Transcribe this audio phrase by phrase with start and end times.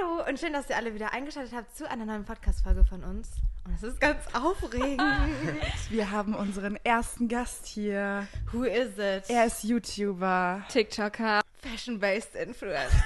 [0.00, 3.28] Hallo und schön, dass ihr alle wieder eingeschaltet habt zu einer neuen Podcast-Folge von uns.
[3.64, 5.00] Und es ist ganz aufregend.
[5.90, 8.26] Wir haben unseren ersten Gast hier.
[8.52, 9.28] Who is it?
[9.28, 10.62] Er ist YouTuber.
[10.68, 11.40] TikToker.
[11.62, 12.96] Fashion-based Influencer.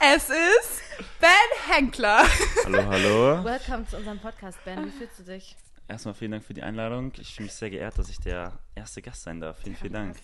[0.00, 0.82] Es ist
[1.20, 2.24] Ben Henkler.
[2.64, 3.44] Hallo, hallo.
[3.44, 4.86] Welcome zu unserem Podcast, Ben.
[4.86, 5.56] Wie fühlst du dich?
[5.88, 7.12] Erstmal vielen Dank für die Einladung.
[7.18, 9.58] Ich fühle mich sehr geehrt, dass ich der erste Gast sein darf.
[9.62, 10.16] Vielen, vielen Dank.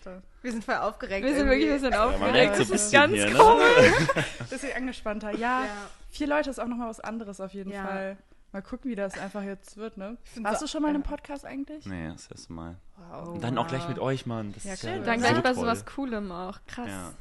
[0.43, 1.25] Wir sind voll aufgeregt.
[1.25, 2.33] Wir sind wirklich ein bisschen Ja, man aufgeregt.
[2.35, 3.39] merkt so ein das ist bisschen ganz hier, ne?
[3.39, 4.51] komisch.
[4.51, 5.31] Bisschen angespannter.
[5.33, 5.91] Ja, Ja.
[6.13, 7.85] Vier Leute ist auch nochmal was anderes auf jeden Ja.
[7.87, 8.17] Fall.
[8.53, 10.19] Mal gucken, wie das einfach jetzt wird, ne?
[10.37, 11.05] Warst so- du schon mal in einem.
[11.05, 11.87] Podcast eigentlich?
[11.87, 12.77] Nee, das erste Mal.
[12.99, 13.29] Wow.
[13.29, 14.53] Und dann auch gleich mit euch, Mann.
[14.53, 14.91] Das Ja, ist schön.
[14.99, 15.55] ja Dann so gleich bei toll.
[15.55, 16.61] sowas Coolem auch.
[16.67, 16.89] Krass.
[16.89, 17.13] Ja.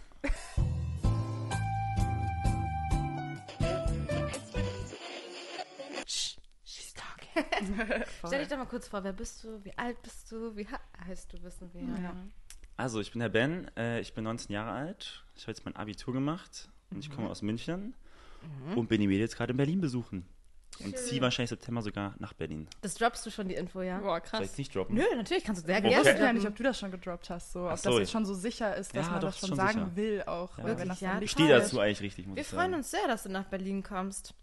[6.63, 8.03] She's talking.
[8.27, 9.63] Stell dich doch mal kurz vor, wer bist du?
[9.63, 10.55] Wie alt bist du?
[10.55, 10.67] Wie
[11.05, 11.81] heißt du, wissen wir.
[12.03, 12.15] Ja.
[12.77, 13.69] Also, ich bin der Ben.
[13.77, 15.23] Äh, ich bin 19 Jahre alt.
[15.35, 16.69] Ich habe jetzt mein Abitur gemacht.
[16.91, 17.95] Und ich komme aus München.
[18.75, 20.25] Und bin die Mädels jetzt gerade in Berlin besuchen.
[20.83, 22.67] Und ziehe wahrscheinlich September sogar nach Berlin.
[22.81, 23.99] Das droppst du schon, die Info, ja?
[23.99, 24.41] Boah, Soll ich krass.
[24.53, 24.95] es nicht droppen?
[24.95, 25.87] Nö, natürlich kannst du sehr Okay.
[25.87, 26.35] Ich gerne wusste ja droppen.
[26.37, 27.99] nicht, ob du das schon gedroppt hast, so, ob Ach das so.
[27.99, 29.95] jetzt schon so sicher ist, dass Ja, man doch, das schon schon sagen sicher.
[29.95, 30.57] will auch.
[30.57, 30.63] Ja.
[30.63, 31.21] Wirklich, das ja?
[31.21, 32.73] Ich stehe dazu eigentlich richtig, muss Wir ich freuen sagen.
[32.75, 34.33] uns sehr, dass du nach Berlin kommst.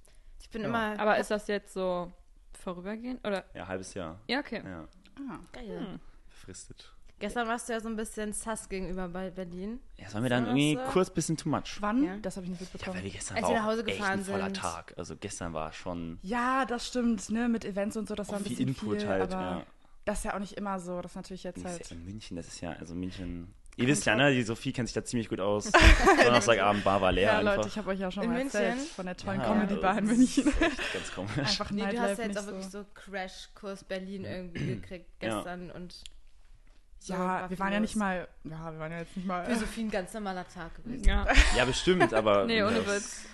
[0.41, 0.69] Ich bin Ja.
[0.69, 2.13] immer Aber ist das jetzt so
[2.53, 3.27] vorübergehend?
[3.27, 3.45] Oder?
[3.55, 4.21] Ja, halbes Jahr.
[4.29, 4.63] Ja, okay.
[4.65, 4.87] Ja,
[5.29, 5.39] Ah.
[5.53, 5.81] geil.
[5.93, 6.01] Hm.
[6.29, 6.95] befristet.
[7.21, 9.81] Gestern warst du ja so ein bisschen sass gegenüber bei Berlin.
[9.97, 10.81] Ja, es war mir dann irgendwie so.
[10.93, 11.79] kurz bisschen too much.
[11.81, 12.05] Wann?
[12.05, 12.17] Ja.
[12.23, 12.97] Das habe ich nicht Ja, mitbekommen.
[12.97, 14.57] weil wir gestern Als war wir nach auch Hause echt gefahren ein voller sind.
[14.57, 14.95] Tag.
[14.97, 18.45] Also gestern war schon Ja, das stimmt, ne, mit Events und so, das war ein
[18.45, 19.23] viel bisschen Input viel, halt.
[19.35, 19.67] aber Ja.
[20.05, 21.91] das ist ja auch nicht immer so, das ist natürlich jetzt Das ist halt...
[21.91, 23.53] ja in München, das ist ja, also München.
[23.77, 24.33] Ihr wisst ja, ne?
[24.35, 25.71] Die Sophie kennt sich da ziemlich gut aus.
[26.25, 27.57] Donnerstagabend Bar war leer Ja, einfach.
[27.57, 28.93] Leute, ich habe euch ja schon In mal erzählt München?
[28.95, 30.49] von der tollen Ja, Comedy-Bar in das München.
[30.49, 31.39] Ist echt ganz komisch.
[31.39, 35.37] Einfach Nee, du hast ja jetzt auch wirklich so Crashkurs Berlin irgendwie gekriegt Ja.
[35.37, 35.95] gestern und
[37.03, 39.57] Ja, war wir waren ja nicht mal, ja, wir waren ja jetzt nicht mal Für
[39.57, 41.05] Sophie ein ganz normaler Tag gewesen.
[41.05, 41.27] Ja.
[41.57, 42.45] Ja, bestimmt, aber.
[42.47, 43.25] Nee, ohne Witz.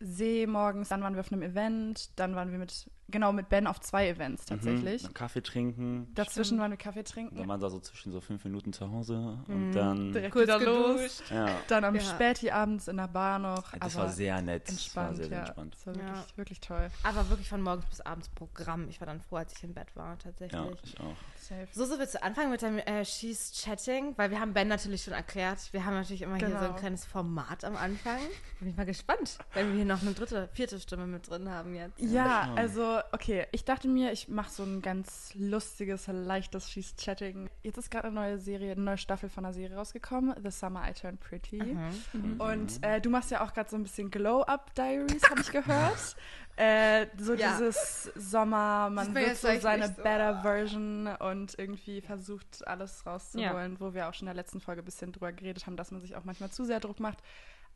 [0.00, 3.66] See morgens, dann waren wir auf einem Event, dann waren wir mit, genau, mit Ben
[3.66, 5.02] auf zwei Events tatsächlich.
[5.02, 6.12] Mhm, dann Kaffee trinken.
[6.14, 9.38] Dazwischen waren wir Kaffee Dann trinken, waren da so zwischen so fünf Minuten zu Hause
[9.48, 9.72] und Mhm.
[9.72, 10.12] dann.
[10.12, 11.22] direkt Kurz wieder los.
[11.30, 12.00] Ja, Dann am Ja.
[12.00, 13.72] Späti abends in der Bar noch.
[13.72, 14.68] das aber war sehr nett.
[14.68, 15.44] Das war entspannt, sehr, sehr ja.
[15.44, 15.74] entspannt.
[15.74, 16.00] Das war Ja.
[16.16, 16.90] wirklich, wirklich toll.
[17.02, 18.88] Aber wirklich von morgens bis abends Programm.
[18.88, 20.60] Ich war dann froh, als ich im Bett war, tatsächlich.
[20.60, 21.16] Ja, ich auch.
[21.40, 21.68] Safe.
[21.72, 25.02] So, so willst du anfangen mit dem äh, She's Chatting, weil wir haben Ben natürlich
[25.04, 25.58] schon erklärt.
[25.72, 26.74] Wir haben natürlich immer hier so ein Genau.
[26.76, 28.18] kleines Format am Anfang.
[28.60, 31.74] Bin ich mal gespannt, wenn wir hier noch eine dritte, vierte Stimme mit drin haben
[31.74, 32.00] jetzt.
[32.00, 32.58] Ja, schauen.
[32.96, 37.48] Also, okay, ich dachte mir, ich mache so ein ganz lustiges, leichtes She's Chatting.
[37.62, 40.88] Jetzt ist gerade eine neue Serie, eine neue Staffel von einer Serie rausgekommen, The Summer
[40.88, 41.62] I Turned Pretty.
[41.62, 42.40] Mhm.
[42.40, 46.16] Und äh, du machst ja auch gerade so ein bisschen Glow-Up-Diaries, habe ich gehört.
[46.56, 47.52] Äh, so Ja.
[47.58, 50.02] dieses Sommer, man wird so seine so.
[50.02, 54.82] better Version und irgendwie versucht, alles rauszuholen, wo wir auch schon in der letzten Folge
[54.82, 57.18] ein bisschen drüber geredet haben, dass man sich auch manchmal zu sehr Druck macht.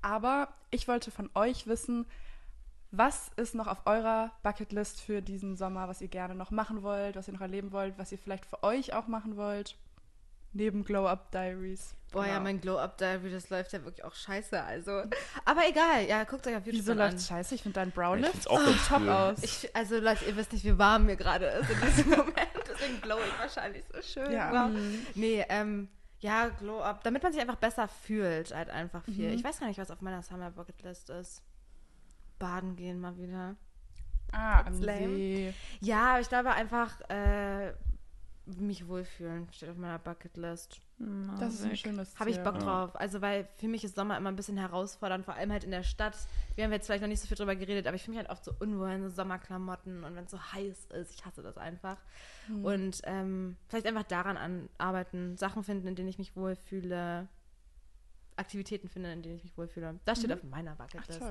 [0.01, 2.07] Aber ich wollte von euch wissen,
[2.91, 7.17] was ist noch auf eurer Bucketlist für diesen Sommer, was ihr gerne noch machen wollt,
[7.17, 9.77] was ihr noch erleben wollt, was ihr vielleicht für euch auch machen wollt?
[10.55, 11.95] Neben Glow-Up Diaries.
[12.11, 12.45] Boah, ja, Genau.
[12.45, 14.63] mein Glow-Up-Diary, das läuft ja wirklich auch scheiße.
[14.63, 15.03] Also,
[15.45, 16.99] aber egal, ja, guckt euch auf YouTube Wieso an.
[16.99, 17.55] läuft scheiße?
[17.55, 19.09] Ich finde dein Brown Ja, auch ganz top cool.
[19.11, 19.43] aus.
[19.43, 22.37] Ich, also Leute, ihr wisst nicht, wie warm mir gerade ist in diesem Moment.
[22.67, 24.33] Deswegen glow ich wahrscheinlich so schön.
[24.33, 24.51] Ja.
[24.71, 24.75] Wow.
[25.15, 25.89] Nee, ähm,
[26.21, 29.33] ja, Glow Up, damit man sich einfach besser fühlt, halt einfach viel.
[29.35, 31.43] Ich weiß gar nicht, was auf meiner Summer Bucket List ist.
[32.39, 33.57] Baden gehen mal wieder.
[34.33, 35.17] ah, am That's lame.
[35.17, 35.55] See.
[35.81, 37.73] Ja, aber ich glaube einfach, äh,
[38.57, 40.81] mich wohlfühlen steht auf meiner Bucketlist.
[41.39, 42.45] Das ist ein schönes Habe ich Ziel.
[42.45, 42.97] Bock drauf.
[42.97, 45.85] Also, weil für mich ist Sommer immer ein bisschen herausfordernd, vor allem halt in der
[45.85, 46.17] Stadt.
[46.57, 48.33] Wir haben jetzt vielleicht noch nicht so viel drüber geredet, aber ich fühle mich halt
[48.33, 51.15] oft so unwohl in so Sommerklamotten und wenn es so heiß ist.
[51.15, 51.99] Ich hasse das einfach.
[52.47, 52.65] Hm.
[52.65, 57.29] Und ähm, vielleicht einfach daran an arbeiten, Sachen finden, in denen ich mich wohlfühle,
[58.39, 59.99] Aktivitäten finden, in denen ich mich wohlfühle.
[60.05, 60.77] Das steht auf meiner Mhm.
[60.81, 61.23] Ach, Bucketlist.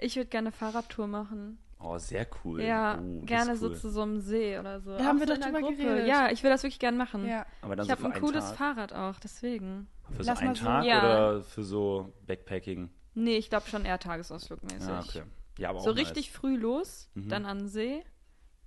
[0.00, 1.58] Ich würde gerne Fahrradtour machen.
[1.82, 2.62] Oh, sehr cool.
[2.62, 3.76] Ja, oh, gerne ist so cool.
[3.76, 4.96] zu so einem See oder so.
[4.98, 5.76] Da haben wir so doch drüber Gruppe.
[5.76, 6.06] geredet.
[6.08, 7.26] Ja, ich will das wirklich gerne machen.
[7.26, 7.46] Ja.
[7.62, 8.56] Aber dann Ich so habe ein cooles Tag.
[8.56, 9.88] Fahrrad auch, deswegen.
[10.10, 10.98] Für so Lass mal einen Tag Ja.
[10.98, 12.90] oder für so Backpacking?
[13.14, 14.88] Nee, ich glaube schon eher Tagesausflugmäßig.
[14.88, 15.22] Ja, okay.
[15.58, 16.00] Ja, aber So nice.
[16.00, 17.28] richtig früh los, Mhm.
[17.28, 18.02] dann an den See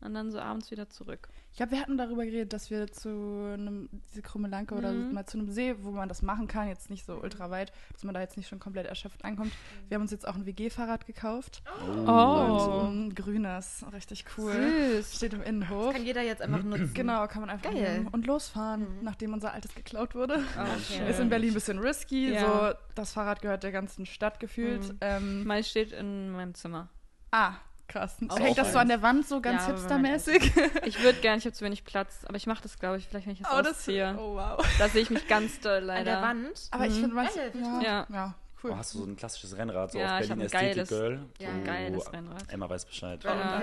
[0.03, 1.29] und dann so abends wieder zurück.
[1.51, 3.09] Ich glaube, wir hatten darüber geredet, dass wir zu
[3.53, 5.13] einem, diese Krummelanke oder Mhm.
[5.13, 8.03] mal zu einem See, wo man das machen kann, jetzt nicht so ultra weit, dass
[8.03, 9.51] man da jetzt nicht schon komplett erschöpft ankommt.
[9.87, 11.61] Wir haben uns jetzt auch ein WG-Fahrrad gekauft.
[11.87, 12.09] Oh.
[12.09, 12.79] Oh.
[12.87, 14.51] Und ein grünes, richtig cool.
[14.51, 15.15] Süß.
[15.15, 15.93] Steht im Innenhof.
[15.93, 16.91] Kann jeder jetzt einfach nutzen.
[16.93, 17.97] Genau, kann man einfach Geil.
[17.99, 20.43] nehmen und losfahren, nachdem unser altes geklaut wurde.
[20.57, 21.09] Okay.
[21.09, 22.33] Ist in Berlin ein bisschen risky.
[22.33, 22.71] Ja.
[22.71, 24.87] So, das Fahrrad gehört der ganzen Stadt gefühlt.
[24.93, 24.97] Mhm.
[25.01, 26.89] Ähm, Meins steht in meinem Zimmer.
[27.31, 27.53] ah,
[27.87, 28.17] krass.
[28.29, 30.51] Auch Hängt das so an der Wand so ganz Ja, hipstermäßig?
[30.85, 33.25] Ich würde gerne, ich habe zu wenig Platz, aber ich mache das, glaube ich, vielleicht,
[33.27, 34.15] wenn ich das Oh, das, ausziehe.
[34.19, 34.65] oh wow.
[34.79, 36.03] Da sehe ich mich ganz doll An leider.
[36.05, 36.67] der Wand.
[36.71, 36.99] Aber ich Mhm.
[37.01, 38.07] finde, manche, ja, Ja.
[38.11, 38.35] ja.
[38.65, 38.71] Cool.
[38.71, 40.75] Oh, hast du so ein klassisches Rennrad, so Ja, auf ich hab Berlin ein Ästhetik
[40.75, 41.25] geiles- Girl?
[41.37, 42.43] ja, ein Oh, geiles Rennrad.
[42.53, 43.21] Emma weiß Bescheid.
[43.21, 43.61] Ja.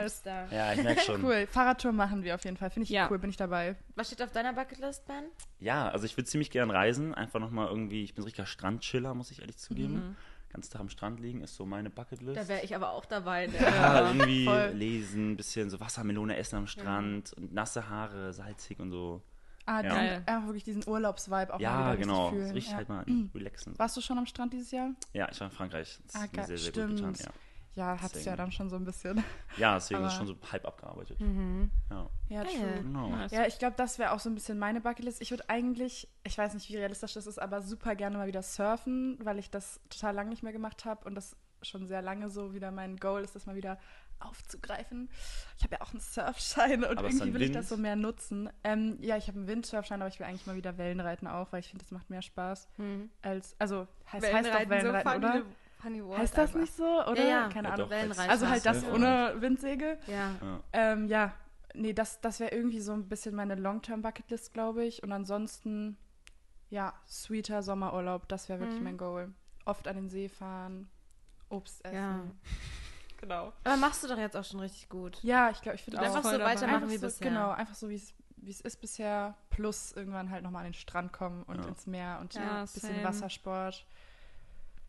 [0.51, 1.25] Ja, ich merke schon.
[1.25, 1.47] Cool.
[1.47, 2.69] Fahrradtour machen wir auf jeden Fall.
[2.69, 3.09] Finde ich Ja.
[3.11, 3.77] cool, bin ich dabei.
[3.95, 5.25] Was steht auf deiner Bucketlist, Ben?
[5.59, 7.15] Ja, also ich würde ziemlich gern reisen.
[7.15, 9.95] Einfach nochmal irgendwie, ich bin so richtiger Strandchiller, muss ich ehrlich zugeben.
[9.95, 10.17] Mhm.
[10.53, 12.37] Ganz Tag am Strand liegen ist so meine Bucketlist.
[12.37, 13.47] Da wäre ich aber auch dabei.
[13.47, 13.55] Ne?
[13.61, 14.73] ja, irgendwie voll.
[14.75, 19.23] lesen, bisschen so Wassermelone essen am Strand und nasse Haare, salzig und so.
[19.67, 19.83] Ah, Ja.
[19.83, 20.23] diesen, Geil.
[20.27, 22.29] einfach wirklich diesen Urlaubsvibe auch mal ja, richtig genau.
[22.31, 22.77] richtig ja.
[22.77, 23.05] halt mal
[23.35, 23.79] relaxen.
[23.79, 24.91] Warst du schon am Strand dieses Jahr?
[25.13, 26.01] Ja, ich war in Frankreich.
[26.07, 27.15] Das Ah, hat mir sehr, sehr gut getan.
[27.15, 27.35] Stimmt.
[27.75, 29.23] Ja, Ja, hat's ja dann schon so ein bisschen.
[29.57, 31.21] ja deswegen ist Aber- schon so halb abgearbeitet.
[31.21, 31.71] Mhm.
[31.91, 32.73] Ja, Ja, true.
[32.83, 33.09] genau.
[33.11, 33.31] Nice.
[33.33, 35.21] Ja, ich glaube, das wäre auch so ein bisschen meine Bucketlist.
[35.23, 38.43] Ich würde eigentlich, ich weiß nicht, wie realistisch das ist, aber super gerne mal wieder
[38.43, 42.29] surfen, weil ich das total lange nicht mehr gemacht habe und das schon sehr lange
[42.31, 43.79] so wieder mein Goal ist, das mal wieder
[44.19, 45.09] aufzugreifen.
[45.57, 47.57] Ich habe ja auch einen Surfschein und Aber irgendwie will ich Wind?
[47.57, 48.51] das so mehr nutzen.
[48.65, 51.61] Ähm, ja, ich habe einen Windsurfschein, aber ich will eigentlich mal wieder Wellenreiten auch, weil
[51.61, 53.11] ich finde, das macht mehr Spaß Hm.
[53.23, 55.43] als, also heißt, heißt doch Wellenreiten, oder?
[55.83, 57.23] Heißt das nicht so, oder?
[57.23, 57.49] Ja, ja.
[57.49, 57.89] Keine Ja, Ahnung.
[57.91, 58.19] doch.
[58.29, 58.93] Also halt das Ja.
[58.93, 59.99] ohne Windsäge.
[60.07, 60.35] Ja.
[60.41, 60.61] Ja.
[60.73, 61.33] Ähm, ja,
[61.75, 65.03] nee, das, das wäre irgendwie so ein bisschen meine Long-Term-Bucketlist, glaube ich.
[65.03, 65.97] Und ansonsten,
[66.69, 68.85] ja, sweeter Sommerurlaub, das wäre wirklich Mhm.
[68.85, 69.33] mein Goal.
[69.65, 70.89] Oft an den See fahren,
[71.49, 71.95] Obst essen.
[71.97, 72.21] Ja.
[73.21, 73.53] Genau.
[73.65, 75.19] Aber machst du doch jetzt auch schon richtig gut.
[75.23, 76.53] Ja, ich glaube, ich würde auch Einfach so dabei.
[76.55, 77.29] weitermachen einfach wie so, bisher.
[77.29, 80.75] Genau, einfach so, wie es wie es ist bisher, plus irgendwann halt nochmal an den
[80.75, 81.69] Strand kommen und Ja.
[81.69, 83.05] ins Meer und Ja, ein bisschen same.
[83.05, 83.85] Wassersport.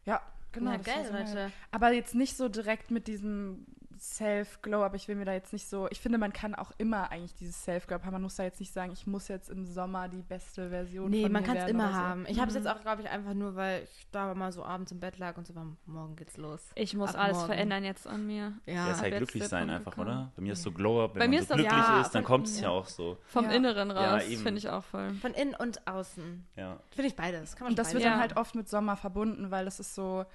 [0.06, 0.22] Ja,
[0.52, 0.72] genau.
[0.72, 1.52] wär geil, Leute.
[1.72, 3.66] Aber jetzt nicht so direkt mit diesem
[4.02, 5.88] Self-Glow, aber ich will mir da jetzt nicht so.
[5.92, 8.12] Ich finde, man kann auch immer eigentlich dieses Self-Glow haben.
[8.12, 11.22] Man muss da jetzt nicht sagen, ich muss jetzt im Sommer die beste Version Nee,
[11.24, 11.94] von man mir kann es immer so.
[11.94, 12.26] haben.
[12.28, 12.64] Ich habe es Mhm.
[12.66, 15.38] jetzt auch, glaube ich, einfach nur, weil ich da mal so abends im Bett lag
[15.38, 16.62] und so war, morgen geht's los.
[16.74, 17.48] Ich muss Ab alles morgen.
[17.48, 18.54] verändern jetzt an mir.
[18.66, 20.32] Ja, Ja, ist halt glücklich sein Punkt einfach, oder?
[20.36, 22.48] Bei mir ist so Glow-Up, wenn Bei man mir so glücklich ja, ist, dann kommt
[22.48, 22.64] es ja.
[22.64, 22.70] ja.
[22.70, 23.18] auch so.
[23.26, 23.52] Vom Ja.
[23.52, 25.14] Inneren raus, finde ich auch voll.
[25.16, 26.48] Von innen und außen.
[26.56, 26.80] Ja.
[26.90, 27.56] Finde ich beides.
[27.56, 28.20] Kann man Und das schon wird beides dann Ja.
[28.22, 30.26] halt oft mit Sommer verbunden, weil das ist so,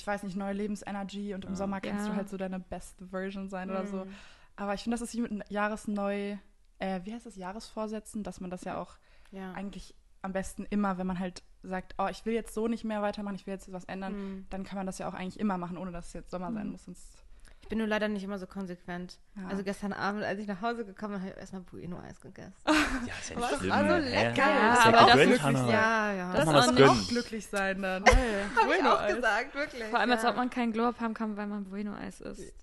[0.00, 1.56] ich weiß nicht, neue Lebensenergie und im Ja.
[1.56, 2.12] Sommer kannst Ja.
[2.12, 4.04] du halt so deine beste Version sein oder so.
[4.04, 4.14] Mhm.
[4.56, 6.36] Aber ich finde, das ist wie mit Jahresneu,
[6.78, 8.96] äh, wie heißt das, Jahresvorsätzen, dass man das ja auch
[9.30, 9.52] Ja.
[9.52, 13.02] eigentlich am besten immer, wenn man halt sagt, oh, ich will jetzt so nicht mehr
[13.02, 14.46] weitermachen, ich will jetzt was ändern, Mhm.
[14.50, 16.66] dann kann man das ja auch eigentlich immer machen, ohne dass es jetzt Sommer sein
[16.66, 16.72] Mhm.
[16.72, 16.84] muss.
[16.84, 17.24] Sonst,
[17.68, 19.18] Ich bin nur leider nicht immer so konsequent.
[19.36, 19.46] ja.
[19.46, 22.54] Also gestern Abend, als ich nach Hause gekommen bin, habe ich erstmal Bueno-Eis gegessen.
[22.66, 22.72] Ja,
[23.20, 23.70] ist ja nicht schlimm.
[23.70, 23.98] war so Hä?
[23.98, 24.36] lecker.
[24.38, 25.70] Ja, ja aber das Hannah.
[25.70, 26.32] Ja, ja.
[26.32, 28.04] Darf Das man ist was auch glücklich sein dann.
[28.56, 29.84] Habe ich auch gesagt, wirklich.
[29.84, 30.30] Vor allem, als ja.
[30.30, 32.54] ob man keinen Glow-Up haben kann, weil man Bueno-Eis isst.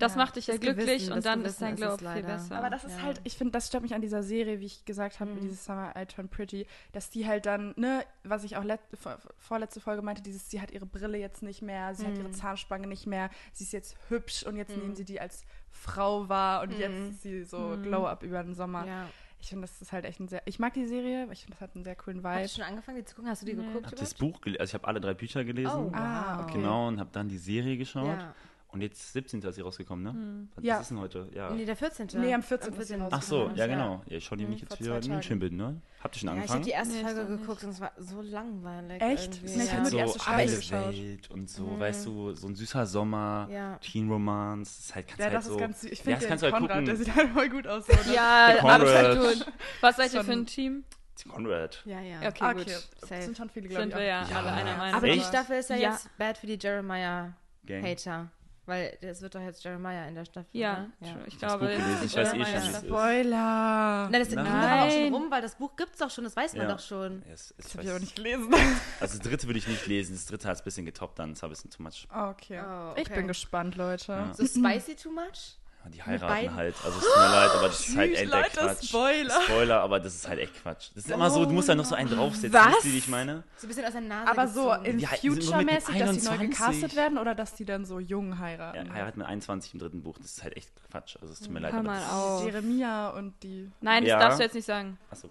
[0.00, 0.18] Das Ja.
[0.18, 2.56] macht dich ja Das glücklich Gewissen, und das dann Gewissen ist dein Glow-Up viel besser.
[2.58, 3.02] Aber das ist Ja.
[3.02, 5.34] halt, ich finde, das stört mich an dieser Serie, wie ich gesagt habe, Mhm.
[5.36, 8.80] mit dieses Summer I Turn Pretty, dass die halt dann, ne, was ich auch let,
[8.98, 12.28] vor, vorletzte Folge meinte, dieses, sie hat ihre Brille jetzt nicht mehr, sie hat ihre
[12.28, 12.32] Mhm.
[12.34, 14.82] Zahnspange nicht mehr, sie ist jetzt hübsch und jetzt Mhm.
[14.82, 16.80] nehmen sie die als Frau wahr und Mhm.
[16.80, 17.82] jetzt ist sie so Mhm.
[17.84, 18.86] Glow-Up über den Sommer.
[18.86, 19.06] Ja.
[19.42, 21.60] Ich finde, das ist halt echt ein sehr, ich mag die Serie, ich finde, das
[21.62, 22.42] hat einen sehr coolen Hast Vibe.
[22.42, 23.30] du schon angefangen, die zu gucken?
[23.30, 23.64] Hast du die Nee.
[23.66, 23.86] geguckt?
[23.86, 24.34] Hab das überhaupt?
[24.34, 25.72] Buch gelesen, also ich habe alle drei Bücher gelesen.
[25.74, 26.44] Oh, Ah, wow.
[26.44, 26.58] okay.
[26.58, 28.18] Genau, und habe dann die Serie geschaut.
[28.18, 28.34] Ja.
[28.72, 29.40] Und jetzt 17.
[29.42, 30.12] ist sie rausgekommen, ne?
[30.12, 30.48] Mhm.
[30.54, 30.78] Was Ja.
[30.80, 31.28] ist denn heute?
[31.34, 31.50] Ja.
[31.50, 32.06] Nee, der 14.
[32.20, 32.72] Nee, am 14.
[32.74, 33.66] ist sie Ach so, ja Ja.
[33.66, 34.02] genau.
[34.06, 35.80] Ja, ich schaue die Mhm, mich jetzt wieder in bin, ne?
[36.04, 36.64] Habt ihr schon Ja, ich habe angefangen?
[36.64, 39.02] die erste Folge geguckt und es war so langweilig.
[39.02, 39.34] Echt?
[39.34, 39.46] irgendwie.
[39.46, 40.92] Ich ist hab halt nur so die erste heile geschaut.
[40.94, 41.80] Welt und so, Mhm.
[41.80, 43.76] weißt du, so ein süßer Sommer, Ja.
[43.78, 45.90] Teen Romance, das ist halt, kannst Ja, halt das so, ist ganz süß.
[45.90, 46.84] Ich Ja, finde das den kannst du halt Konrad, gucken.
[46.86, 47.86] der sieht halt voll gut aus.
[47.86, 48.14] So, ne?
[48.14, 49.18] Ja, absolut.
[49.40, 49.52] Conrad.
[49.80, 50.84] Was seid ihr für ein Team?
[51.28, 51.82] Conrad.
[51.84, 52.18] Ja, ja.
[52.20, 52.62] Okay, Ah, gut.
[52.62, 53.22] okay, das Safe.
[53.22, 53.96] sind schon viele, glaube Sind ich.
[53.98, 54.36] wir ja, Ja.
[54.38, 54.94] alle einer Meinung.
[54.94, 55.90] Aber die Staffel ist ja, Ja.
[55.90, 58.30] jetzt bad für die Jeremiah-Hater.
[58.70, 60.48] Weil es wird doch jetzt Jeremiah in der Staffel.
[60.52, 61.10] Ja, true.
[61.26, 62.70] ich Das glaube, es ich weiß eh schon, wie es Staffel.
[62.70, 62.86] ist.
[62.86, 64.08] Spoiler!
[64.10, 64.46] Nein, das ging Nein.
[64.46, 66.72] aber auch schon rum, weil das Buch gibt's doch schon, das weiß man Ja.
[66.72, 67.22] doch schon.
[67.26, 68.48] Ja, es- es Das habe ich aber nicht gelesen.
[69.00, 71.32] Also das dritte würde ich nicht lesen, das dritte hat es ein bisschen getoppt, dann
[71.32, 72.06] ist ein bisschen too much.
[72.14, 72.60] Okay.
[72.64, 73.14] Oh, Ich okay.
[73.16, 74.12] bin gespannt, Leute.
[74.12, 74.34] Ja.
[74.34, 75.56] So spicy too much?
[75.88, 78.84] Die heiraten halt, also es tut mir leid, aber das ist halt echt Leute, Quatsch.
[78.88, 79.40] Spoiler.
[79.42, 80.90] Spoiler, aber das ist halt echt Quatsch.
[80.94, 82.74] Das ist immer so, du musst da noch so einen draufsetzen, Was?
[82.76, 83.42] wisst ihr, wie ich meine?
[83.56, 84.84] So ein bisschen aus der Nase Aber so gezogen.
[84.84, 86.50] in Ja, Future-mäßig, dass die neu 21.
[86.50, 88.92] gecastet werden oder dass die dann so jung Ja, heiraten?
[88.94, 91.16] heiraten mit 21 im dritten Buch, das ist halt echt Quatsch.
[91.20, 91.72] Also es tut mir leid.
[91.72, 92.44] Hör aber mal das- auf.
[92.44, 93.70] Jeremia und die.
[93.80, 94.18] Nein, das Ja.
[94.20, 94.98] darfst du jetzt nicht sagen.
[95.10, 95.28] Achso.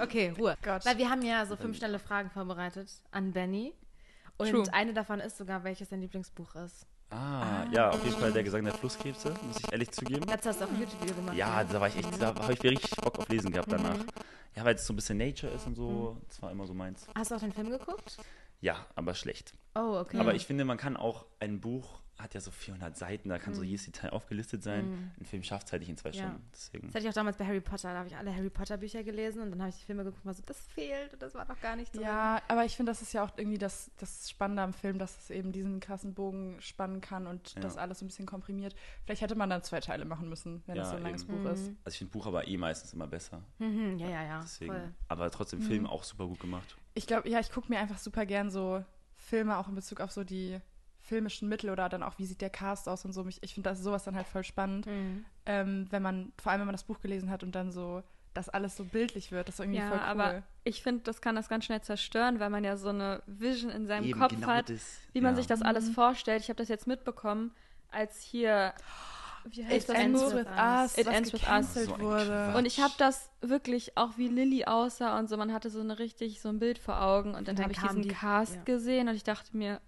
[0.00, 0.56] Okay, Ruhe.
[0.62, 0.84] Gott.
[0.84, 3.72] Weil wir haben ja so fünf schnelle Fragen vorbereitet an Benny.
[4.36, 4.64] Und True.
[4.72, 6.86] eine davon ist sogar, welches dein Lieblingsbuch ist.
[7.10, 10.26] Ah, ja, auf jeden Fall der Gesang der Flusskrebse, muss ich ehrlich zugeben.
[10.26, 11.36] Dazu hast du auch ein YouTube-Video gemacht.
[11.36, 13.96] Ja, da war ich echt, da habe ich richtig Bock auf Lesen gehabt danach.
[13.96, 14.06] Mhm.
[14.54, 17.06] Ja, weil es so ein bisschen Nature ist und so, das war immer so meins.
[17.14, 18.18] Hast du auch den Film geguckt?
[18.60, 19.54] Ja, aber schlecht.
[19.74, 20.18] Oh, okay.
[20.18, 23.54] Aber ich finde, man kann auch ein Buch, hat ja so 400 Seiten, da kann
[23.54, 24.90] so jedes Detail aufgelistet sein.
[24.90, 25.10] Mhm.
[25.20, 26.24] Ein Film schafft es halt nicht in zwei Ja.
[26.24, 26.42] Stunden.
[26.52, 26.86] Deswegen.
[26.88, 27.92] Das hatte ich auch damals bei Harry Potter.
[27.92, 30.24] Da habe ich alle Harry Potter Bücher gelesen und dann habe ich die Filme geguckt
[30.24, 32.02] und war so, das fehlt und das war doch gar nicht drin.
[32.02, 35.16] Ja, aber ich finde, das ist ja auch irgendwie das, das Spannende am Film, dass
[35.18, 37.60] es eben diesen krassen Bogen spannen kann und Ja.
[37.60, 38.74] das alles so ein bisschen komprimiert.
[39.04, 41.42] Vielleicht hätte man dann zwei Teile machen müssen, wenn Ja, es so ein langes eben.
[41.44, 41.68] Buch ist.
[41.68, 41.76] Mhm.
[41.84, 43.42] Also ich finde Buch aber eh meistens immer besser.
[43.58, 44.40] Mhm, ja, ja, ja.
[44.40, 44.72] Deswegen.
[44.72, 44.92] Voll.
[45.06, 45.64] Aber trotzdem Mhm.
[45.64, 46.76] Film auch super gut gemacht.
[46.94, 48.84] Ich glaube, ja, ich gucke mir einfach super gern so
[49.14, 50.58] Filme auch in Bezug auf so die
[51.08, 53.26] filmischen Mittel oder dann auch, wie sieht der Cast aus und so.
[53.26, 55.24] Ich, ich finde das sowas dann halt voll spannend, Mhm.
[55.46, 58.02] ähm, wenn man, vor allem wenn man das Buch gelesen hat und dann so,
[58.34, 59.48] dass alles so bildlich wird.
[59.48, 60.04] Das ist irgendwie Ja, voll cool.
[60.04, 63.70] aber ich finde, das kann das ganz schnell zerstören, weil man ja so eine Vision
[63.70, 65.36] in seinem Eben, Kopf genau hat, das, wie man ja.
[65.36, 66.42] sich das alles vorstellt.
[66.42, 67.52] Ich habe das jetzt mitbekommen,
[67.90, 68.74] als hier.
[69.50, 71.74] Wie heißt It das ends with us, It ends with us.
[71.74, 72.52] So wurde.
[72.56, 75.36] Und ich habe das wirklich auch wie Lilly aussah und so.
[75.38, 77.80] Man hatte so eine richtig so ein Bild vor Augen und dann, dann habe ich
[77.80, 78.62] diesen die- Cast ja.
[78.64, 79.80] gesehen und ich dachte mir,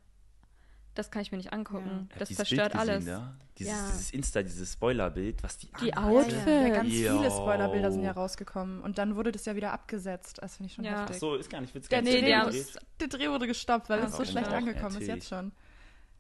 [0.95, 2.09] das kann ich mir nicht angucken.
[2.13, 2.19] Ja.
[2.19, 3.07] Das zerstört Bild gesehen, alles.
[3.07, 3.35] Ja?
[3.59, 3.87] Dieses, Ja.
[3.91, 5.95] dieses Insta, dieses Spoilerbild, was die Die.
[5.97, 6.37] Outfits.
[6.47, 7.17] Ja, ganz Jo.
[7.19, 8.81] viele Spoilerbilder sind ja rausgekommen.
[8.83, 10.39] Und dann wurde das ja wieder abgesetzt.
[10.43, 10.95] Das finde ich schon Ja.
[10.97, 11.19] Ach heftig.
[11.19, 11.91] so, ist gar nicht witzig.
[11.91, 14.49] Der, Nee, Dreh die wurde, haben's- der Dreh wurde gestoppt, weil Ah, es so schlecht
[14.49, 14.53] auch?
[14.53, 15.09] angekommen ist Natürlich.
[15.09, 15.53] jetzt schon.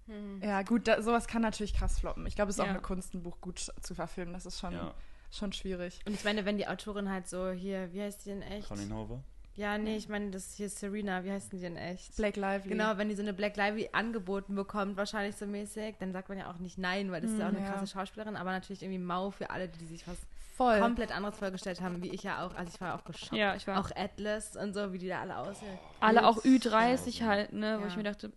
[0.06, 0.42] Mhm.
[0.42, 2.26] Ja, gut, da, sowas kann natürlich krass floppen.
[2.26, 4.34] Ich glaube, es ist auch eine Kunst, ein Buch gut zu verfilmen.
[4.34, 4.92] Das ist schon, Ja,
[5.30, 6.00] schon schwierig.
[6.06, 8.68] Und ich meine, wenn die Autorin halt so hier, wie heißt die denn echt?
[8.68, 9.22] Colin Hoover.
[9.60, 12.16] Ja, nee, ich meine, das hier ist Serena, wie heißt denn die denn echt?
[12.16, 12.70] Blake Lively.
[12.70, 16.38] Genau, wenn die so eine Black Lively angeboten bekommt, wahrscheinlich so mäßig, dann sagt man
[16.38, 17.68] ja auch nicht nein, weil das ist ja auch eine Ja.
[17.68, 20.16] krasse Schauspielerin, aber natürlich irgendwie mau für alle, die sich was
[20.56, 20.80] Voll.
[20.80, 22.54] komplett anderes vorgestellt haben, wie ich ja auch.
[22.54, 23.32] Also ich war auch geschockt.
[23.34, 25.78] Ja, ich war Auch Atlas und so, wie die da alle aussehen.
[26.00, 26.64] alle auch Wild.
[26.64, 27.86] Ü30 halt, ne, wo Ja.
[27.88, 28.32] ich mir dachte,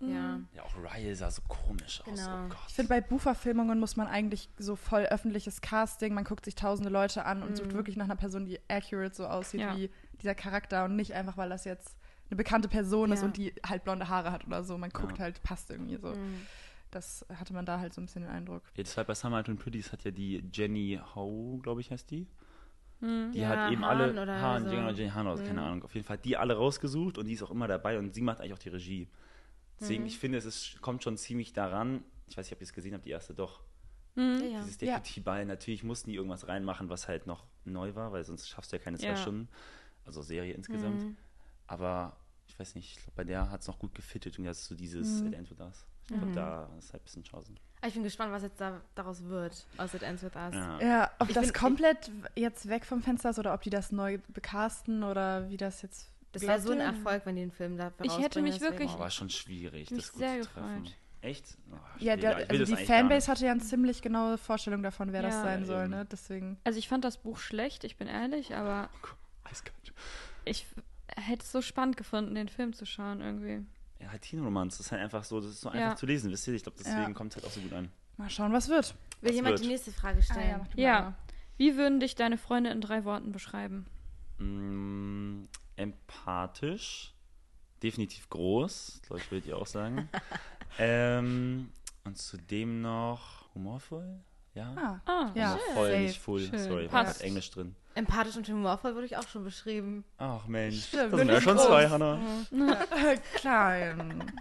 [0.00, 2.04] Ja, Ja, auch Ryle sah so komisch aus.
[2.06, 2.44] Genau.
[2.44, 2.58] Oh Gott.
[2.68, 6.88] Ich finde, bei Buchverfilmungen muss man eigentlich so voll öffentliches Casting, man guckt sich tausende
[6.90, 7.56] Leute an und Mhm.
[7.56, 9.74] sucht wirklich nach einer Person, die accurate so aussieht Ja.
[9.74, 9.90] wie
[10.22, 11.96] dieser Charakter und nicht einfach, weil das jetzt
[12.30, 13.26] eine bekannte Person ist Ja.
[13.26, 14.76] und die halt blonde Haare hat oder so.
[14.78, 15.24] Man guckt Ja.
[15.24, 16.08] halt, passt irgendwie so.
[16.08, 16.46] Mhm.
[16.90, 18.62] Das hatte man da halt so ein bisschen den Eindruck.
[18.76, 22.26] Ja, deshalb bei Summer and Pretties hat ja die Jenny Ho, glaube ich, heißt die.
[23.00, 24.22] hm, Die Ja, hat eben Hahn alle.
[24.22, 24.70] oder Hahn, so.
[24.70, 25.66] genau, Jenny Hahn, oder keine Mhm.
[25.66, 25.82] Ahnung.
[25.84, 28.40] Auf jeden Fall die alle rausgesucht und die ist auch immer dabei und sie macht
[28.40, 29.08] eigentlich auch die Regie.
[29.80, 30.08] Deswegen, Mhm.
[30.08, 32.02] ich finde, es ist, kommt schon ziemlich daran.
[32.26, 33.60] Ich weiß nicht, ob ihr es gesehen habt, die erste doch.
[34.16, 34.60] hm, Ja, ja.
[34.64, 34.96] Dieses Ja.
[34.98, 35.46] Deputy-Ball.
[35.46, 38.82] Natürlich mussten die irgendwas reinmachen, was halt noch neu war, weil sonst schaffst du ja
[38.82, 39.16] keine zwei Ja.
[39.16, 39.48] Stunden.
[40.08, 41.02] Also Serie insgesamt.
[41.02, 41.16] Mhm.
[41.66, 42.16] Aber
[42.48, 44.66] ich weiß nicht, ich glaube, bei der hat es noch gut gefittet und das ist
[44.68, 45.28] so dieses Mhm.
[45.28, 45.84] It Ends With Us.
[46.02, 46.34] Ich glaube, Mhm.
[46.34, 47.58] da ist halt ein bisschen Chancen.
[47.80, 50.54] Aber Ich bin gespannt, was jetzt da, daraus wird, aus It Ends With Us.
[50.54, 50.80] Ja.
[50.80, 53.92] Ja, ob Ich das bin- komplett jetzt weg vom Fenster ist oder ob die das
[53.92, 56.10] neu becasten oder wie das jetzt.
[56.32, 56.80] Das wäre so ein?
[56.80, 58.72] Erfolg, wenn die einen Film dafür Ich hätte mich deswegen.
[58.72, 60.82] wirklich- Oh, war schon schwierig, mich das gut sehr zu treffen.
[60.84, 60.96] gefreut.
[61.20, 61.58] Echt?
[61.72, 64.82] Oh, ich Ja, der, ich also das die Fanbase hatte ja eine ziemlich genaue Vorstellung
[64.82, 66.06] davon, wer das Ja, sein soll, ne?
[66.10, 66.58] Deswegen.
[66.64, 68.88] Also ich fand das Buch schlecht, ich bin ehrlich, aber
[69.44, 69.74] Eiskalt.
[70.44, 70.66] Ich
[71.16, 73.64] hätte es so spannend gefunden, den Film zu schauen irgendwie.
[74.00, 75.74] Ja, halt Teen-Romanz, das ist halt einfach so, das ist so Ja.
[75.74, 76.54] einfach zu lesen, wisst ihr?
[76.54, 77.12] Ich glaube, deswegen Ja.
[77.12, 77.90] kommt es halt auch so gut an.
[78.16, 78.94] Mal schauen, was wird.
[79.20, 79.64] Will Was jemand wird?
[79.64, 80.66] die nächste Frage stellen?
[80.74, 81.00] du Ja.
[81.00, 81.14] mal.
[81.56, 83.86] Wie würden dich deine Freunde in drei Worten beschreiben?
[84.38, 87.12] Mm, empathisch,
[87.82, 90.08] definitiv groß, glaube ich, würdet ihr auch sagen.
[90.78, 91.70] ähm,
[92.04, 94.20] und zudem noch humorvoll,
[94.54, 94.72] ja.
[94.76, 95.54] Ah, Ah, Ja.
[95.54, 96.02] humorvoll, safe.
[96.02, 96.58] nicht full, Schön.
[96.58, 97.22] sorry, war Passt.
[97.22, 97.74] Englisch drin.
[97.98, 100.04] Empathisch und humorvoll wurde ich auch schon beschrieben.
[100.18, 101.66] Ach Mensch, Stimmt, das sind ja schon groß.
[101.68, 102.20] zwei, Hannah.
[103.34, 104.32] klein.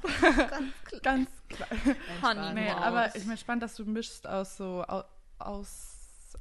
[1.03, 1.95] Ganz klein.
[2.21, 2.53] Honey.
[2.53, 5.03] Nee, aber ich bin spannend, dass du mischst aus so au-
[5.39, 5.93] aus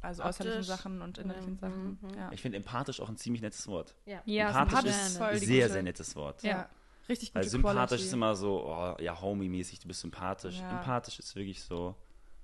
[0.03, 0.63] also äußerlichen.
[0.63, 1.99] Sachen und innerlichen Mhm, Sachen.
[2.03, 2.15] mhm.
[2.19, 2.31] Ja.
[2.33, 3.95] Ich finde empathisch auch ein ziemlich nettes Wort.
[4.05, 4.21] Ja.
[4.25, 6.43] Ja, Empathisch sympathisch ist die Sehr, sehr nettes Wort.
[6.43, 6.51] Ja.
[6.51, 6.69] ja.
[7.09, 8.05] Richtig gute Weil sympathisch Quality.
[8.07, 10.59] ist immer so, oh, ja, homie-mäßig, du bist sympathisch.
[10.59, 10.71] Ja.
[10.81, 11.95] Empathisch ist wirklich so.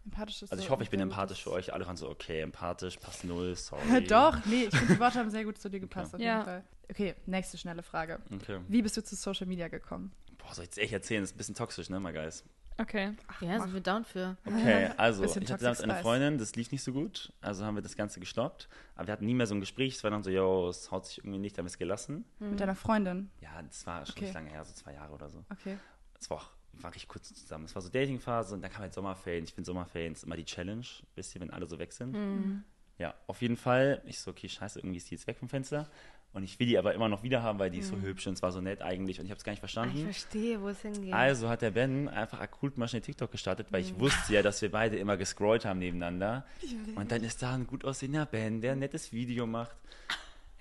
[0.04, 1.73] Empathisch ist Also so ich hoffe, ich bin empathisch für euch.
[1.73, 4.04] Alle waren so, okay, empathisch, passt null, sorry.
[4.09, 6.14] Doch, nee, ich finde, die Worte haben sehr gut zu dir gepasst.
[6.14, 6.32] Auf Ja.
[6.35, 6.64] jeden Fall.
[6.90, 8.21] Okay, nächste schnelle Frage.
[8.35, 8.61] Okay.
[8.68, 10.12] Wie bist du zu Social Media gekommen?
[10.38, 11.23] Boah, soll ich jetzt echt erzählen?
[11.23, 12.44] Das ist ein bisschen toxisch, ne, my guys?
[12.78, 13.12] Okay.
[13.40, 14.37] Ja, sind wir down für.
[14.47, 15.94] Okay, also ich hatte damals eine.
[15.97, 18.68] Freundin, das lief nicht so gut, also haben wir das Ganze gestoppt.
[18.97, 21.06] Aber wir hatten nie mehr so ein Gespräch, es war dann so, yo, es haut
[21.06, 22.25] sich irgendwie nicht, haben wir es gelassen.
[22.40, 23.30] Mit deiner Freundin?
[23.40, 24.25] Ja, das war schon Okay.
[24.25, 25.44] nicht lange her, so zwei Jahre oder so.
[25.52, 25.76] Okay.
[26.18, 26.50] Es war auch,
[26.81, 27.64] waren richtig kurz zusammen.
[27.67, 29.45] Es war so Datingphase und dann kam halt Sommerferien.
[29.45, 32.12] Ich finde Sommerferien ist immer die Challenge, wisst ihr, wenn alle so weg sind.
[32.12, 32.64] Mhm.
[32.99, 34.02] Ja, auf jeden Fall.
[34.07, 35.88] Ich so, okay, scheiße, irgendwie ist die jetzt weg vom Fenster.
[36.35, 38.33] Und ich will die aber immer noch wieder haben, weil die ist so hübsch und
[38.35, 40.02] es war so nett eigentlich und ich habe es gar nicht Ah, ich verstanden.
[40.05, 41.12] verstehe, wo es hingeht.
[41.12, 43.87] Also hat der Ben einfach akut mal schnell TikTok gestartet, weil Mhm.
[43.88, 46.47] ich wusste ja, dass wir beide immer gescrollt haben nebeneinander.
[46.95, 49.76] Und dann ist da ein gut aussehender Ben, der ein nettes Video macht.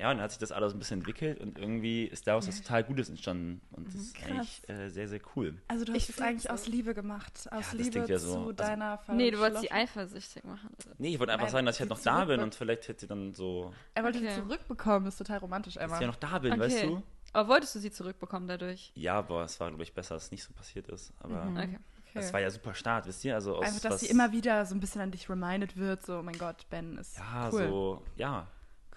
[0.01, 2.60] Ja, und dann hat sich das alles ein bisschen entwickelt und irgendwie ist daraus was
[2.62, 3.62] total Gutes entstanden.
[3.72, 4.29] Und das ist Krass.
[4.31, 5.55] eigentlich äh, sehr, sehr cool.
[5.67, 6.50] Also du Ich hast es eigentlich so.
[6.50, 7.31] aus Liebe gemacht.
[7.51, 8.31] Aus das Liebe ja so.
[8.34, 10.70] zu Also- deiner Nee, du wolltest sie eifersüchtig machen.
[10.98, 13.01] Nee, ich wollte einfach Nein, sagen, dass ich halt noch da bin und vielleicht hätte
[13.01, 14.34] sie dann so, Er wollte Okay.
[14.36, 15.08] sie zurückbekommen.
[15.08, 15.96] Ist total romantisch, dass Emma.
[15.96, 16.62] ich ja noch da bin, Okay.
[16.62, 17.03] weißt du?
[17.34, 18.91] Aber wolltest du sie zurückbekommen dadurch?
[18.96, 21.13] Ja, aber es war, glaube ich, besser, dass es nicht so passiert ist.
[21.20, 21.58] Aber Mhm.
[21.58, 21.79] Okay.
[22.10, 22.20] Okay.
[22.20, 23.36] es war ja super Start, wisst ihr?
[23.36, 26.03] Also aus Einfach, dass was, sie immer wieder so ein bisschen an dich reminded wird.
[26.05, 27.67] So, oh mein Gott, Ben ist Ja, cool.
[27.70, 28.48] so, ja,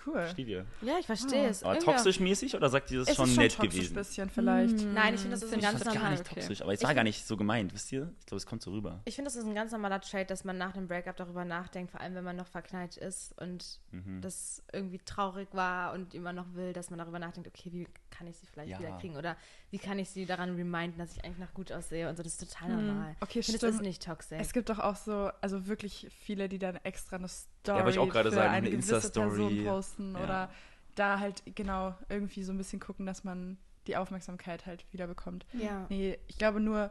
[0.06, 0.26] cool.
[0.30, 0.66] steht ihr.
[0.82, 1.48] ja, ich verstehe Ah.
[1.50, 1.62] es.
[1.62, 3.94] Aber toxisch mäßig oder sagt ihr, das Es ist schon ist schon nett toxisch gewesen?
[3.94, 4.84] bisschen vielleicht.
[4.92, 6.34] Nein, ich finde, das ist ein ganz das ist gar nicht okay.
[6.40, 8.12] toxisch, aber es Ich war gar nicht so gemeint, wisst ihr?
[8.20, 9.00] Ich glaube, es kommt so rüber.
[9.04, 11.90] Ich finde, das ist ein ganz normaler Trade, dass man nach einem Breakup darüber nachdenkt,
[11.92, 14.20] vor allem wenn man noch verknallt ist und Mhm.
[14.20, 18.26] das irgendwie traurig war und immer noch will, dass man darüber nachdenkt, okay, wie kann
[18.26, 18.78] ich sie vielleicht Ja.
[18.78, 19.16] wieder kriegen?
[19.16, 19.36] Oder
[19.70, 22.08] wie kann ich sie daran reminden, dass ich eigentlich noch gut aussehe?
[22.08, 22.86] Und so, das ist total Hm.
[22.86, 23.16] normal.
[23.20, 23.70] Okay, ich finde, stimmt.
[23.74, 24.38] es ist nicht toxisch.
[24.40, 27.98] Es gibt doch auch so, also wirklich viele, die dann extra eine Story wollte ich
[27.98, 29.28] auch für sagen, eine eine gewisse Insta-Story.
[29.28, 30.22] Person posten Ja.
[30.24, 30.50] oder
[30.94, 35.44] da halt genau irgendwie so ein bisschen gucken, dass man die Aufmerksamkeit halt wieder bekommt.
[35.52, 35.86] ja.
[35.90, 36.90] Nee, ich glaube nur,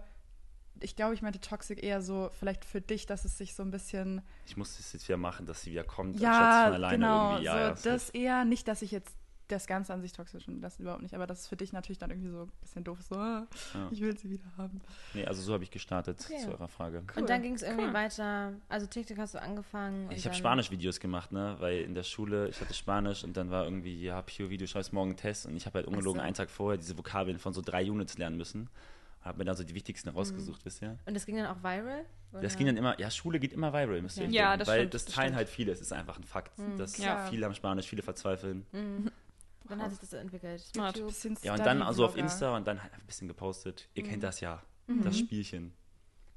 [0.80, 3.72] ich glaube, ich meinte Toxic eher so, vielleicht für dich, dass es sich so ein
[3.72, 6.98] bisschen, Ich muss das jetzt wieder machen, dass sie wieder kommt, ja, anstatt von alleine
[6.98, 7.46] genau, irgendwie.
[7.46, 8.18] Ja, so ja, das safe.
[8.18, 9.16] eher, nicht, dass ich jetzt
[9.50, 11.98] das Ganze an sich toxisch finde, das überhaupt nicht, aber das ist für dich natürlich
[12.00, 13.88] dann irgendwie so ein bisschen doof, so, ah, Ja.
[13.92, 14.82] ich will sie wieder haben.
[15.14, 16.40] Nee, also so habe ich gestartet Okay.
[16.40, 17.04] zu eurer Frage.
[17.16, 17.94] Und dann ging es irgendwie Cool.
[17.94, 18.54] weiter.
[18.70, 20.08] Also TikTok hast du angefangen.
[20.08, 21.56] und Ich habe Spanisch-Videos gemacht, ne?
[21.60, 25.10] Weil in der Schule, ich hatte Spanisch und dann war irgendwie, ja, Pio-Video, scheiß morgen
[25.12, 26.24] einen Test und ich habe halt ungelogen so.
[26.26, 28.62] einen Tag vorher diese Vokabeln von so drei Units lernen müssen.
[29.20, 30.98] Und habe mir dann so die wichtigsten rausgesucht, wisst ihr?
[31.06, 32.06] Und das ging dann auch viral?
[32.32, 32.58] Das oder?
[32.58, 34.30] ging dann immer, ja, Schule geht immer viral, müsst ihr Ja.
[34.30, 35.38] euch Ja, das Weil stimmt, das das teilen stimmt.
[35.38, 36.52] halt viele, es ist einfach ein Fakt.
[36.78, 37.18] dass Ja.
[37.18, 38.66] viele haben Spanisch, viele verzweifeln.
[39.70, 40.62] Dann hat sich das so entwickelt.
[40.62, 40.98] Smart.
[41.44, 42.18] Ja, und dann also auf.
[42.18, 43.90] Insta und dann halt ein bisschen gepostet.
[43.94, 44.10] Ihr Mhm.
[44.10, 45.74] kennt das ja, das Spielchen.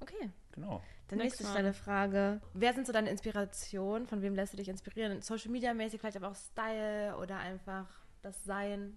[0.01, 0.31] Okay.
[0.53, 0.83] Genau.
[1.09, 2.41] Dann Next nächste schnelle Frage.
[2.55, 4.07] Wer sind so deine Inspirationen?
[4.09, 5.21] Von wem lässt du dich inspirieren?
[5.23, 7.87] Social Media mäßig, vielleicht aber auch Style oder einfach
[8.23, 8.97] das Sein?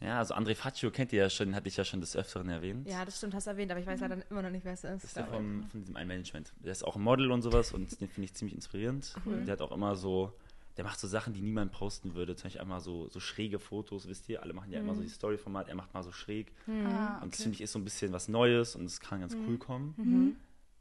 [0.00, 2.88] Ja, also André Faccio kennt ihr ja schon, hatte ich ja schon des Öfteren erwähnt.
[2.88, 4.82] Ja, das stimmt, hast du erwähnt, aber ich weiß leider immer noch nicht, wer es
[4.82, 4.94] ist.
[4.94, 6.52] Das ist der vom, von diesem Ein-Management.
[6.56, 9.14] Der ist auch ein Model und sowas und den finde ich ziemlich inspirierend.
[9.24, 10.32] Der hat auch immer so,
[10.76, 12.34] der macht so Sachen, die niemand posten würde.
[12.36, 14.42] Zum Beispiel einmal so, so schräge Fotos, wisst ihr?
[14.42, 16.52] Alle machen ja immer so die Story-Format, er macht mal so schräg.
[16.66, 17.42] Ah, Und das okay.
[17.44, 20.36] finde ich ist so ein bisschen was Neues und es kann ganz cool kommen.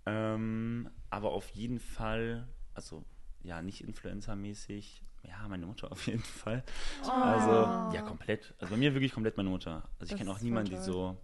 [0.05, 3.03] Ähm, aber auf jeden Fall, also
[3.43, 5.03] ja, nicht Influencer-mäßig.
[5.25, 6.63] Ja, meine Mutter auf jeden Fall.
[7.07, 8.53] Also, ja, komplett.
[8.59, 9.87] Also bei mir wirklich komplett meine Mutter.
[9.99, 11.17] Also ich kenne auch niemanden, die so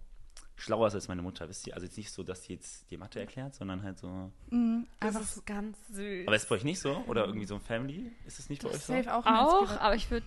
[0.60, 1.74] schlauer ist als meine Mutter, wisst ihr?
[1.74, 4.30] Also jetzt nicht so, dass die jetzt die Mathe erklärt, sondern halt so.
[4.50, 6.26] Mhm, Das einfach ist ganz süß.
[6.26, 6.96] Aber ist bei euch nicht so?
[7.08, 8.12] Oder irgendwie so ein Family?
[8.26, 8.92] Ist es nicht bei euch so?
[8.92, 9.78] safe auch, eine Auch, Inspiration.
[9.86, 10.26] aber ich würde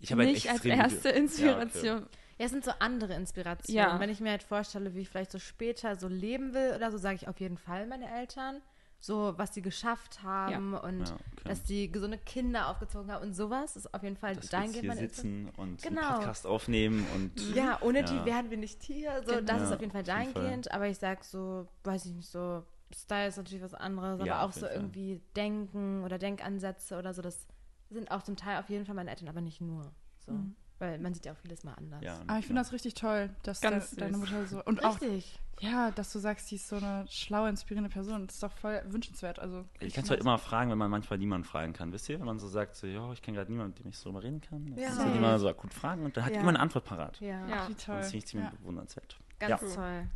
[0.00, 2.06] Ich habe halt nicht als erste Inspiration.
[2.38, 3.74] Ja, es sind so andere Inspirationen.
[3.76, 3.98] Ja.
[3.98, 6.98] Wenn ich mir halt vorstelle, wie ich vielleicht so später so leben will oder so,
[6.98, 8.60] sage ich auf jeden Fall meine Eltern.
[9.06, 13.76] So, was die geschafft haben und Ja, dass die gesunde Kinder aufgezogen haben und sowas
[13.76, 16.00] ist auf jeden Fall Dass dahingehend hier sitzen und Genau.
[16.00, 18.04] einen Podcast aufnehmen und Ja, ohne Ja.
[18.04, 19.22] die wären wir nicht hier.
[19.24, 20.32] So, das Ja, ist auf jeden Fall auf jeden Fall.
[20.42, 20.72] dahingehend.
[20.72, 24.48] Aber ich sag so, weiß ich nicht, so Style ist natürlich was anderes, Ja, aber
[24.48, 24.74] auch so Fall.
[24.74, 27.46] irgendwie Denken oder Denkansätze oder so, das
[27.90, 29.92] sind auch zum Teil auf jeden Fall meine Eltern, aber nicht nur.
[30.18, 30.32] So.
[30.78, 32.02] Weil man sieht ja auch vieles mal anders.
[32.02, 34.18] ja, Aber ich finde das richtig toll, dass Ganz de deine.
[34.18, 34.62] Mutter so.
[34.62, 35.38] Und auch, Richtig.
[35.60, 38.26] ja, dass du sagst, die ist so eine schlaue, inspirierende Person.
[38.26, 39.38] Das ist doch voll wünschenswert.
[39.38, 41.92] Also, Ich kann es halt immer fragen, wenn man manchmal niemanden fragen kann.
[41.94, 43.96] Wisst ihr, wenn man so sagt, so, ja, ich kenne gerade niemanden, mit dem ich
[43.96, 44.74] so drüber reden kann.
[44.76, 44.88] Ja.
[44.88, 46.40] ist halt immer so gut fragen und dann hat Ja.
[46.40, 47.18] immer eine Antwort parat.
[47.20, 47.66] Ja, Ja.
[47.68, 47.96] Wie Und toll.
[47.96, 48.56] Das finde ich ziemlich Ja.
[48.58, 49.16] bewundernswert.
[49.38, 49.68] ganz Ja.
[49.74, 50.06] toll.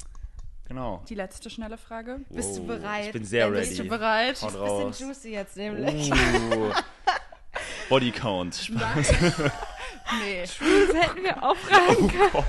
[0.68, 1.02] Genau.
[1.08, 2.20] Die letzte schnelle Frage.
[2.28, 3.06] Bist du Wow, bereit?
[3.06, 3.66] Ich bin sehr Dann ready.
[3.68, 4.40] bist du bereit?
[4.42, 4.98] Haut Bisschen raus.
[5.00, 6.12] juicy jetzt nämlich.
[6.12, 6.70] Uh.
[7.88, 8.54] Bodycount.
[8.54, 9.12] Spaß.
[10.18, 10.42] Nee.
[10.46, 12.44] Das hätten wir auch fragen können.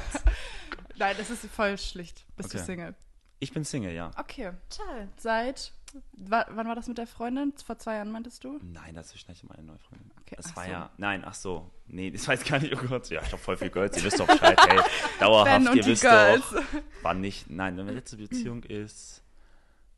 [0.97, 2.25] Nein, das ist voll schlicht.
[2.35, 2.65] Bist du Okay.
[2.65, 2.95] Single?
[3.39, 4.11] Ich bin Single, ja.
[4.17, 4.51] Okay.
[4.69, 5.07] Toll.
[5.17, 5.71] Seit.
[6.13, 7.53] Wa wann war das mit der Freundin?
[7.65, 8.59] Vor zwei Jahren meintest du?
[8.61, 10.09] Nein, dazwischen hatte ich meine neue Freundin.
[10.21, 10.71] Okay, das ach war so.
[10.71, 10.89] ja.
[10.97, 11.69] Nein, ach so.
[11.87, 12.73] Nee, das weiß gar nicht.
[12.73, 13.09] Oh Gott.
[13.09, 13.97] Ja, ich habe voll viel Girls.
[13.97, 14.57] Ihr wisst doch Bescheid.
[14.69, 14.79] Hey,
[15.19, 15.51] dauerhaft.
[15.51, 16.49] Ben und ihr die wisst Girls.
[16.51, 16.63] doch.
[17.01, 17.49] Wann nicht.
[17.49, 19.23] Nein, meine letzte Beziehung ist.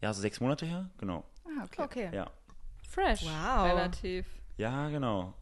[0.01, 0.89] Ja, so sechs Monate her.
[0.97, 1.23] Genau.
[1.45, 1.81] Ah, okay.
[1.83, 2.09] Okay.
[2.13, 2.31] Ja.
[2.89, 3.23] Fresh.
[3.23, 3.65] Wow.
[3.65, 4.25] Relativ.
[4.57, 5.33] Ja, genau.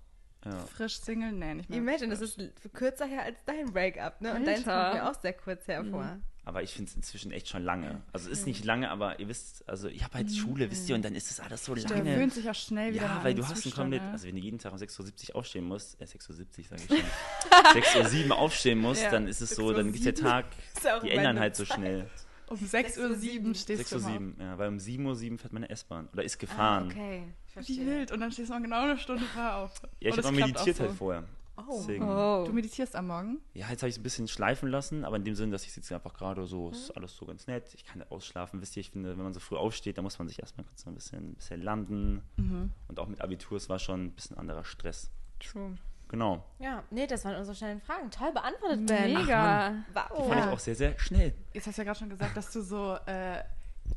[0.45, 0.58] Ja.
[0.75, 1.32] Frisch Single?
[1.34, 1.77] Nee, nicht mehr.
[1.80, 2.39] Imagine, das ist
[2.73, 4.34] kürzer her als dein Breakup, ne?
[4.36, 6.17] Und deins kommt mir auch sehr kurz hervor.
[6.43, 8.01] Aber ich finde es inzwischen echt schon lange.
[8.12, 10.95] Also es ist nicht lange, aber ihr wisst, also ich habe halt Schule, wisst ihr,
[10.95, 12.15] und dann ist es alles so Der lange.
[12.15, 14.10] gewöhnt sich auch schnell wieder Ja, weil du hast einen komplett, ne?
[14.12, 16.88] also wenn du jeden Tag um 6.70 Uhr aufstehen musst, äh 6.70 Uhr sage ich
[16.88, 20.21] schon, 6.07 Uhr aufstehen musst, Ja, dann ist es so, dann geht der 6:07.
[20.23, 20.45] Tag,
[21.04, 21.75] die ändern meine halt so Zeit.
[21.77, 22.10] schnell.
[22.51, 24.11] Um 6.07 Uhr stehst du immer auf.
[24.13, 26.85] 6.07 Uhr, ja, weil um 7.07 Uhr fährt meine S-Bahn oder ist Ah, gefahren.
[26.91, 27.23] okay.
[27.47, 27.85] Ich Wie verstehe.
[27.87, 28.11] wild.
[28.11, 29.81] Und dann stehst du mal genau eine Stunde vorher auf.
[29.83, 30.95] Ja, ich habe es auch klappt meditiert auch halt so.
[30.97, 31.23] vorher.
[31.57, 31.83] Oh.
[32.01, 32.43] Oh.
[32.47, 33.37] Du meditierst am Morgen?
[33.53, 35.75] Ja, jetzt habe ich es ein bisschen schleifen lassen, aber in dem Sinn, dass ich
[35.75, 38.61] jetzt einfach gerade so, ist alles so ganz nett, ich kann ausschlafen.
[38.61, 40.81] Wisst ihr, ich finde, wenn man so früh aufsteht, dann muss man sich erstmal kurz
[40.81, 42.21] so ein bisschen, ein bisschen landen.
[42.37, 42.71] Mhm.
[42.87, 45.11] Und auch mit Abitur, es war schon ein bisschen anderer Stress.
[45.39, 45.77] True.
[46.12, 46.43] Genau.
[46.60, 48.12] Ja, nee, das waren unsere schnellen Fragen.
[48.12, 49.13] Toll beantwortet, Ben.
[49.13, 49.76] Mega.
[49.93, 50.28] Wow.
[50.28, 51.34] Fand ich auch sehr, sehr schnell.
[51.54, 53.41] Jetzt hast du ja gerade schon gesagt, dass du so äh,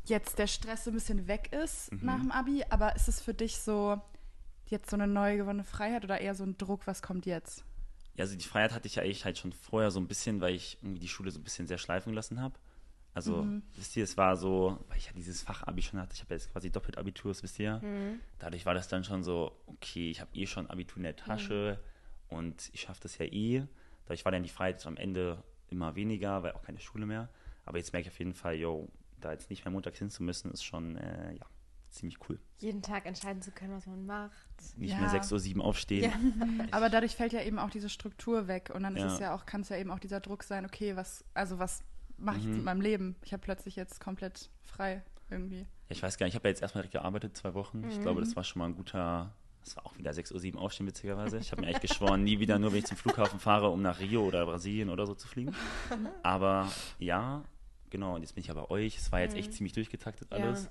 [0.05, 1.99] jetzt der Stress so ein bisschen weg ist Mhm.
[2.03, 4.01] nach dem Abi, aber ist es für dich so
[4.67, 7.65] jetzt so eine neu gewonnene Freiheit oder eher so ein Druck, was kommt jetzt?
[8.15, 10.55] Ja, also die Freiheit hatte ich ja eigentlich halt schon vorher so ein bisschen, weil
[10.55, 12.55] ich irgendwie die Schule so ein bisschen sehr schleifen gelassen habe.
[13.13, 16.33] Also, wisst ihr, es war so, weil ich ja dieses Fachabi schon hatte, ich habe
[16.33, 17.81] jetzt quasi doppelt Abiturs, wisst ihr.
[18.39, 21.79] Dadurch war das dann schon so, okay, ich habe eh schon Abitur in der Tasche
[22.29, 23.63] und ich schaffe das ja eh.
[24.05, 27.29] Dadurch war dann die Freiheit am Ende immer weniger, weil auch keine Schule mehr.
[27.65, 28.87] Aber jetzt merke ich auf jeden Fall, yo,
[29.19, 31.45] da jetzt nicht mehr montags hin zu müssen, ist schon, äh, ja,
[31.89, 32.37] ziemlich cool.
[32.59, 34.77] Jeden Tag entscheiden zu können, was man macht.
[34.77, 34.99] Nicht Ja.
[34.99, 36.03] mehr 6 Uhr 7 aufstehen.
[36.11, 36.11] Ja.
[36.71, 39.13] Aber dadurch fällt ja eben auch diese Struktur weg und dann ist Ja.
[39.13, 41.83] es ja auch, kann es ja eben auch dieser Druck sein, okay, was, also was
[42.17, 42.55] mache ich Mhm.
[42.57, 43.15] mit meinem Leben?
[43.23, 45.61] Ich habe plötzlich jetzt komplett frei irgendwie.
[45.61, 47.83] Ja, ich weiß gar nicht, ich habe ja jetzt erstmal direkt gearbeitet, zwei Wochen.
[47.89, 49.33] Ich glaube, das war schon mal ein guter,
[49.65, 51.37] das war auch wieder 6 Uhr 7 aufstehen, witzigerweise.
[51.39, 53.99] Ich habe mir eigentlich geschworen, nie wieder nur, wenn ich zum Flughafen fahre, um nach
[53.99, 55.55] Rio oder Brasilien oder so zu fliegen.
[56.23, 57.43] Aber ja,
[57.89, 58.97] genau, und jetzt bin ich ja bei euch.
[58.97, 60.37] Es war jetzt echt ziemlich durchgetaktet Ja.
[60.37, 60.69] alles.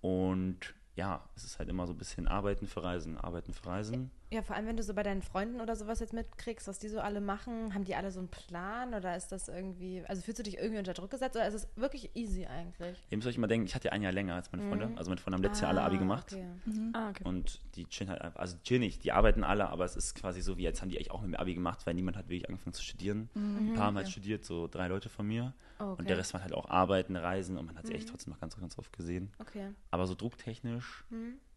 [0.00, 4.10] Und ja, es ist halt immer so ein bisschen Arbeiten für Reisen, Arbeiten für Reisen.
[4.32, 6.88] Ja, vor allem, wenn du so bei deinen Freunden oder sowas jetzt mitkriegst, was die
[6.88, 10.38] so alle machen, haben die alle so einen Plan oder ist das irgendwie, also fühlst
[10.38, 12.96] du dich irgendwie unter Druck gesetzt oder ist es wirklich easy eigentlich?
[13.10, 14.92] Ihr müsst euch immer denken, ich hatte ja ein Jahr länger als meine Freunde.
[14.96, 16.32] Also meine Freunde haben letztes Jahr alle Abi gemacht.
[16.32, 16.46] Okay.
[16.92, 17.24] Ah, okay.
[17.24, 20.14] Und die chillen halt einfach, also die chillen nicht, die arbeiten alle, aber es ist
[20.14, 22.28] quasi so, wie jetzt haben die eigentlich auch mit dem Abi gemacht, weil niemand hat
[22.28, 23.30] wirklich angefangen zu studieren.
[23.34, 25.54] Ein paar haben halt studiert, so drei Leute von mir.
[25.80, 26.02] Oh, okay.
[26.02, 28.38] Und der Rest war halt auch arbeiten, reisen und man hat sie echt trotzdem noch
[28.38, 29.32] ganz, ganz oft gesehen.
[29.40, 29.70] Okay.
[29.90, 31.04] Aber so drucktechnisch,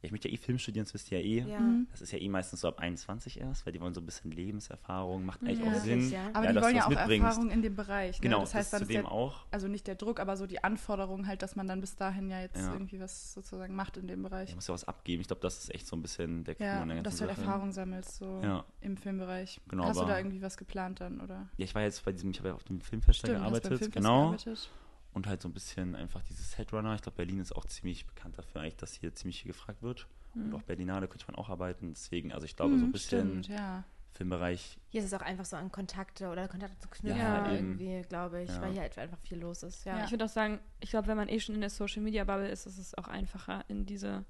[0.06, 1.50] ich möchte ja eh Film studieren, das wisst ihr ja eh.
[1.50, 1.60] Ja.
[1.92, 4.32] Das ist ja eh meistens so ab 21 erst, weil die wollen so ein bisschen
[4.32, 5.72] Lebenserfahrung, macht eigentlich Ja.
[5.72, 6.10] auch Sinn.
[6.12, 6.30] ja?
[6.34, 7.26] Aber ja, die dass wollen ja auch mitbringst.
[7.28, 8.18] Erfahrung in dem Bereich.
[8.20, 8.22] Ne?
[8.24, 9.46] Genau, das heißt, das dann ist zudem der, auch.
[9.52, 12.42] also nicht der Druck, aber so die Anforderung halt, dass man dann bis dahin ja
[12.42, 12.74] jetzt Ja.
[12.74, 14.50] irgendwie was sozusagen macht in dem Bereich.
[14.50, 15.22] Ich muss ja was abgeben.
[15.22, 17.30] Ich glaube, das ist echt so ein bisschen der Clou Ja, der dass ganzen du
[17.30, 17.38] halt.
[17.40, 18.66] Erfahrung sammelst so Ja.
[18.82, 19.62] im Filmbereich.
[19.68, 21.48] Genau, Hast du da irgendwie was geplant dann, oder?
[21.58, 23.68] Ja, ich war jetzt bei diesem, ich habe ja auf dem Filmfest beim gearbeitet.
[23.68, 24.22] Filmfest genau.
[24.32, 24.70] gearbeitet.
[25.14, 26.96] Und halt so ein bisschen einfach dieses Headrunner.
[26.96, 30.08] Ich glaube, Berlin ist auch ziemlich bekannt dafür, eigentlich, dass hier ziemlich viel gefragt wird.
[30.36, 31.90] Und auch Berlinale könnte man auch arbeiten.
[31.94, 33.84] Deswegen, also ich glaube, so ein Hm, bisschen Stimmt, ja.
[34.14, 34.80] Filmbereich.
[34.90, 38.42] Hier ist es auch einfach so an Kontakte oder Kontakte zu knüpfen Ja, irgendwie, glaube
[38.42, 38.62] ich, Ja.
[38.62, 39.86] weil hier halt einfach viel los ist.
[39.86, 40.04] Ja.
[40.06, 42.50] Ich würde auch sagen, ich glaube, wenn man eh schon in der Social Media Bubble
[42.50, 44.26] ist, ist es auch einfacher, in diese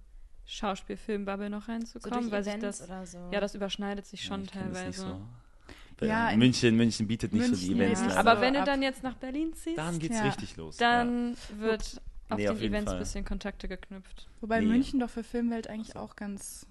[0.46, 3.30] Schauspielfilm-Bubble noch so reinzukommen, durch weil sich das, oder so.
[3.32, 5.28] ja, das überschneidet sich Ja, schon ich kenn das nicht teilweise.
[6.08, 8.14] Ja, Äh, in- München, München bietet nicht so die München, Events.
[8.16, 8.20] ja.
[8.20, 10.24] Aber wenn du dann jetzt nach Berlin ziehst, dann geht's Ja.
[10.24, 10.78] richtig los.
[10.78, 14.28] dann wird auf Nee, den auf jeden Events ein bisschen Kontakte geknüpft.
[14.42, 14.68] Wobei Nee.
[14.68, 16.00] München doch für Filmwelt eigentlich So.
[16.00, 16.66] auch ganz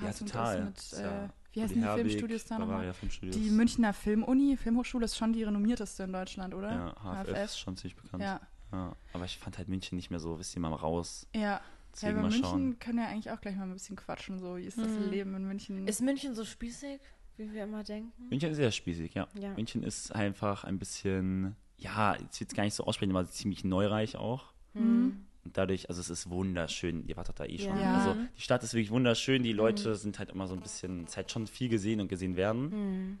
[0.00, 0.06] ja.
[0.06, 0.72] passend ja, total.
[0.76, 2.92] ist mit, ja äh, wie heißen die Herbig, Filmstudios da nochmal?
[2.94, 3.36] Filmstudios.
[3.36, 6.94] Die Münchner Filmuni, Filmhochschule ist schon die renommierteste in Deutschland, oder?
[7.04, 8.22] Ja, HFF ist schon ziemlich bekannt.
[8.22, 8.40] Ja,
[8.72, 11.26] Ja, aber ich fand halt München nicht mehr so, wisst ihr, mal raus.
[11.34, 11.40] ja.
[11.40, 11.60] Ja,
[11.92, 12.78] Deswegen über mal München schauen.
[12.80, 15.10] können wir eigentlich auch gleich mal ein bisschen quatschen, so wie ist das Mhm.
[15.10, 15.86] Leben in München?
[15.86, 16.98] ist München so spießig,
[17.36, 18.12] wie wir immer denken?
[18.30, 19.26] München ist sehr spießig, ja.
[19.38, 19.52] Ja.
[19.54, 23.64] München ist einfach ein bisschen, ja, ich will es gar nicht so aussprechen, aber ziemlich
[23.64, 24.52] neureich auch.
[24.74, 25.24] Mhm.
[25.44, 27.06] Und dadurch, also es ist wunderschön.
[27.06, 27.78] Ihr wart doch da eh schon.
[27.78, 27.98] Ja.
[27.98, 29.42] Also die Stadt ist wirklich wunderschön.
[29.42, 32.08] Die Leute sind halt immer so ein bisschen, es ist halt schon viel gesehen und
[32.08, 32.70] gesehen werden.
[32.70, 33.18] Mhm.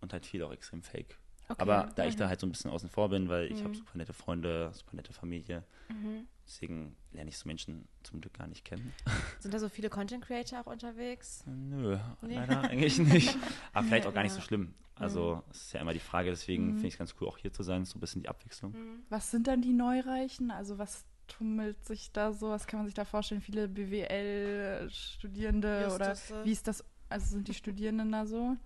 [0.00, 1.16] Und halt viel auch extrem fake.
[1.48, 1.60] Okay.
[1.62, 3.64] Aber da ich da halt so ein bisschen außen vor bin, weil ich Mhm.
[3.64, 6.26] habe super nette Freunde, super nette Familie, Mhm.
[6.50, 8.92] Deswegen lerne ich so Menschen zum Glück gar nicht kennen.
[9.40, 11.42] Sind da so viele Content Creator auch unterwegs?
[11.46, 12.34] Nö, Nee.
[12.34, 13.36] leider eigentlich nicht.
[13.72, 14.74] Aber vielleicht auch gar nicht so schlimm.
[14.96, 16.72] Also es ist ja immer die Frage, deswegen Mhm.
[16.74, 18.72] finde ich es ganz cool, auch hier zu sein, so ein bisschen die Abwechslung.
[18.72, 19.02] Mhm.
[19.08, 20.50] Was sind dann die Neureichen?
[20.50, 22.50] Also was tummelt sich da so?
[22.50, 23.40] Was kann man sich da vorstellen?
[23.40, 26.84] Viele BWL-Studierende oder wie ist das?
[27.08, 28.56] Also sind die Studierenden da so?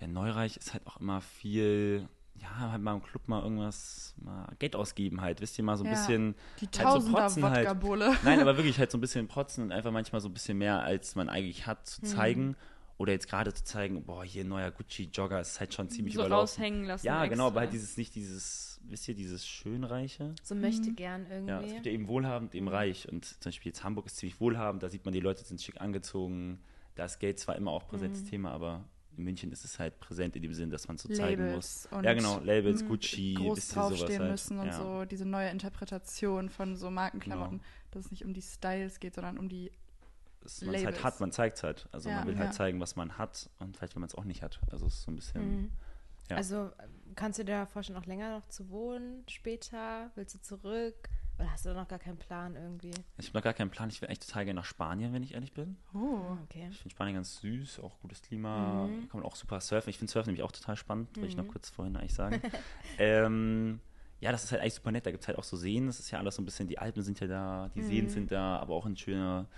[0.00, 2.08] Ja, Neureich ist halt auch immer viel,
[2.42, 5.84] ja, halt mal im Club mal irgendwas, mal Geld ausgeben halt, wisst ihr, mal so
[5.84, 5.92] ein Ja.
[5.92, 7.68] bisschen, Die so Tausender protzen halt.
[8.24, 10.82] Nein, aber wirklich halt so ein bisschen protzen und einfach manchmal so ein bisschen mehr,
[10.82, 11.84] als man eigentlich hat, Mhm.
[11.86, 12.56] zu zeigen.
[12.98, 16.20] Oder jetzt gerade zu zeigen, boah, hier ein neuer Gucci-Jogger ist halt schon ziemlich so
[16.20, 16.62] überlaufen.
[16.62, 17.06] raushängen lassen.
[17.06, 17.60] Ja, genau, aber extra.
[17.62, 20.34] halt dieses, nicht dieses, wisst ihr, dieses Schönreiche.
[20.44, 20.96] So möchte Mhm.
[20.96, 21.74] gern Ja, es irgendwie.
[21.74, 23.08] gibt ja eben wohlhabend, eben reich.
[23.10, 25.80] Und zum Beispiel jetzt Hamburg ist ziemlich wohlhabend, da sieht man, die Leute sind schick
[25.80, 26.60] angezogen.
[26.94, 28.28] Da ist Geld zwar immer auch präsentes Mhm.
[28.28, 28.84] Thema, aber
[29.16, 31.88] in München ist es halt präsent in dem Sinn, dass man so zeigen muss.
[32.02, 34.30] Ja, genau, Labels, Gucci, groß draufstehen halt.
[34.30, 34.78] müssen und ja.
[34.78, 35.00] Genau.
[35.00, 39.38] so diese neue Interpretation von so Markenklamotten, dass es nicht um die Styles geht, sondern
[39.38, 39.70] um die
[40.40, 41.04] Dass man es halt Labels.
[41.04, 41.88] hat, man zeigt es halt.
[41.92, 42.40] Also Ja, man will ja.
[42.40, 44.60] halt zeigen, was man hat und vielleicht, wenn man es auch nicht hat.
[44.70, 45.56] Also es ist so ein bisschen.
[45.62, 45.72] Mhm.
[46.30, 46.36] Ja.
[46.36, 50.10] Also äh, kannst du dir vorstellen, noch länger noch zu wohnen später?
[50.14, 51.08] Willst du zurück?
[51.42, 52.92] Oder hast du da noch gar keinen Plan irgendwie?
[53.18, 53.88] Ich habe noch gar keinen Plan.
[53.88, 55.76] Ich will eigentlich total gerne nach Spanien, wenn ich ehrlich bin.
[55.92, 56.36] Oh.
[56.44, 56.68] Okay.
[56.70, 58.86] Ich finde Spanien ganz süß, auch gutes Klima.
[58.86, 59.08] Mhm.
[59.08, 59.90] Kann man auch super surfen.
[59.90, 61.48] Ich finde Surfen nämlich auch total spannend, wollte ich noch Mhm.
[61.48, 62.40] kurz vorhin eigentlich sagen.
[62.98, 63.80] ähm,
[64.20, 65.04] ja, das ist halt eigentlich super nett.
[65.04, 65.88] Da gibt es halt auch so Seen.
[65.88, 68.08] Das ist ja alles so ein bisschen, die Alpen sind ja da, die Seen Mhm.
[68.10, 69.48] sind da, aber auch ein schöner,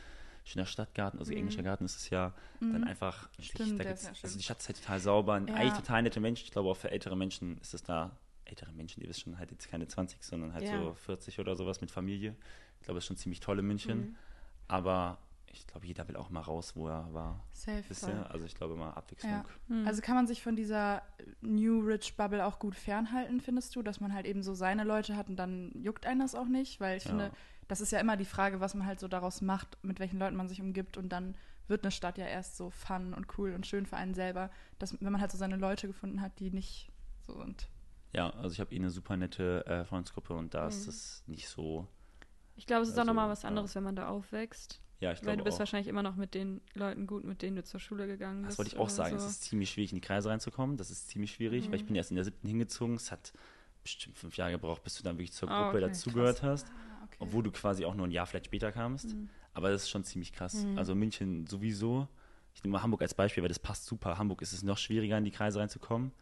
[0.45, 1.39] schöner Stadtgarten, also Mhm.
[1.39, 2.33] englischer Garten ist es ja.
[2.61, 2.85] Dann Mhm.
[2.85, 5.39] einfach, Stimmt, da gibt's, ja also die Stadt ist halt total sauber.
[5.39, 5.55] Ja.
[5.55, 6.45] Eigentlich total nette Menschen.
[6.45, 9.51] Ich glaube, auch für ältere Menschen ist es da, ältere Menschen, ihr wisst schon, halt
[9.51, 10.79] jetzt keine 20, sondern halt Ja.
[10.79, 12.37] so 40 oder sowas mit Familie.
[12.81, 13.99] Ich glaube, es ist schon ziemlich toll in München.
[14.01, 14.17] Mhm.
[14.69, 17.45] Aber ich glaube, jeder will auch mal raus, wo er war.
[17.53, 17.83] Safe.
[18.09, 18.31] Ihr?
[18.31, 19.33] Also ich glaube mal Abwechslung.
[19.33, 19.45] Ja.
[19.69, 19.87] Hm.
[19.87, 21.03] Also kann man sich von dieser
[21.43, 25.17] New Rich Bubble auch gut fernhalten, findest du, dass man halt eben so seine Leute
[25.17, 27.11] hat und dann juckt einen das auch nicht, weil ich Ja.
[27.11, 27.31] finde,
[27.69, 30.37] das ist ja immer die Frage, was man halt so daraus macht, mit welchen Leuten
[30.37, 31.37] man sich umgibt und dann
[31.69, 35.01] wird eine Stadt ja erst so fun und cool und schön für einen selber, dass
[35.01, 36.91] wenn man halt so seine Leute gefunden hat, die nicht
[37.27, 37.69] so sind.
[38.15, 40.91] Ja, also ich habe eh eine super nette äh, Freundesgruppe und da ist Mhm.
[40.91, 41.87] es nicht so.
[42.57, 43.49] Ich glaube, es ist auch Also, nochmal was ja.
[43.49, 44.81] anderes, wenn man da aufwächst.
[45.01, 45.59] Ja, ich Weil glaube du bist auch.
[45.61, 48.53] wahrscheinlich immer noch mit den Leuten gut, mit denen du zur Schule gegangen bist.
[48.53, 49.19] Das wollte ich auch sagen.
[49.19, 49.27] So.
[49.27, 50.77] Es ist ziemlich schwierig, in die Kreise reinzukommen.
[50.77, 51.73] Das ist ziemlich schwierig, Mhm.
[51.73, 52.95] weil ich bin erst in der siebten hingezogen.
[52.95, 53.33] Es hat
[53.83, 56.69] bestimmt fünf Jahre gebraucht, bis du dann wirklich zur Ah, Gruppe okay, dazugehört hast.
[56.69, 57.17] Ah, okay.
[57.19, 59.09] Obwohl du quasi auch nur ein Jahr vielleicht später kamst.
[59.09, 59.29] Mhm.
[59.53, 60.65] Aber das ist schon ziemlich krass.
[60.65, 60.79] Mhm.
[60.79, 62.07] Also München sowieso.
[62.55, 64.17] Ich nehme mal Hamburg als Beispiel, weil das passt super.
[64.17, 66.13] Hamburg ist es noch schwieriger, in die Kreise reinzukommen.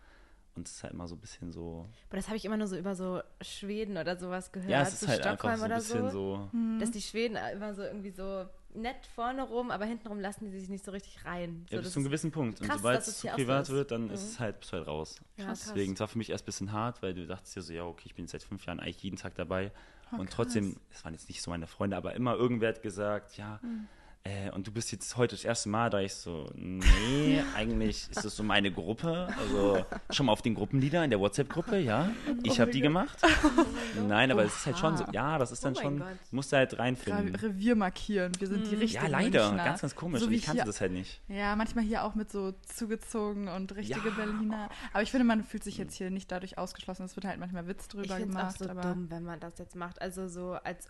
[0.55, 1.87] Und es ist halt immer so ein bisschen so.
[2.09, 4.71] Aber das habe ich immer nur so über so Schweden oder sowas gehört.
[4.71, 6.51] Ja, es ist so halt Stockholm einfach so ein oder bisschen so.
[6.53, 6.79] so.
[6.79, 10.69] Dass die Schweden immer so irgendwie so nett vorne rum, aber hintenrum lassen die sich
[10.69, 11.65] nicht so richtig rein.
[11.71, 12.61] So, Ja, das bis zu einem gewissen Punkt.
[12.61, 14.11] Und krass, sobald dass es zu privat wird, dann Mhm.
[14.11, 15.21] ist es halt, bist du halt raus.
[15.39, 15.47] Ja.
[15.49, 17.85] Deswegen, es war für mich erst ein bisschen hart, weil du dachtest dir so, ja,
[17.85, 19.73] okay, ich bin jetzt seit fünf Jahren eigentlich jeden Tag dabei.
[20.13, 20.37] Oh, und krass.
[20.37, 23.89] trotzdem, es waren jetzt nicht so meine Freunde, aber immer irgendwer hat gesagt, ja, Mhm.
[24.25, 28.25] Äh, und du bist jetzt heute das erste Mal, da ich so, nee, eigentlich ist
[28.25, 29.29] das so meine Gruppe.
[29.39, 32.11] Also schon mal auf den Gruppenlieder in der WhatsApp-Gruppe, ja.
[32.45, 33.19] Ich habe die gemacht.
[34.09, 36.09] Nein, aber es ist halt schon so, ja, das ist dann Oh schon, Gott.
[36.31, 37.35] musst du halt Re reinfinden.
[37.35, 38.33] Revier markieren.
[38.39, 39.65] Wir sind die richtigen Ja, leider, Münchner.
[39.65, 40.21] ganz, ganz komisch.
[40.21, 41.21] So ich kannte hier- das halt nicht.
[41.29, 44.15] Ja, manchmal hier auch mit so zugezogen und richtige Ja.
[44.15, 44.71] Berliner.
[44.93, 47.05] Aber ich finde, man fühlt sich jetzt hier nicht dadurch ausgeschlossen.
[47.05, 48.59] Es wird halt manchmal Witz Ich drüber finde es auch gemacht.
[48.59, 50.01] so aber dumm, wenn man das jetzt macht.
[50.01, 50.89] Also so, als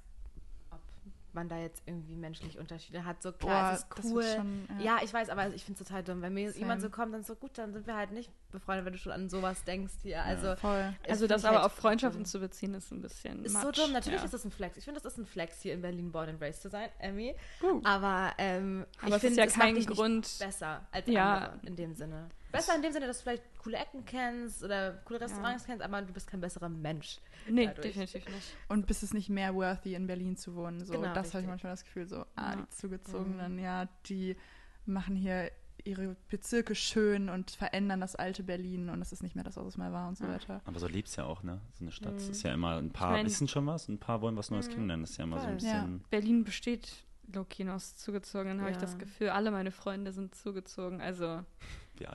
[1.35, 3.23] man da jetzt irgendwie menschlich Unterschiede hat.
[3.23, 4.25] So klar, Boah, es ist das cool.
[4.37, 4.97] schon, ja.
[4.97, 4.99] ja.
[5.03, 6.23] ich weiß, aber ich finde es total dumm.
[6.23, 6.61] Wenn mir Same.
[6.61, 9.12] jemand so kommt, dann so gut, dann sind wir halt nicht befreundet, wenn du schon
[9.12, 10.23] an sowas denkst hier.
[10.23, 12.31] Also es Also find das aber halt auf Freundschaften dumm.
[12.31, 13.62] zu beziehen, ist ein bisschen Ist much.
[13.62, 13.92] so dumm.
[13.92, 14.25] Natürlich ja.
[14.25, 14.77] ist das ein Flex.
[14.77, 17.35] Ich finde, das ist ein Flex, hier in Berlin born and raised zu sein, Emmy.
[17.62, 17.81] Uh.
[17.85, 20.38] Aber, ähm, Aber ich finde, ja es macht kein dich nicht Grund.
[20.38, 21.35] besser als Ja.
[21.35, 22.29] andere in dem Sinne.
[22.53, 26.03] Besser in dem Sinne, dass du vielleicht coole Ecken kennst oder coole Restaurants kennst, aber
[26.03, 27.18] du bist kein besserer Mensch.
[27.49, 27.83] Nee, dadurch.
[27.87, 28.57] definitiv nicht.
[28.69, 30.85] Und bist es nicht mehr worthy, in Berlin zu wohnen.
[30.85, 32.57] So, Genau, das habe ich manchmal das Gefühl, so, ah, Ja.
[32.57, 34.37] die Zugezogenen, ja, die
[34.87, 35.51] machen hier
[35.85, 39.67] ihre Bezirke schön und verändern das alte Berlin und es ist nicht mehr das, was
[39.67, 40.61] es mal war und so weiter.
[40.65, 41.61] Aber so lebst ja auch, ne?
[41.75, 42.15] So eine Stadt.
[42.15, 42.31] Es Mhm.
[42.31, 45.03] ist ja immer, ein paar mein- wissen schon was, ein paar wollen was Neues kennenlernen.
[45.03, 45.69] Das ist ja immer so ein Voll.
[45.69, 45.75] Ja.
[45.81, 46.05] bisschen.
[46.11, 46.93] Berlin besteht
[47.33, 48.83] Loki aus Zugezogenen, habe ich Ja.
[48.83, 49.31] das Gefühl.
[49.31, 51.01] Alle meine Freunde sind zugezogen.
[51.01, 51.43] Also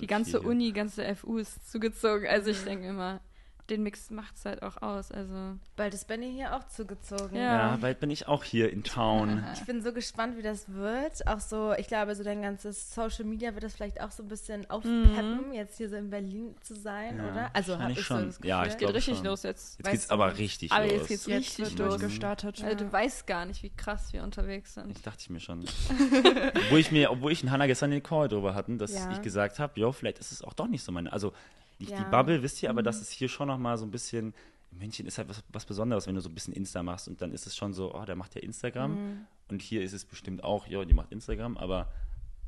[0.01, 0.45] die ganze vier.
[0.49, 2.25] Uni, ganze FU ist zugezogen.
[2.27, 3.19] Also ich denke immer,
[3.69, 5.11] den Mix macht es halt auch aus.
[5.11, 5.33] Also
[5.75, 7.35] Bald ist Benny hier auch zugezogen.
[7.35, 7.71] Ja.
[7.71, 9.43] Ja, bald bin ich auch hier in Town.
[9.53, 11.27] Ich bin so gespannt, wie das wird.
[11.27, 14.29] Auch so, ich glaube, so dein ganzes Social Media wird das vielleicht auch so ein
[14.29, 17.49] bisschen aufpeppen, jetzt hier so in Berlin zu sein, Ja, oder?
[17.53, 18.19] Also habe ich schon.
[18.19, 18.49] so das Gefühl.
[18.49, 19.25] Ja, ich geht glaub richtig schon.
[19.25, 19.77] los jetzt.
[19.77, 20.93] Jetzt Weißt geht's du- aber richtig Aber los.
[20.93, 21.89] jetzt geht's Jetzt richtig wird los.
[21.99, 22.63] durchgestartet.
[22.63, 24.91] Also du weißt gar nicht, wie krass wir unterwegs sind.
[24.95, 25.65] Ich dachte ich mir schon.
[26.55, 29.11] obwohl ich mir, obwohl ich und Hannah gestern den Call drüber hatten, dass Ja.
[29.11, 31.11] ich gesagt habe, jo, vielleicht ist es auch doch nicht so meine.
[31.11, 31.33] Also
[31.79, 32.03] nicht Ja.
[32.03, 34.33] die Bubble, wisst ihr, aber das ist hier schon noch mal so ein bisschen.
[34.71, 37.31] München ist halt was, was Besonderes, wenn du so ein bisschen Insta machst und dann
[37.33, 38.91] ist es schon so, oh, der macht ja Instagram.
[38.91, 39.25] Mhm.
[39.49, 41.89] Und hier ist es bestimmt auch, ja, die macht Instagram, aber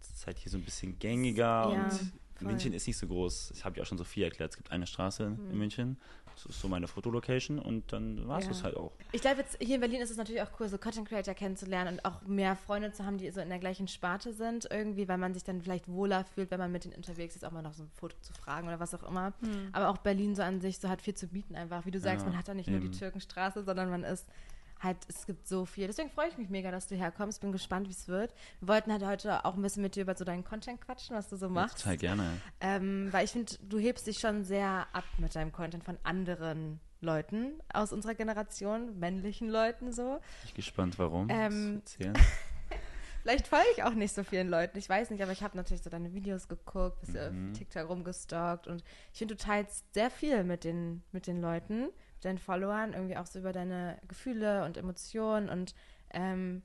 [0.01, 2.47] es ist halt hier so ein bisschen gängiger Ja, und voll.
[2.47, 3.49] München ist nicht so groß.
[3.49, 4.51] Das habe ich auch schon so viel erklärt.
[4.51, 5.51] Es gibt eine Straße Mhm.
[5.51, 5.97] in München.
[6.43, 8.51] Das ist so meine Fotolocation und dann war es Ja.
[8.51, 8.91] das halt auch.
[9.11, 11.95] Ich glaube, jetzt hier in Berlin ist es natürlich auch cool, so Content Creator kennenzulernen
[11.95, 15.17] und auch mehr Freunde zu haben, die so in der gleichen Sparte sind, irgendwie, weil
[15.17, 17.73] man sich dann vielleicht wohler fühlt, wenn man mit denen unterwegs ist, auch mal noch
[17.73, 19.33] so ein Foto zu fragen oder was auch immer.
[19.73, 21.85] Aber auch Berlin so an sich so hat viel zu bieten einfach.
[21.85, 22.95] Wie du sagst, Ja, man hat da nicht nur die eben.
[22.97, 24.25] Türkenstraße, sondern man ist
[24.81, 25.87] halt, es gibt so viel.
[25.87, 27.41] Deswegen freue ich mich mega, dass du herkommst.
[27.41, 28.33] Bin gespannt, wie es wird.
[28.59, 31.27] Wir wollten halt heute auch ein bisschen mit dir über so deinen Content quatschen, was
[31.29, 31.79] du so machst.
[31.79, 32.29] total gerne.
[32.61, 36.79] Ähm, weil ich finde, du hebst dich schon sehr ab mit deinem Content von anderen
[37.01, 40.03] Leuten aus unserer Generation, männlichen Leuten so.
[40.13, 41.27] Bin ich gespannt, warum.
[41.29, 41.81] Ähm.
[43.21, 45.83] Vielleicht folge ich auch nicht so vielen Leuten, ich weiß nicht, aber ich habe natürlich
[45.83, 47.53] so deine Videos geguckt, bist ja auf Mhm.
[47.53, 51.89] TikTok rumgestalkt und ich finde, du teilst sehr viel mit den, mit den Leuten,
[52.21, 55.73] deinen Followern, irgendwie auch so über deine Gefühle und Emotionen und
[56.11, 56.61] ähm,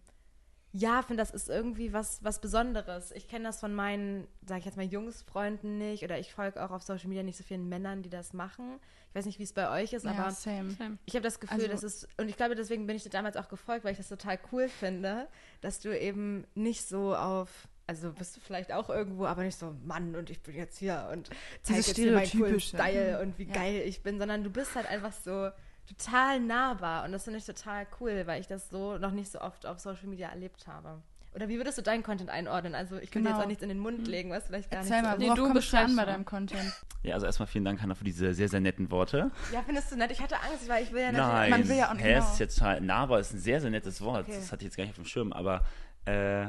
[0.76, 3.12] ja, finde, das ist irgendwie was, was Besonderes.
[3.12, 6.72] Ich kenne das von meinen, sage ich jetzt mal, Jungsfreunden nicht oder ich folge auch
[6.72, 8.80] auf Social Media nicht so vielen Männern, die das machen.
[9.10, 10.70] Ich weiß nicht, wie es bei euch ist, Ja, aber same.
[10.72, 10.98] Same.
[11.04, 13.36] ich habe das Gefühl, Also- dass es, und ich glaube, deswegen bin ich dir damals
[13.36, 15.28] auch gefolgt, weil ich das total cool finde,
[15.60, 19.74] dass du eben nicht so auf, also bist du vielleicht auch irgendwo, aber nicht so,
[19.84, 21.28] Mann, und ich bin jetzt hier und
[21.62, 22.60] zeig Dieses jetzt hier meinen coolen.
[22.60, 23.54] Style und wie Ja.
[23.54, 25.50] geil ich bin, sondern du bist halt einfach so
[25.86, 29.40] total nahbar und das finde ich total cool, weil ich das so noch nicht so
[29.40, 31.02] oft auf Social Media erlebt habe.
[31.34, 32.76] Oder wie würdest du deinen Content einordnen?
[32.76, 33.30] Also ich dir Genau.
[33.30, 35.18] jetzt auch nichts in den Mund legen, was vielleicht gar Erzähl nicht so mal, ist.
[35.18, 36.06] Nee, du kommst du an beschreibst bei mal.
[36.06, 36.72] deinem Content?
[37.02, 39.32] Ja, also erstmal vielen Dank, Hannah, für diese sehr, sehr netten Worte.
[39.52, 40.12] Ja, findest du nett?
[40.12, 42.18] Ich hatte Angst, weil ich will ja Nein, man will ja auch- es genau.
[42.32, 44.28] ist jetzt total, nahbar ist ein sehr, sehr nettes Wort.
[44.28, 44.36] Okay.
[44.38, 45.62] Das hatte ich jetzt gar nicht auf dem Schirm, aber
[46.06, 46.46] äh,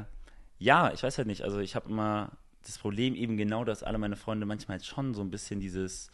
[0.58, 1.42] ja, ich weiß halt nicht.
[1.42, 2.32] Also ich habe immer
[2.64, 6.10] das Problem eben genau, dass alle meine Freunde manchmal halt schon so ein bisschen dieses,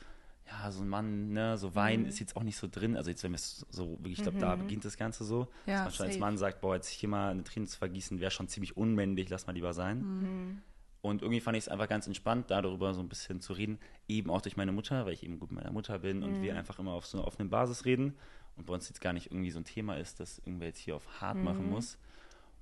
[0.46, 2.06] ja, so ein Mann, ne, so Wein Mhm.
[2.08, 2.96] ist jetzt auch nicht so drin.
[2.96, 5.48] Also jetzt, wenn wir es so, ich glaube, da beginnt das Ganze so.
[5.66, 6.18] Ja, dass man schon als.
[6.18, 9.46] Mann sagt, boah, jetzt hier mal eine Träne zu vergießen, wäre schon ziemlich unmännlich, lass
[9.46, 9.98] mal lieber sein.
[10.00, 10.62] Mhm.
[11.00, 13.78] Und irgendwie fand ich es einfach ganz entspannt, da darüber so ein bisschen zu reden.
[14.06, 16.42] Eben auch durch meine Mutter, weil ich eben gut mit meiner Mutter bin und Mhm.
[16.42, 18.14] wir einfach immer auf so einer offenen Basis reden.
[18.56, 20.94] Und bei uns jetzt gar nicht irgendwie so ein Thema ist, dass irgendwer jetzt hier
[20.94, 21.44] auf hart Mhm.
[21.44, 21.98] machen muss.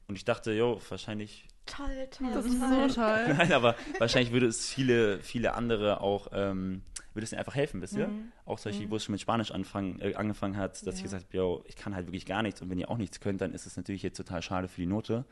[0.09, 2.31] Und ich dachte, jo, wahrscheinlich, Toll, toll.
[2.33, 3.35] Das ist so toll.
[3.37, 6.83] nein, aber wahrscheinlich würde es viele, viele andere auch, ähm,
[7.15, 8.09] würde es ihnen einfach helfen, wisst ihr?
[8.09, 8.33] Mhm.
[8.45, 11.05] Auch solche, wo es schon mit Spanisch anfang, äh, angefangen hat, dass ich Ja.
[11.05, 13.41] gesagt habe, yo, ich kann halt wirklich gar nichts und wenn ihr auch nichts könnt,
[13.41, 15.25] dann ist es natürlich jetzt total schade für die Note.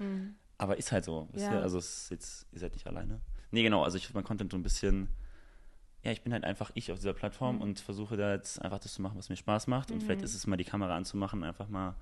[0.58, 1.52] Aber ist halt so, wisst Mhm.
[1.52, 1.58] Ja.
[1.58, 1.62] ihr?
[1.62, 3.20] Also es ist jetzt, ihr seid nicht alleine.
[3.50, 5.08] Nee, genau, also ich finde mein Content so ein bisschen,
[6.02, 7.62] ja, ich bin halt einfach ich auf dieser Plattform Mhm.
[7.62, 9.90] und versuche da jetzt einfach das zu machen, was mir Spaß macht.
[9.90, 11.94] Und vielleicht ist es mal die Kamera anzumachen, einfach mal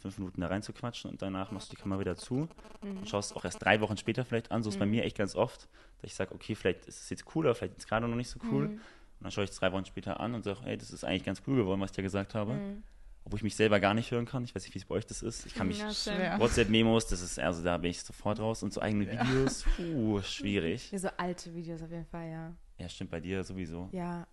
[0.00, 2.48] fünf Minuten da rein zu quatschen und danach machst du die Kamera wieder zu
[2.82, 2.98] Mhm.
[2.98, 4.62] und schaust auch erst drei Wochen später vielleicht an.
[4.62, 5.68] So ist bei mir echt ganz oft,
[6.00, 8.28] dass ich sage, okay, vielleicht ist es jetzt cooler, vielleicht ist es gerade noch nicht
[8.30, 8.68] so cool.
[8.68, 8.74] Mhm.
[8.74, 8.80] Und
[9.24, 11.42] dann schaue ich es drei Wochen später an und sage, ey, das ist eigentlich ganz
[11.46, 12.54] cool geworden, was ich dir gesagt habe.
[12.54, 12.82] Mhm.
[13.22, 14.44] Obwohl ich mich selber gar nicht hören kann.
[14.44, 15.44] Ich weiß nicht, wie es bei euch das ist.
[15.44, 16.40] Ich kann mich Ja.
[16.40, 18.62] WhatsApp-Memos, das ist, also da bin ich sofort raus.
[18.62, 20.90] Und so eigene Videos, puh, schwierig.
[20.90, 22.54] Ja, so alte Videos auf jeden Fall, ja.
[22.78, 23.90] Ja, stimmt, bei dir sowieso.
[23.92, 24.26] Ja.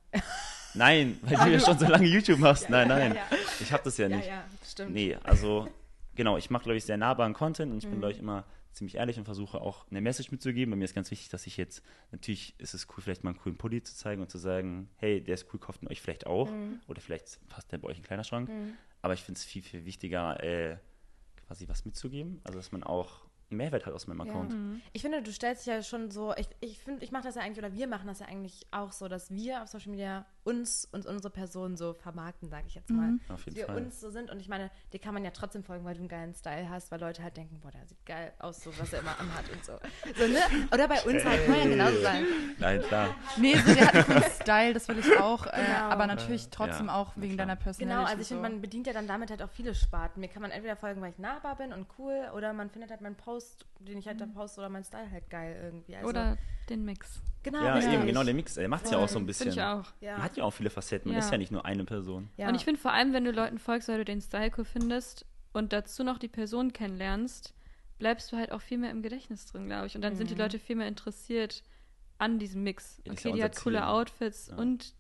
[0.74, 2.70] Nein, weil du ja schon so lange YouTube machst.
[2.70, 3.24] Nein, nein, ja.
[3.60, 4.28] ich habe das ja Ja, nicht.
[4.28, 4.94] ja, stimmt.
[4.94, 5.68] Nee, also
[6.16, 7.92] genau, ich mache, glaube ich, sehr nahbaren Content und ich Mhm.
[7.92, 10.70] bin, glaube ich, immer ziemlich ehrlich und versuche auch eine Message mitzugeben.
[10.72, 13.40] Bei mir ist ganz wichtig, dass ich jetzt, natürlich ist es cool, vielleicht mal einen
[13.40, 16.28] coolen Pulli zu zeigen und zu sagen, hey, der ist cool, kauft ihn euch vielleicht
[16.28, 16.52] auch.
[16.52, 16.80] Mhm.
[16.88, 18.50] Oder vielleicht passt der bei euch in den Kleiderschrank.
[19.02, 20.78] Aber ich finde es viel, viel wichtiger, äh,
[21.48, 22.40] quasi was mitzugeben.
[22.44, 24.26] Also, dass man auch einen Mehrwert hat aus meinem Ja.
[24.26, 24.56] Account.
[24.94, 27.42] Ich finde, du stellst dich ja schon so, ich, ich finde, ich mache das ja
[27.42, 30.86] eigentlich, oder wir machen das ja eigentlich auch so, dass wir auf Social Media uns
[30.86, 33.14] und unsere Person so vermarkten, sage ich jetzt mal.
[33.28, 33.78] Auf Dass jeden wir Fall.
[33.84, 36.08] uns so sind und ich meine, dir kann man ja trotzdem folgen, weil du einen
[36.08, 39.00] geilen Style hast, weil Leute halt denken, boah, der sieht geil aus, so was er
[39.02, 39.74] immer anhat und so.
[40.18, 40.40] so ne?
[40.74, 42.26] Oder bei uns halt, kann ja genauso sein.
[42.60, 43.16] Nein, klar.
[43.38, 45.46] Nee, so, der hat einen coolen Style, das will ich auch.
[45.48, 45.90] Äh, Genau.
[45.90, 47.46] aber natürlich trotzdem Ja, auch wegen klar.
[47.48, 47.98] deiner Personality.
[47.98, 48.50] Genau, also ich finde, so.
[48.50, 50.22] man bedient ja dann damit halt auch viele Sparten.
[50.22, 53.02] Mir kann man entweder folgen, weil ich nahbar bin und cool, oder man findet halt
[53.02, 55.96] meinen Post, den ich halt da poste, oder meinen Style halt geil irgendwie.
[55.96, 56.38] Also, Oder
[56.70, 57.22] den Mix.
[57.44, 57.94] Genau, Ja, richtig.
[57.94, 59.50] eben, genau, der Mix, der macht es ja auch so ein bisschen.
[59.50, 59.86] ich auch.
[60.02, 60.14] Ja.
[60.14, 61.26] Man hat ja auch viele Facetten, man Ja.
[61.26, 62.30] ist ja nicht nur eine Person.
[62.38, 62.48] Ja.
[62.50, 65.26] Und ich finde vor allem, wenn du Leuten folgst, weil du den Style cool findest
[65.54, 67.54] und dazu noch die Person kennenlernst,
[68.00, 69.96] bleibst du halt auch viel mehr im Gedächtnis drin, glaube ich.
[69.96, 70.42] Und dann sind die Mhm.
[70.42, 71.64] Leute viel mehr interessiert
[72.20, 73.02] an diesem Mix.
[73.10, 73.88] Okay, ja die hat coole.
[73.88, 74.56] Outfits Ja.
[74.58, 74.94] und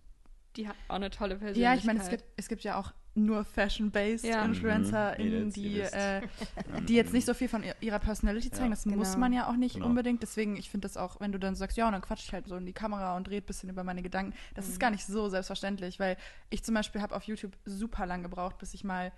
[0.56, 1.63] die hat auch eine tolle Persönlichkeit.
[1.63, 4.45] Ja, ich meine, es gibt, es gibt ja auch nur Fashion-based Ja.
[4.45, 5.53] InfluencerInnen, Mhm.
[5.53, 6.21] die, äh,
[6.88, 8.65] die jetzt nicht so viel von ihr- ihrer Personality zeigen.
[8.65, 8.69] Ja.
[8.71, 9.19] Das muss Genau.
[9.19, 9.88] man ja auch nicht Genau.
[9.88, 10.21] unbedingt.
[10.21, 12.47] Deswegen, ich finde das auch, wenn du dann sagst, ja, und dann quatsch ich halt
[12.47, 14.34] so in die Kamera und red ein bisschen über meine Gedanken.
[14.56, 14.71] Das Mhm.
[14.71, 16.15] ist gar nicht so selbstverständlich, weil
[16.49, 19.12] ich zum Beispiel habe auf YouTube super lang gebraucht, bis ich mal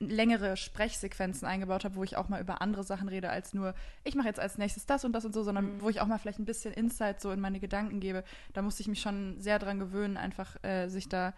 [0.00, 4.16] längere Sprechsequenzen eingebaut habe, wo ich auch mal über andere Sachen rede, als nur, ich
[4.16, 5.80] mache jetzt als nächstes das und das und so, sondern Mhm.
[5.82, 8.24] wo ich auch mal vielleicht ein bisschen Insight so in meine Gedanken gebe.
[8.54, 11.32] Da musste ich mich schon sehr dran gewöhnen, einfach äh, sich da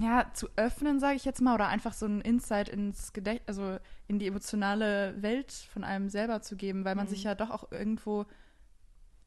[0.00, 3.78] ja, zu öffnen, sage ich jetzt mal, oder einfach so einen Insight ins Gedächtnis, also
[4.08, 7.10] in die emotionale Welt von einem selber zu geben, weil man Mhm.
[7.10, 8.26] sich ja doch auch irgendwo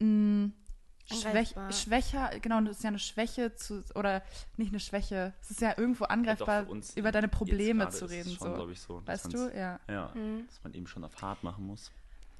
[0.00, 0.50] mh,
[1.06, 1.72] schwäch, Angreifbar.
[1.72, 4.22] schwächer, genau, das ist ja eine Schwäche zu, oder
[4.56, 8.10] nicht eine Schwäche, es ist ja irgendwo angreifbar, uns über deine Probleme zu ist es
[8.10, 8.30] reden.
[8.36, 8.54] Schon, so.
[8.54, 9.02] glaube ich, so.
[9.06, 9.52] Weißt du?
[9.54, 9.80] Ja.
[9.88, 10.46] Ja, Mhm.
[10.46, 11.90] dass man eben schon auf hart machen muss.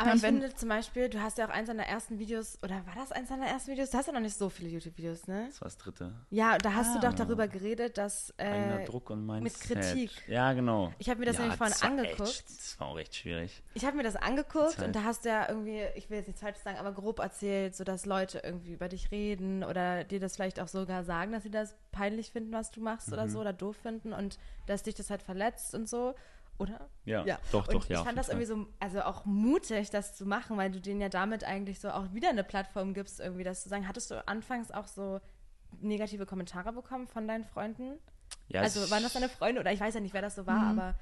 [0.00, 2.84] Aber ich wenn- finde zum Beispiel, du hast ja auch eins deiner ersten Videos, oder
[2.86, 3.90] war das eins deiner ersten Videos?
[3.90, 5.46] Du hast ja noch nicht so viele YouTube-Videos, ne?
[5.48, 6.14] Das war das dritte.
[6.30, 7.10] Ja, da hast du Ah.
[7.10, 9.60] doch darüber geredet, dass Eigener äh, Druck und Mindset.
[9.82, 10.10] Kritik.
[10.28, 10.92] Ja, genau.
[10.98, 12.20] ich habe mir das ja, nämlich vorhin das war angeguckt.
[12.28, 13.62] Echt, das war auch echt schwierig.
[13.74, 14.86] Ich habe mir das angeguckt Zeit.
[14.86, 17.74] und da hast du ja irgendwie, ich will jetzt nichts falsch sagen, aber grob erzählt,
[17.76, 21.42] so dass Leute irgendwie über dich reden oder dir das vielleicht auch sogar sagen, dass
[21.42, 23.30] sie das peinlich finden, was du machst oder Mhm.
[23.30, 26.14] so oder doof finden und dass dich das halt verletzt und so,
[26.61, 26.88] oder?
[27.05, 27.38] Ja, Ja.
[27.53, 27.99] doch, und doch, ja.
[28.01, 31.09] ich fand das irgendwie so, also auch mutig, das zu machen, weil du denen ja
[31.09, 33.88] damit eigentlich so auch wieder eine Plattform gibst, irgendwie das zu sagen.
[33.88, 35.20] Hattest du anfangs auch so
[35.81, 37.99] negative Kommentare bekommen von deinen Freunden?
[38.49, 40.62] Ja, also waren das deine Freunde oder ich weiß ja nicht, wer das so war,
[40.62, 40.94] aber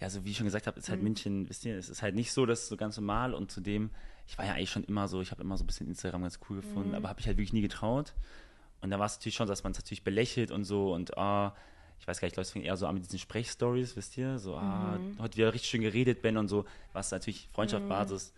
[0.00, 1.04] Ja, so wie ich schon gesagt habe, ist halt Mhm.
[1.04, 3.90] München, wisst ihr, es ist halt nicht so, dass so ganz normal und zudem,
[4.26, 6.40] ich war ja eigentlich schon immer so, ich habe immer so ein bisschen Instagram ganz
[6.50, 6.94] cool gefunden, Mhm.
[6.96, 8.12] aber habe ich halt wirklich nie getraut.
[8.80, 11.54] Und da war es natürlich schon, dass man es natürlich belächelt und so und ah,
[12.04, 14.56] ich weiß gar nicht, Leute fingen eher so an mit diesen Sprechstories, wisst ihr, so
[14.56, 15.22] ah, Mhm.
[15.22, 18.34] heute wieder richtig schön geredet, Ben und so, was natürlich Freundschaftsbasis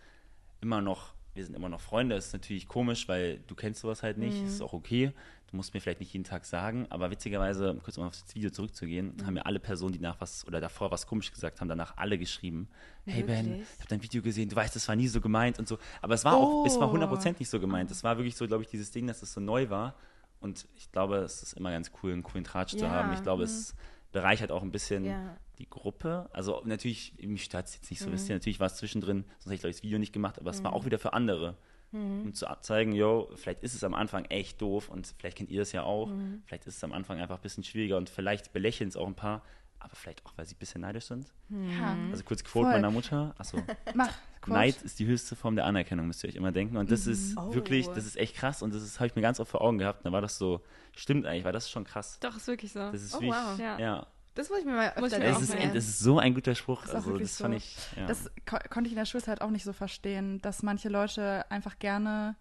[0.60, 4.18] immer noch, wir sind immer noch Freunde, ist natürlich komisch, weil du kennst sowas halt
[4.18, 4.46] nicht, Mhm.
[4.46, 5.12] ist auch okay.
[5.50, 8.34] Du musst mir vielleicht nicht jeden Tag sagen, aber witzigerweise, um kurz mal auf das
[8.36, 9.26] Video zurückzugehen, Mhm.
[9.26, 12.18] haben mir alle Personen, die nach was oder davor was komisch gesagt haben, danach alle
[12.18, 12.68] geschrieben.
[13.04, 15.66] Hey Ben, ich habe dein Video gesehen, du weißt, das war nie so gemeint und
[15.66, 15.76] so.
[16.02, 16.92] Aber es war auch, es war Oh.
[16.92, 17.90] 100% nicht so gemeint.
[17.90, 19.94] Es war wirklich so, glaube ich, dieses Ding, dass es so neu war.
[20.40, 23.12] Und ich glaube, es ist immer ganz cool, einen coolen Tratsch zu Ja, haben.
[23.12, 23.50] Ich glaube, mhm.
[23.50, 23.74] es
[24.12, 25.36] bereichert auch ein bisschen ja.
[25.58, 26.28] die Gruppe.
[26.32, 28.12] Also natürlich, mich stört es jetzt nicht so, Mhm.
[28.12, 30.38] wisst ihr, natürlich war es zwischendrin, sonst hätte ich, glaube ich, das Video nicht gemacht,
[30.38, 31.56] aber es war auch wieder für andere.
[31.92, 32.22] Mhm.
[32.22, 35.62] Um zu zeigen, yo, vielleicht ist es am Anfang echt doof und vielleicht kennt ihr
[35.62, 36.08] es ja auch.
[36.08, 36.42] Mhm.
[36.44, 39.14] Vielleicht ist es am Anfang einfach ein bisschen schwieriger und vielleicht belächeln es auch ein
[39.14, 39.42] paar,
[39.86, 41.26] aber vielleicht auch, weil sie ein bisschen neidisch sind.
[41.48, 41.96] Ja.
[42.10, 42.72] Also kurz Quote Voll.
[42.74, 43.34] meiner Mutter.
[43.38, 43.58] Achso,
[43.94, 44.10] Mach,
[44.40, 44.58] Quote.
[44.58, 46.76] Neid ist die höchste Form der Anerkennung, müsst ihr euch immer denken.
[46.76, 47.54] Und das ist Oh.
[47.54, 50.00] wirklich, das ist echt krass und das habe ich mir ganz oft vor Augen gehabt.
[50.00, 50.62] Und da war das so,
[50.94, 52.18] stimmt eigentlich, weil das ist schon krass.
[52.20, 52.80] Doch, ist wirklich so.
[52.80, 53.58] Das ist Oh, wirklich, wow.
[53.58, 53.78] Ja.
[53.78, 54.06] ja.
[54.34, 56.34] Das muss ich mir mal Muss ich öfter mir auch ist, das ist so ein
[56.34, 56.86] guter Spruch.
[56.88, 57.56] Auch Also, das fand so.
[57.58, 57.76] ich.
[57.96, 58.06] Ja.
[58.06, 61.78] Das ko konnte ich in der Schulzeit auch nicht so verstehen, dass manche Leute einfach
[61.78, 62.36] gerne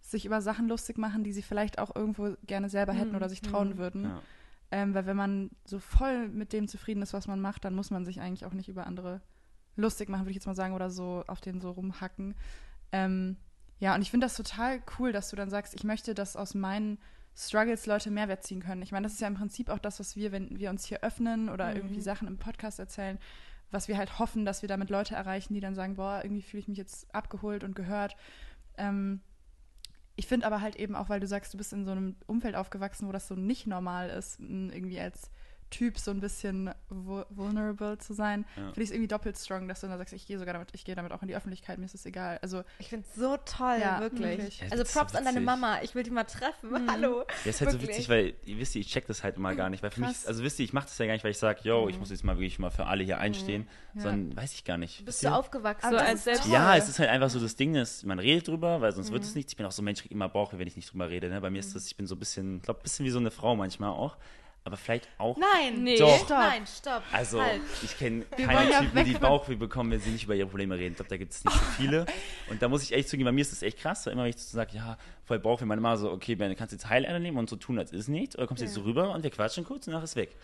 [0.00, 3.16] sich über Sachen lustig machen, die sie vielleicht auch irgendwo gerne selber hätten Mhm.
[3.16, 3.78] oder sich trauen Mhm.
[3.78, 4.04] würden.
[4.04, 4.22] ja.
[4.74, 7.92] Ähm, weil wenn man so voll mit dem zufrieden ist, was man macht, dann muss
[7.92, 9.20] man sich eigentlich auch nicht über andere
[9.76, 12.34] lustig machen, würde ich jetzt mal sagen, oder so auf den so rumhacken.
[12.90, 13.36] Ähm,
[13.78, 16.54] ja, und ich finde das total cool, dass du dann sagst, ich möchte, dass aus
[16.56, 16.98] meinen
[17.36, 18.82] Struggles Leute Mehrwert ziehen können.
[18.82, 21.04] Ich meine, das ist ja im Prinzip auch das, was wir, wenn wir uns hier
[21.04, 21.76] öffnen oder Mhm.
[21.76, 23.20] irgendwie Sachen im Podcast erzählen,
[23.70, 26.62] was wir halt hoffen, dass wir damit Leute erreichen, die dann sagen, boah, irgendwie fühle
[26.62, 28.16] ich mich jetzt abgeholt und gehört.
[28.76, 29.20] Ähm,
[30.16, 32.54] ich finde aber halt eben auch, weil du sagst, du bist in so einem Umfeld
[32.54, 35.30] aufgewachsen, wo das so nicht normal ist, m, irgendwie als
[35.70, 38.62] Typ so ein bisschen vu- vulnerable zu sein, Ja.
[38.66, 40.84] finde ich es irgendwie doppelt strong, dass du dann sagst, ich gehe sogar damit, ich
[40.84, 42.38] gehe damit auch in die Öffentlichkeit, mir ist es egal.
[42.42, 44.38] Also Ich finde es so toll, Ja, wirklich.
[44.38, 44.60] wirklich.
[44.60, 45.40] Ja, Also ist so Props an deine.
[45.40, 45.82] Mama.
[45.82, 46.90] Ich will die mal treffen.
[46.90, 47.24] Hallo.
[47.44, 47.96] Ja, ist halt so Wirklich.
[47.96, 49.82] witzig, weil ihr wisst, ihr, ich check das halt immer gar nicht.
[49.82, 50.26] Weil für mich, Krass.
[50.26, 52.10] also wisst ihr, ich mache das ja gar nicht, weil ich sage, yo, ich muss
[52.10, 54.02] jetzt mal wirklich mal für alle hier einstehen, Ja.
[54.02, 55.04] sondern weiß ich gar nicht.
[55.04, 55.90] Bist du aufgewachsen?
[55.90, 56.46] So als selbst-.
[56.46, 59.24] Ja, es ist halt einfach so das Ding, ist, man redet drüber, weil sonst wird
[59.24, 59.52] es nichts.
[59.52, 61.28] Ich bin auch so ein Mensch, ich immer Bauch, wenn ich nicht drüber rede.
[61.28, 61.40] Ne?
[61.40, 63.18] Bei mir ist das, ich bin so ein bisschen, ich glaube, ein bisschen wie so
[63.18, 64.16] eine Frau manchmal auch.
[64.66, 65.36] Aber vielleicht auch.
[65.36, 65.82] Nein.
[65.82, 65.98] Nee.
[65.98, 66.16] Doch.
[66.16, 66.38] Stopp.
[66.38, 67.02] Nein, stopp.
[67.12, 67.60] Also, Halt.
[67.82, 70.76] ich kenne keine ja Typen, weg die Bauchweh bekommen, wenn sie nicht über ihre Probleme
[70.76, 70.92] reden.
[70.92, 72.06] Ich glaube, da gibt es nicht so viele.
[72.48, 74.30] Und da muss ich echt zugeben, bei mir ist das echt krass, weil immer, wenn
[74.30, 77.20] ich so sage, ja, voll Bauchweh, man immer so, okay, Ben, kannst du jetzt Heilerde
[77.20, 79.30] nehmen und so tun, als ist nichts, oder kommst du jetzt so rüber und wir
[79.30, 80.34] quatschen kurz und danach ist weg.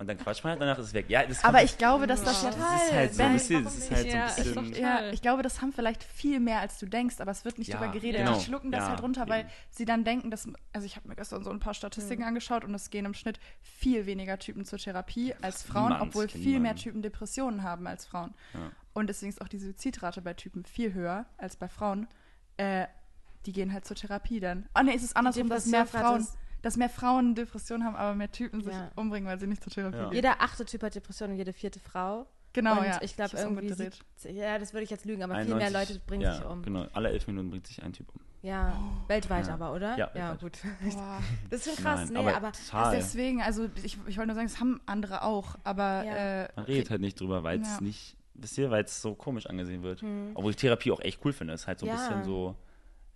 [0.00, 1.10] Und dann quatscht man halt, danach ist es weg.
[1.10, 2.48] Ja, das Aber ich glaube, dass das Ja.
[2.48, 4.82] jetzt das ist halt so, wisst ihr, das ist halt so Ja, ein bisschen.
[4.82, 7.68] Ja, ich glaube, das haben vielleicht viel mehr, als du denkst, aber es wird nicht
[7.68, 8.22] Ja, drüber geredet.
[8.24, 8.38] genau.
[8.38, 9.50] Die schlucken das Ja, halt runter, weil eben.
[9.70, 12.74] sie dann denken, dass, also ich habe mir gestern so ein paar Statistiken angeschaut und
[12.74, 16.74] es gehen im Schnitt viel weniger Typen zur Therapie als Frauen, niemand, obwohl viel mehr.
[16.76, 18.32] Typen Depressionen haben als Frauen.
[18.54, 18.72] Ja.
[18.94, 22.08] Und deswegen ist auch die Suizidrate bei Typen viel höher als bei Frauen.
[22.56, 22.86] Äh,
[23.44, 24.66] die gehen halt zur Therapie dann.
[24.78, 28.14] Oh nee, es ist andersrum, dass mehr Frauen, ist- dass mehr Frauen Depressionen haben, aber
[28.14, 28.90] mehr Typen sich Ja.
[28.96, 30.04] umbringen, weil sie nicht zur Therapie Ja.
[30.04, 30.14] gehen.
[30.14, 32.26] Jeder achte Typ hat Depressionen und jede vierte Frau.
[32.52, 32.98] Genau, und ja.
[33.02, 33.68] ich glaube ist irgendwie.
[33.72, 36.44] 70, ja, das würde ich jetzt lügen, aber viel mehr 91, Leute bringen ja, sich
[36.44, 36.62] um.
[36.62, 38.20] Genau, alle elf Minuten bringt sich ein Typ um.
[38.42, 39.54] Ja, weltweit Ja.
[39.54, 39.96] aber, oder?
[39.98, 40.58] Ja, ja gut.
[40.82, 41.20] Boah.
[41.50, 42.96] Das ist schon krass, Nein, nee, aber, aber, total.
[42.96, 46.42] Deswegen, also ich, ich wollte nur sagen, es haben andere auch, aber Ja.
[46.44, 47.80] äh, Man redet halt nicht drüber, weil es Ja.
[47.82, 50.00] nicht, wisst ihr, weil es so komisch angesehen wird.
[50.00, 50.30] Hm.
[50.34, 51.52] Obwohl ich Therapie auch echt cool finde.
[51.54, 51.96] Es ist halt so ein Ja.
[51.96, 52.56] bisschen so,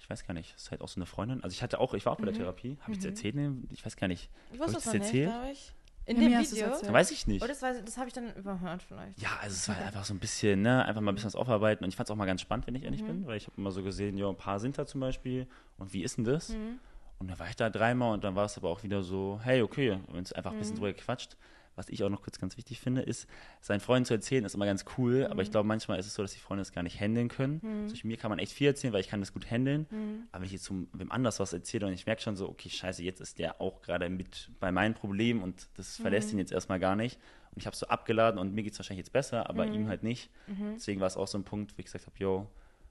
[0.05, 1.43] ich weiß gar nicht, es ist halt auch so eine Freundin.
[1.43, 2.39] Also ich hatte auch, ich war auch bei der Mhm.
[2.39, 2.77] Therapie.
[2.83, 3.11] Habe ich das Mhm.
[3.11, 3.37] erzählt?
[3.73, 4.29] Ich weiß gar nicht.
[4.53, 5.73] ich wusste das noch nicht, glaube ich.
[6.07, 6.93] In Ja, dem Video?
[6.93, 7.43] Weiß ich nicht.
[7.43, 9.19] Oh, das, das habe ich dann überhört vielleicht.
[9.19, 11.83] Ja, also es war einfach so ein bisschen, ne, einfach mal ein bisschen was aufarbeiten.
[11.85, 13.07] Und ich fand es auch mal ganz spannend, wenn ich ehrlich Mhm.
[13.07, 15.47] bin, weil ich habe immer so gesehen, ja, ein paar sind da zum Beispiel.
[15.79, 16.51] Und wie ist denn das?
[16.51, 16.79] Mhm.
[17.21, 19.63] Und dann war ich da dreimal und dann war es aber auch wieder so, hey,
[19.63, 20.81] okay, wenn es einfach ein bisschen Mhm.
[20.81, 21.39] drüber gequatscht.
[21.77, 23.27] Was ich auch noch kurz ganz wichtig finde, ist,
[23.61, 26.23] seinen Freunden zu erzählen, ist immer ganz cool, aber ich glaube, manchmal ist es so,
[26.23, 27.61] dass die Freunde es gar nicht handeln können.
[27.63, 27.89] Mhm.
[27.89, 29.87] Zwischen mir kann man echt viel erzählen, weil ich kann das gut handeln.
[29.91, 30.29] Mhm.
[30.31, 32.71] Aber wenn ich jetzt zum, wem anders was erzähle und ich merke schon so, okay,
[32.71, 36.53] scheiße, jetzt ist der auch gerade mit bei meinen Problemen und das verlässt ihn jetzt
[36.53, 37.19] erstmal gar nicht.
[37.51, 40.03] Und ich habe so abgeladen und mir geht es wahrscheinlich jetzt besser, aber ihm halt
[40.03, 40.31] nicht.
[40.47, 40.75] Mhm.
[40.75, 42.49] Deswegen war es auch so ein Punkt, wo ich gesagt habe, yo,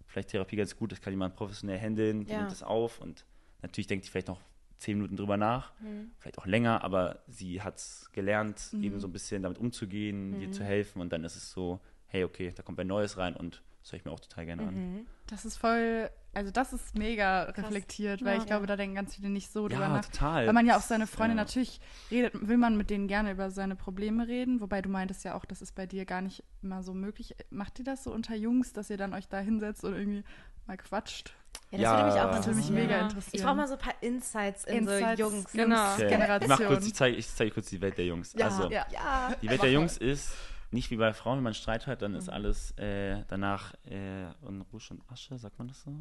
[0.07, 2.39] vielleicht Therapie ganz gut, das kann jemand professionell handeln, die Ja.
[2.39, 3.25] nimmt das auf und
[3.61, 4.39] natürlich denkt die vielleicht noch
[4.83, 6.11] zehn Minuten drüber nach, Mhm.
[6.19, 8.83] vielleicht auch länger, aber sie hat es gelernt, Mhm.
[8.83, 10.53] eben so ein bisschen damit umzugehen, dir Mhm.
[10.53, 13.63] zu helfen und dann ist es so, hey, okay, da kommt ein Neues rein und
[13.81, 14.75] das höre ich mir auch total gerne an.
[14.75, 15.07] Mhm.
[15.27, 18.39] das ist voll, also das ist mega reflektiert, weil Ja.
[18.41, 20.05] ich glaube, da denken ganz viele nicht so drüber Ja, nach.
[20.05, 20.45] total.
[20.45, 21.35] Weil man ja auch seine Freunde, Ja.
[21.43, 21.79] natürlich
[22.11, 25.45] redet, will man mit denen gerne über seine Probleme reden, wobei du meintest ja auch,
[25.45, 27.35] das ist bei dir gar nicht immer so möglich.
[27.49, 30.23] Macht ihr das so unter Jungs, dass ihr dann euch da hinsetzt und irgendwie
[30.67, 31.33] mal quatscht?
[31.73, 32.87] Ja, das Ja, würde mich auch das würde mich interessieren.
[32.87, 33.31] mega interessieren.
[33.33, 35.51] Ich brauche mal so ein paar Insights in Insights, so Jungs.
[35.51, 35.93] Genau.
[35.93, 36.41] Okay, Generation.
[36.51, 38.33] Ich mach kurz, ich zeige ich zeig kurz die Welt der Jungs.
[38.37, 38.85] Ja, also, ja.
[38.91, 39.35] ja.
[39.41, 40.33] die Welt der Jungs ist
[40.71, 42.33] nicht wie bei Frauen, wenn man Streit hat, dann ist Mhm.
[42.33, 45.91] alles äh, danach äh, in Rusch und Asche, sagt man das so?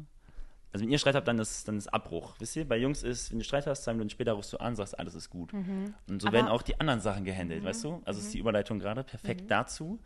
[0.71, 2.33] Also wenn ihr Streit habt, dann ist, dann ist Abbruch.
[2.39, 4.75] Wisst ihr, bei Jungs ist, wenn du Streit hast, zwei Minuten später rufst du an,
[4.75, 5.53] sagst, alles ist gut.
[5.53, 5.93] Mhm.
[6.09, 7.67] Und so Aber- werden auch die anderen Sachen gehandelt, Mhm.
[7.67, 8.01] weißt du?
[8.05, 8.31] Also ist Mhm.
[8.31, 9.47] die Überleitung gerade perfekt Mhm.
[9.49, 9.99] dazu.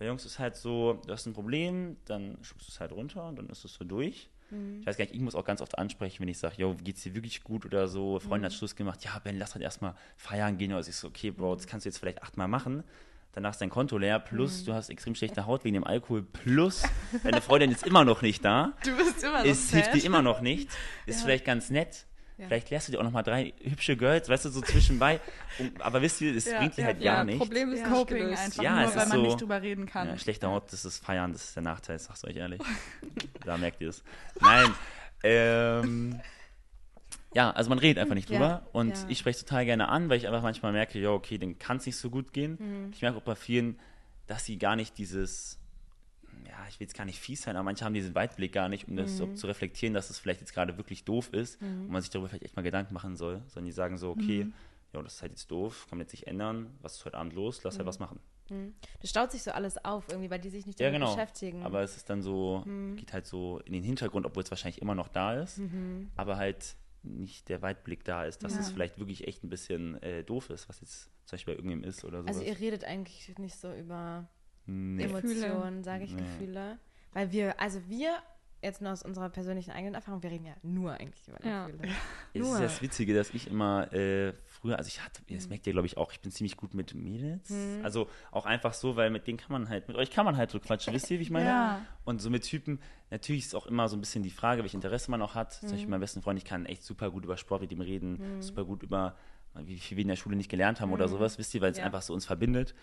[0.00, 3.28] Bei Jungs ist halt so, du hast ein Problem, dann schubst du es halt runter
[3.28, 4.28] und dann ist es so durch.
[4.52, 4.80] Mhm.
[4.80, 7.02] Ich weiß gar nicht, ich muss auch ganz oft ansprechen, wenn ich sage, yo, geht's
[7.02, 8.18] dir wirklich gut oder so.
[8.20, 8.44] Freundin Mhm.
[8.46, 10.72] hat Schluss gemacht, ja, Ben, lass halt erstmal feiern gehen.
[10.72, 12.84] Oder ich so, okay, Bro, das kannst du jetzt vielleicht achtmal machen.
[13.34, 14.66] Danach ist dein Konto leer, plus Mhm.
[14.66, 16.82] du hast extrem schlechte Haut wegen dem Alkohol, plus
[17.24, 18.74] deine Freundin ist immer noch nicht da.
[18.84, 20.68] Du bist immer Es hilft dir immer noch nicht.
[21.06, 21.24] Ist Ja.
[21.26, 22.04] vielleicht ganz nett.
[22.42, 22.48] Ja.
[22.48, 25.20] Vielleicht lernst du dir auch noch mal drei hübsche Girls, weißt du, so zwischenbei.
[25.58, 27.40] Um, aber wisst ihr, es Ja, bringt dir ja, halt Ja, gar nichts.
[27.40, 27.86] Problem ist Ja.
[27.88, 28.42] nicht Coping gelöst.
[28.42, 30.08] einfach, Ja, nur weil man so- nicht drüber reden kann.
[30.08, 32.60] Ja, schlechte Haut, das ist Feiern, das ist der Nachteil, ich sag's euch ehrlich.
[33.44, 34.02] da merkt ihr es.
[34.40, 34.72] Nein,
[35.22, 36.20] ähm,
[37.34, 39.04] ja, also man redet einfach nicht Ja, drüber und ja.
[39.08, 41.86] ich spreche total gerne an, weil ich einfach manchmal merke, ja, okay, dann kann es
[41.86, 42.56] nicht so gut gehen.
[42.58, 42.90] Mhm.
[42.92, 43.78] Ich merke auch bei vielen,
[44.26, 45.58] dass sie gar nicht dieses,
[46.46, 48.88] ja, ich will jetzt gar nicht fies sein, aber manche haben diesen Weitblick gar nicht,
[48.88, 49.34] um das so Mhm.
[49.36, 51.82] zu reflektieren, dass es vielleicht jetzt gerade wirklich doof ist Mhm.
[51.86, 54.44] und man sich darüber vielleicht echt mal Gedanken machen soll, sondern die sagen so, okay,
[54.44, 54.54] Mhm.
[54.92, 57.32] ja, das ist halt jetzt doof, kann man jetzt nicht ändern, was ist heute Abend
[57.32, 58.20] los, lass halt was machen.
[58.50, 58.74] Mhm.
[59.00, 61.14] Das staut sich so alles auf irgendwie, weil die sich nicht Ja, damit genau.
[61.14, 61.62] beschäftigen.
[61.62, 62.96] Aber es ist dann so, Mhm.
[62.96, 65.60] geht halt so in den Hintergrund, obwohl es wahrscheinlich immer noch da ist,
[66.16, 68.60] aber halt nicht der Weitblick da ist, dass Ja.
[68.60, 71.88] es vielleicht wirklich echt ein bisschen äh, doof ist, was jetzt zum Beispiel bei irgendjemandem
[71.90, 72.36] ist oder sowas.
[72.36, 74.28] also ihr redet eigentlich nicht so über
[74.66, 75.04] nee.
[75.04, 76.22] Emotionen, sage ich, Nee.
[76.22, 76.78] Gefühle.
[77.12, 78.14] Weil wir, also wir,
[78.62, 81.66] jetzt nur aus unserer persönlichen eigenen Erfahrung, wir reden ja nur eigentlich über Ja.
[81.66, 81.88] Gefühle.
[82.34, 82.56] Es ist Nur.
[82.56, 85.86] ja das Witzige, dass ich immer äh, früher, also ich hatte, das merkt ihr glaube
[85.86, 87.50] ich auch, ich bin ziemlich gut mit Mädels.
[87.50, 87.80] Mhm.
[87.84, 90.50] Also auch einfach so, weil mit denen kann man halt, mit euch kann man halt
[90.52, 91.46] so quatschen, wisst ihr, wie ich meine?
[91.48, 91.86] Ja.
[92.04, 95.10] Und so mit Typen, natürlich ist auch immer so ein bisschen die Frage, welches Interesse
[95.10, 95.52] man auch hat.
[95.54, 95.72] Zum Mhm.
[95.72, 98.64] Beispiel mein besten Freund, ich kann echt super gut über Sport mit ihm reden, super
[98.64, 99.16] gut über,
[99.56, 101.76] wie viel wir in der Schule nicht gelernt haben oder sowas, wisst ihr, weil es
[101.78, 101.80] Mhm.
[101.80, 101.86] Ja.
[101.86, 102.74] einfach so uns verbindet.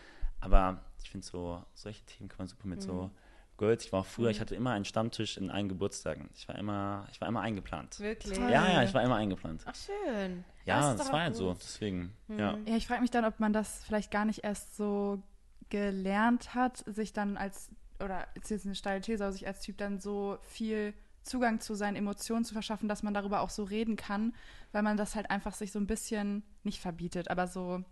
[0.41, 2.83] Aber ich finde so, solche Themen kann man super mit Mhm.
[2.83, 3.11] so
[3.57, 3.85] Girls.
[3.85, 6.29] Ich war auch früher, ich hatte immer einen Stammtisch in allen Geburtstagen.
[6.33, 7.99] Ich war immer, ich war immer eingeplant.
[7.99, 8.37] Wirklich.
[8.37, 8.49] Toll.
[8.49, 9.63] Ja, ja, ich war immer eingeplant.
[9.65, 10.45] Ach, schön.
[10.65, 11.53] Ja, das doch war halt so.
[11.53, 12.57] Deswegen, ja.
[12.65, 15.21] Ja, ich frage mich dann, ob man das vielleicht gar nicht erst so
[15.69, 17.69] gelernt hat, sich dann als,
[18.03, 20.93] oder ist jetzt eine steile These, aber sich als Typ dann so viel
[21.23, 24.33] Zugang zu seinen Emotionen zu verschaffen, dass man darüber auch so reden kann,
[24.71, 27.83] weil man das halt einfach sich so ein bisschen nicht verbietet, aber so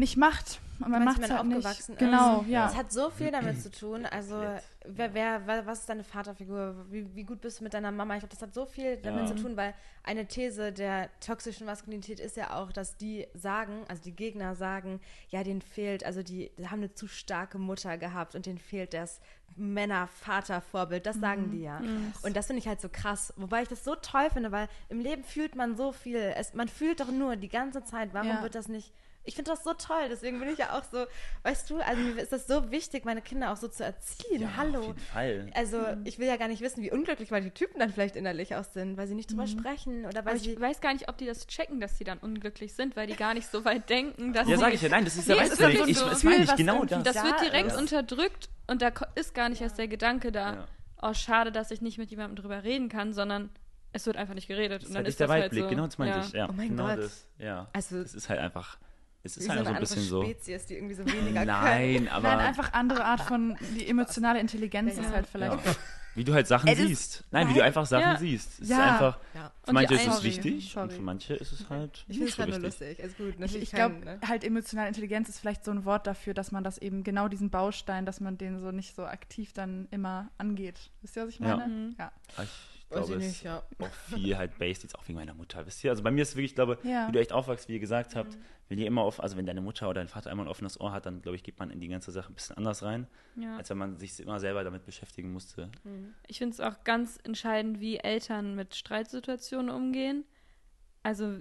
[0.00, 0.60] nicht macht.
[0.80, 2.00] Und man macht es man halt aufgewachsen nicht.
[2.02, 2.10] ist?
[2.10, 2.68] Genau, ja.
[2.70, 4.06] Es hat so viel damit zu tun.
[4.06, 4.42] Also,
[4.86, 6.86] wer, wer, was ist deine Vaterfigur?
[6.90, 8.14] Wie, wie gut bist du mit deiner Mama?
[8.14, 9.36] Ich glaube, das hat so viel damit Ja.
[9.36, 14.02] zu tun, weil eine These der toxischen Maskulinität ist ja auch, dass die sagen, also
[14.02, 18.34] die Gegner sagen, ja, denen fehlt, also die, die haben eine zu starke Mutter gehabt
[18.34, 19.20] und denen fehlt das
[19.56, 21.06] Männer-Vater-Vorbild.
[21.06, 21.80] Das sagen die ja.
[22.22, 23.32] Und das finde ich halt so krass.
[23.36, 26.32] Wobei ich das so toll finde, weil im Leben fühlt man so viel.
[26.36, 28.10] Es, man fühlt doch nur die ganze Zeit.
[28.14, 28.42] Warum Ja.
[28.42, 28.92] wird das nicht
[29.24, 31.04] ich finde das so toll, deswegen bin ich ja auch so,
[31.42, 34.42] weißt du, also mir ist das so wichtig, meine Kinder auch so zu erziehen.
[34.42, 34.78] Ja, Hallo.
[34.80, 35.50] Auf jeden Fall.
[35.54, 38.64] Also ich will ja gar nicht wissen, wie unglücklich manche Typen dann vielleicht innerlich auch
[38.64, 40.52] sind, weil sie nicht drüber sprechen oder weil Aber sie.
[40.52, 43.14] ich weiß gar nicht, ob die das checken, dass sie dann unglücklich sind, weil die
[43.16, 45.34] gar nicht so weit denken, dass Ja, sie sag ich ja, nein, das ist ja
[45.34, 47.02] Nee, weißt du, ist ich, so das meine ich genau das.
[47.02, 47.76] Das wird direkt ist.
[47.78, 50.66] unterdrückt und da ist gar nicht erst der Gedanke da, Ja.
[51.02, 53.50] oh, schade, dass ich nicht mit jemandem drüber reden kann, sondern
[53.92, 54.82] es wird einfach nicht geredet.
[54.82, 56.24] Das und ist dann halt ist der das halt Weitblick, so, genau das meinte ja.
[56.24, 56.32] ich.
[56.32, 56.98] Ja, Oh mein genau Gott.
[56.98, 57.26] das.
[57.38, 57.68] Ja.
[57.72, 58.78] Also Es ist halt einfach,
[59.22, 60.22] es ist halt so ein bisschen so.
[60.22, 61.46] Spezies, die irgendwie so weniger können.
[61.46, 65.02] Nein, aber Nein, einfach andere Art von, die emotionale Intelligenz Ja.
[65.02, 65.64] ist halt vielleicht.
[65.66, 65.72] ja.
[66.16, 67.22] wie du halt Sachen siehst.
[67.30, 68.16] Nein, wie du einfach Sachen Ja.
[68.18, 68.54] siehst.
[68.54, 68.92] Es ist Ja.
[68.94, 69.52] einfach, Ja.
[69.64, 70.84] für manche ist es wichtig sorry.
[70.88, 72.88] und für manche ist es halt Ich finde nicht es so halt nur wichtig.
[72.88, 72.98] lustig.
[72.98, 73.28] Ist gut.
[73.28, 74.18] Ich, Natürlich ich glaube, ne?
[74.26, 77.50] halt emotionale Intelligenz ist vielleicht so ein Wort dafür, dass man das eben genau diesen
[77.50, 80.90] Baustein, dass man den so nicht so aktiv dann immer angeht.
[81.02, 81.56] Wisst ihr, was ich Ja.
[81.58, 81.72] meine?
[81.72, 81.94] Mhm.
[81.96, 82.10] Ja.
[82.36, 82.46] Aber
[82.92, 83.62] Ich Weiß glaube, ich es nicht, ja.
[83.78, 83.88] auch
[84.18, 85.64] viel halt based jetzt auch wegen meiner Mutter.
[85.64, 85.90] Wisst ihr?
[85.92, 87.06] Also bei mir ist es wirklich, ich glaube, Ja.
[87.06, 88.36] wie du echt aufwachst, wie ihr gesagt habt,
[88.68, 90.90] wenn ihr immer auf, also wenn deine Mutter oder dein Vater immer ein offenes Ohr
[90.90, 93.56] hat, dann glaube ich, geht man in die ganze Sache ein bisschen anders rein, Ja.
[93.56, 95.70] als wenn man sich immer selber damit beschäftigen musste.
[96.26, 100.24] Ich finde es auch ganz entscheidend, wie Eltern mit Streitsituationen umgehen.
[101.04, 101.38] Also,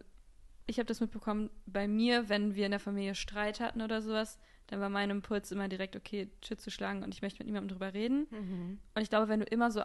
[0.67, 4.37] ich habe das mitbekommen bei mir, wenn wir in der Familie Streit hatten oder sowas,
[4.67, 7.69] dann war mein Impuls immer direkt, okay, Shit zu schlagen und ich möchte mit niemandem
[7.75, 8.27] drüber reden.
[8.29, 8.79] Mhm.
[8.93, 9.81] Und ich glaube, wenn du immer so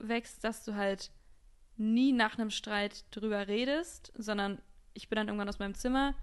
[0.00, 1.10] aufwächst, dass du halt
[1.76, 4.60] nie nach einem Streit drüber redest, sondern
[4.92, 6.14] ich bin dann irgendwann aus meinem Zimmer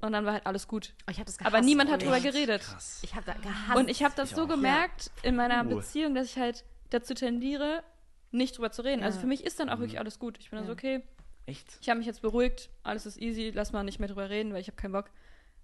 [0.00, 0.92] und dann war halt alles gut.
[1.06, 2.12] Oh, ich hab das Aber gehasst niemand hat früher.
[2.18, 2.62] drüber geredet.
[2.62, 3.00] Krass.
[3.02, 3.78] Ich habe da gehasst.
[3.78, 4.48] Und ich habe das Ich so auch.
[4.48, 5.76] gemerkt in meiner Uh.
[5.76, 7.82] Beziehung, dass ich halt dazu tendiere,
[8.30, 9.02] nicht drüber zu reden.
[9.02, 9.20] Also Ja.
[9.22, 9.80] für mich ist dann auch Mhm.
[9.82, 10.38] wirklich alles gut.
[10.38, 10.68] Ich bin dann Ja.
[10.68, 11.02] so, okay,
[11.46, 11.78] Echt?
[11.80, 14.60] ich habe mich jetzt beruhigt, alles ist easy, lass mal nicht mehr drüber reden, weil
[14.60, 15.10] ich habe keinen Bock.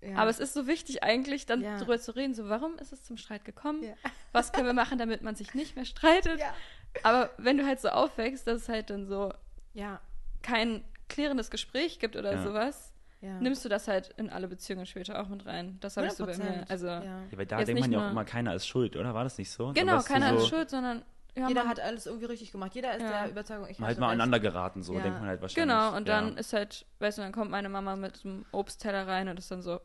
[0.01, 0.17] ja.
[0.17, 1.77] Aber es ist so wichtig eigentlich, dann Ja.
[1.79, 3.83] drüber zu reden, so warum ist es zum Streit gekommen?
[3.83, 3.93] Ja.
[4.33, 6.41] Was können wir machen, damit man sich nicht mehr streitet?
[7.03, 9.33] Aber wenn du halt so aufwächst, dass es halt dann so
[9.75, 10.01] Ja.
[10.43, 12.43] kein klärendes Gespräch gibt oder Ja.
[12.43, 13.39] sowas, ja.
[13.41, 15.79] nimmst du das halt in alle Beziehungen später auch mit rein.
[15.81, 16.45] Das habe ich so bei mir.
[16.65, 16.71] 100%.
[16.71, 17.03] Also ja.
[17.05, 19.15] Ja, weil da Jetzt denkt man ja auch immer, keiner ist schuld, oder?
[19.15, 19.73] War das nicht so?
[19.73, 21.03] Genau, keiner so, ist schuld, sondern
[21.37, 22.75] ja, Jeder man- hat alles irgendwie richtig gemacht.
[22.75, 23.23] Jeder ist Ja.
[23.23, 24.15] der Überzeugung, ich Man halt mal recht.
[24.15, 25.01] aneinander geraten, so Ja.
[25.01, 25.75] denkt man halt wahrscheinlich.
[25.75, 26.39] Genau, und dann ja.
[26.41, 29.63] ist halt, weißt du, dann kommt meine Mama mit einem Obstteller rein und ist dann
[29.63, 29.81] so,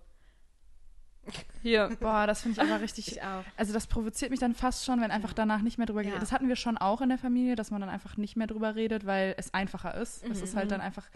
[1.61, 3.11] hier, Boah, das finde ich aber richtig.
[3.13, 3.43] Ich auch.
[3.57, 6.07] Also das provoziert mich dann fast schon, wenn einfach danach nicht mehr drüber Ja.
[6.09, 8.47] geredet Das hatten wir schon auch in der Familie, dass man dann einfach nicht mehr
[8.47, 10.23] drüber redet, weil es einfacher ist.
[10.29, 11.07] Es ist halt dann einfach.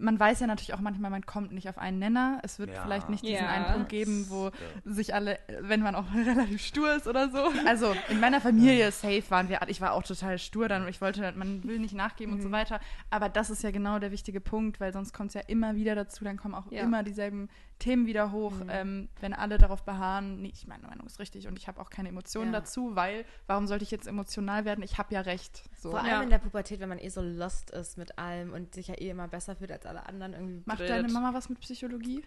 [0.00, 2.38] Man weiß ja natürlich auch manchmal, man kommt nicht auf einen Nenner.
[2.44, 2.82] Es wird Ja.
[2.82, 3.48] vielleicht nicht diesen Ja.
[3.48, 4.52] einen Punkt geben, wo Ja.
[4.84, 7.50] sich alle, wenn man auch relativ stur ist oder so.
[7.66, 10.86] Also in meiner Familie safe waren wir, ich war auch total stur dann.
[10.86, 12.78] Ich wollte, man will nicht nachgeben und so weiter.
[13.10, 15.96] Aber das ist ja genau der wichtige Punkt, weil sonst kommt es ja immer wieder
[15.96, 16.82] dazu, dann kommen auch Ja.
[16.82, 17.48] immer dieselben
[17.78, 21.56] Themen wieder hoch, ähm, wenn alle darauf beharren, nee, ich meine Meinung ist richtig und
[21.58, 22.60] ich habe auch keine Emotionen Ja.
[22.60, 24.82] dazu, weil warum sollte ich jetzt emotional werden?
[24.82, 25.62] Ich habe ja recht.
[25.76, 25.90] So.
[25.90, 26.22] Vor allem Ja.
[26.22, 29.10] in der Pubertät, wenn man eh so lost ist mit allem und sich ja eh
[29.10, 30.62] immer besser fühlt als alle anderen irgendwie.
[30.66, 30.90] Macht blöd.
[30.90, 32.24] deine Mama was mit Psychologie?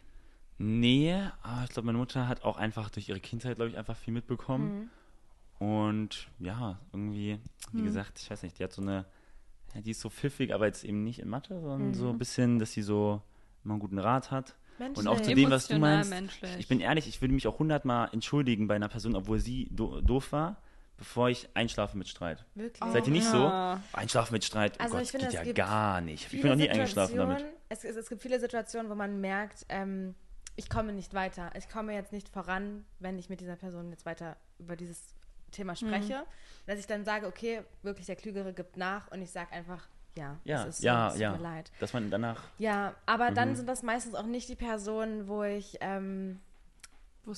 [0.58, 3.97] Nee, aber ich glaube, meine Mutter hat auch einfach durch ihre Kindheit, glaube ich, einfach
[3.97, 4.89] viel mitbekommen.
[5.60, 7.39] Und ja, irgendwie,
[7.72, 7.86] wie Hm.
[7.86, 9.06] gesagt, ich weiß nicht, die hat so eine,
[9.76, 11.93] ja, die ist so pfiffig, aber jetzt eben nicht in Mathe, sondern Mhm.
[11.93, 13.22] so ein bisschen, dass sie so
[13.64, 14.56] immer einen guten Rat hat.
[14.82, 15.05] Menschlich.
[15.05, 16.09] Und auch zu dem, was du meinst.
[16.09, 16.51] menschlich.
[16.57, 20.01] Ich bin ehrlich, ich würde mich auch hundertmal entschuldigen bei einer Person, obwohl sie do
[20.01, 20.57] doof war,
[20.97, 22.45] bevor ich einschlafe mit Streit.
[22.55, 22.91] Wirklich.
[22.91, 23.38] Seid ihr nicht so?
[23.38, 23.79] Ja.
[23.93, 26.34] Einschlafen mit Streit, oh Also Gott, ich finde, geht ja gar nicht.
[26.34, 27.45] Ich bin noch nie eingeschlafen damit.
[27.69, 30.15] Es, es, es gibt viele Situationen, wo man merkt, ähm,
[30.55, 31.51] ich komme nicht weiter.
[31.55, 35.15] Ich komme jetzt nicht voran, wenn ich mit dieser Person jetzt weiter über dieses
[35.51, 36.23] Thema spreche.
[36.65, 39.88] Dass ich dann sage, okay, wirklich der Klügere gibt nach und ich sage einfach,
[40.18, 41.32] ja, Ja, es ist so, ja, ja.
[41.32, 41.72] mir leid.
[41.80, 43.55] Dass man danach, Ja, aber dann Mhm.
[43.55, 46.39] sind das meistens auch nicht die Personen, wo ich ähm,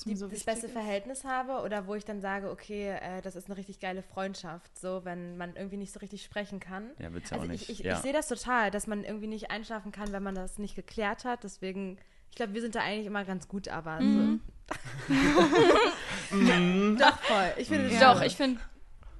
[0.06, 0.72] die, so das beste ist.
[0.72, 4.76] Verhältnis habe oder wo ich dann sage, okay, äh, das ist eine richtig geile Freundschaft,
[4.78, 6.90] so wenn man irgendwie nicht so richtig sprechen kann.
[6.98, 7.70] ja, wird's ja Also auch ich, nicht.
[7.70, 7.92] ich, ja.
[7.94, 11.24] ich sehe das total, dass man irgendwie nicht einschlafen kann, wenn man das nicht geklärt
[11.24, 11.44] hat.
[11.44, 11.98] Deswegen,
[12.30, 14.40] ich glaube, wir sind da eigentlich immer ganz gut, aber Mhm.
[14.40, 15.14] so.
[16.98, 17.52] Doch voll.
[17.58, 18.60] Ich finde das Doch, ich finde,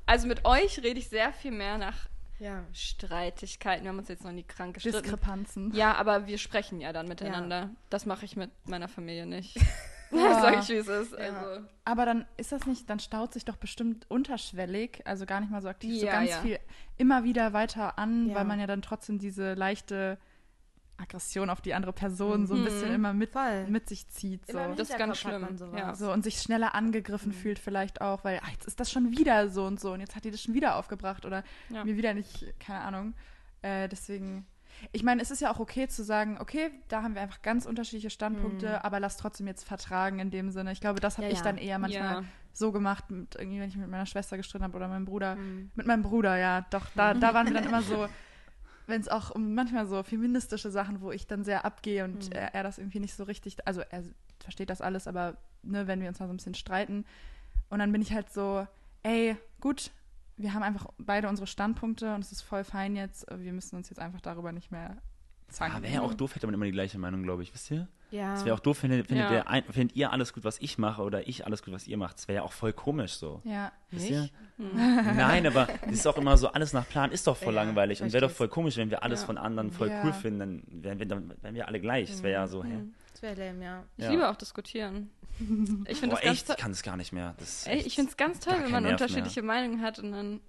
[0.06, 2.08] also mit euch rede ich sehr viel mehr nach
[2.38, 2.64] ja.
[2.72, 3.84] Streitigkeiten.
[3.84, 5.02] Wir haben uns jetzt noch nie krank gestritten.
[5.02, 5.72] Diskrepanzen.
[5.74, 7.70] Ja, aber wir sprechen ja dann miteinander.
[7.90, 9.58] Das mache ich mit meiner Familie nicht.
[10.12, 10.40] Ja.
[10.40, 11.12] Sage ich, wie es ist.
[11.12, 11.18] Ja.
[11.18, 11.64] Also.
[11.84, 15.60] Aber dann ist das nicht, dann staut sich doch bestimmt unterschwellig, also gar nicht mal
[15.60, 16.40] so aktiv, so Ja, ganz ja.
[16.40, 16.58] viel
[16.98, 18.36] immer wieder weiter an, Ja.
[18.36, 20.18] weil man ja dann trotzdem diese leichte
[20.96, 22.64] Aggression auf die andere Person so ein Mhm.
[22.64, 23.66] bisschen immer mit, Voll.
[23.68, 24.46] mit sich zieht.
[24.46, 24.58] So.
[24.76, 25.94] Das ist ganz schlimm, ja.
[25.94, 27.34] so und sich schneller angegriffen Mhm.
[27.36, 30.14] fühlt vielleicht auch, weil ah, jetzt ist das schon wieder so und so und jetzt
[30.14, 31.84] hat die das schon wieder aufgebracht oder Ja.
[31.84, 33.14] mir wieder nicht, keine Ahnung.
[33.62, 34.46] Äh, deswegen,
[34.92, 37.66] ich meine, es ist ja auch okay zu sagen, okay, da haben wir einfach ganz
[37.66, 40.70] unterschiedliche Standpunkte, aber lass trotzdem jetzt vertragen in dem Sinne.
[40.72, 41.30] Ich glaube, das habe Mhm.
[41.30, 41.44] Ja, ich ja.
[41.44, 42.24] dann eher manchmal Ja.
[42.52, 45.36] so gemacht, mit, irgendwie, wenn ich mit meiner Schwester gestritten habe oder meinem Bruder.
[45.36, 45.70] Mhm.
[45.74, 48.06] Mit meinem Bruder, ja, doch, da, da waren wir dann immer so,
[48.86, 52.32] wenn es auch um manchmal so feministische Sachen, wo ich dann sehr abgehe und Mhm.
[52.32, 54.02] er, er das irgendwie nicht so richtig, also er
[54.40, 57.04] versteht das alles, aber ne, wenn wir uns mal so ein bisschen streiten
[57.70, 58.66] und dann bin ich halt so,
[59.02, 59.90] ey, gut,
[60.36, 63.88] wir haben einfach beide unsere Standpunkte und es ist voll fein jetzt, wir müssen uns
[63.88, 64.96] jetzt einfach darüber nicht mehr
[65.48, 65.78] zanken.
[65.78, 67.88] Ah, wäre ja auch doof, hätte man immer die gleiche Meinung, glaube ich, wisst ihr?
[68.14, 68.34] Ja.
[68.34, 69.42] Es wäre auch doof, findet, findet, Ja.
[69.48, 72.16] ein, findet ihr alles gut, was ich mache oder ich alles gut, was ihr macht.
[72.18, 73.40] Das wäre ja auch voll komisch so.
[73.42, 74.32] Ja, Wisst Nicht?
[74.58, 74.64] ihr?
[74.70, 74.76] Hm.
[75.16, 78.00] Nein, aber es ist auch immer so, alles nach Plan ist doch voll Ja, langweilig
[78.02, 80.98] und wäre doch voll komisch, wenn wir alles von anderen voll cool finden, dann wären
[81.00, 82.08] wir, dann wären wir alle gleich.
[82.08, 82.68] Das wäre ja so, hä?
[82.68, 82.94] Mhm.
[83.12, 83.82] Das wäre lame, ja.
[83.96, 85.10] Ich liebe auch diskutieren.
[85.88, 87.34] Ich finde das echt, ich kann es gar nicht mehr.
[87.38, 90.40] Das Ey, ich finde es ganz toll, wenn man unterschiedliche Meinungen hat und dann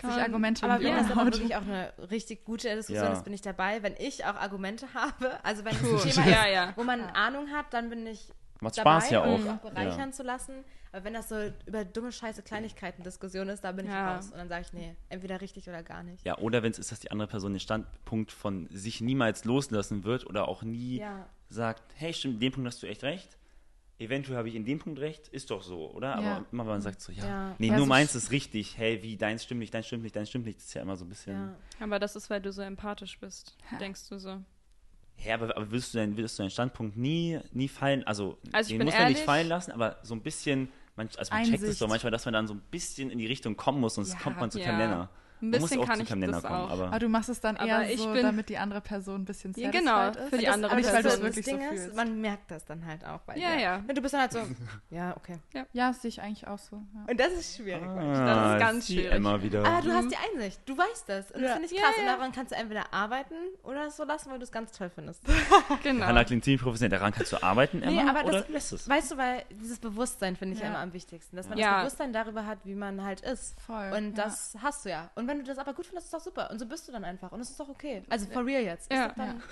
[0.00, 3.12] sich man- Argumente Aber um wenn das aber wirklich auch eine richtig gute Diskussion Ja.
[3.12, 3.82] ist, bin ich dabei.
[3.82, 6.00] Wenn ich auch Argumente habe, also wenn es Cool.
[6.00, 6.72] ein Thema Ja, ist, ja.
[6.76, 8.28] wo man Ahnung hat, dann bin ich
[8.60, 9.38] Macht dabei, Spaß ja um auch.
[9.38, 10.12] mich auch bereichern Ja.
[10.12, 10.64] zu lassen.
[10.94, 11.36] Aber wenn das so
[11.66, 14.14] über dumme, scheiße Kleinigkeiten Diskussion ist, da bin ich Ja.
[14.16, 14.26] raus.
[14.30, 16.24] Und dann sage ich, nee, entweder richtig oder gar nicht.
[16.26, 20.04] Ja, oder wenn es ist, dass die andere Person den Standpunkt von sich niemals loslassen
[20.04, 21.26] wird oder auch nie Ja.
[21.48, 23.38] sagt, hey, stimmt, in dem Punkt hast du echt recht.
[23.98, 26.16] Eventuell habe ich in dem Punkt recht, ist doch so, oder?
[26.16, 26.46] Aber Ja.
[26.50, 27.56] immer wenn man sagt so, ja, Ja.
[27.58, 30.16] nee, Ja, nur so meins ist richtig, hey, wie deins stimmt nicht, deins stimmt nicht,
[30.16, 31.32] deins stimmt nicht, das ist ja immer so ein bisschen.
[31.34, 31.56] Ja.
[31.84, 33.76] Aber das ist, weil du so empathisch bist, Ha.
[33.78, 34.42] denkst du so.
[35.18, 38.72] Ja, aber, aber willst du deinen, willst du deinen Standpunkt nie, nie fallen, also, Also
[38.72, 41.62] ich den muss man nicht fallen lassen, aber so ein bisschen, man, also man checkt
[41.62, 44.14] es doch manchmal, dass man dann so ein bisschen in die Richtung kommen muss, sonst
[44.14, 44.18] Ja.
[44.18, 44.64] kommt man zu Ja.
[44.64, 45.10] keinem Nenner.
[45.42, 46.70] Ein bisschen auch kann ich Nenner das kommen, auch.
[46.70, 49.22] aber Aber du machst es dann Aber eher ich so, bin- damit die andere Person
[49.22, 50.30] ein bisschen Ja, satisfied genau, ist.
[50.30, 51.36] für die Das- andere aber nicht, weil du das, es Person.
[51.36, 51.96] wirklich das so Ding ist, fühlst.
[51.96, 53.60] man merkt das dann halt auch bei Ja, dir.
[53.60, 53.78] ja.
[53.78, 54.38] Du bist dann halt so,
[54.90, 55.38] ja, okay.
[55.72, 56.76] Ja, das sehe ich eigentlich auch so.
[56.94, 57.10] Ja.
[57.10, 57.82] Und das ist schwierig.
[57.82, 59.12] ah, ist ganz schwierig.
[59.12, 59.64] Immer wieder.
[59.64, 61.30] Aber du hast die Einsicht, du weißt das.
[61.32, 61.52] Und das Ja.
[61.56, 61.94] finde ich Ja, krass.
[61.98, 62.12] Und ja.
[62.16, 63.34] daran kannst du entweder arbeiten
[63.64, 65.22] oder es so lassen, weil du es ganz toll findest.
[65.82, 66.06] Genau.
[66.06, 66.96] Hannah klingt ziemlich professionell.
[66.98, 68.88] Daran kannst du arbeiten, Nee, Emma, aber oder das- du lässt es?
[68.88, 70.66] Weißt du, weil dieses Bewusstsein finde ich ja.
[70.66, 70.72] Ja.
[70.72, 71.34] immer am wichtigsten.
[71.36, 71.70] Dass man Ja.
[71.72, 73.60] das Bewusstsein darüber hat, wie man halt ist.
[73.60, 73.90] Voll.
[73.96, 74.24] Und ja.
[74.24, 75.10] das hast du ja.
[75.14, 76.50] Und wenn du das aber gut findest, ist doch super.
[76.50, 77.32] Und so bist du dann einfach.
[77.32, 78.02] Und es ist doch okay.
[78.10, 78.92] Also for real jetzt.
[78.92, 79.08] Ja.
[79.16, 79.42] dann,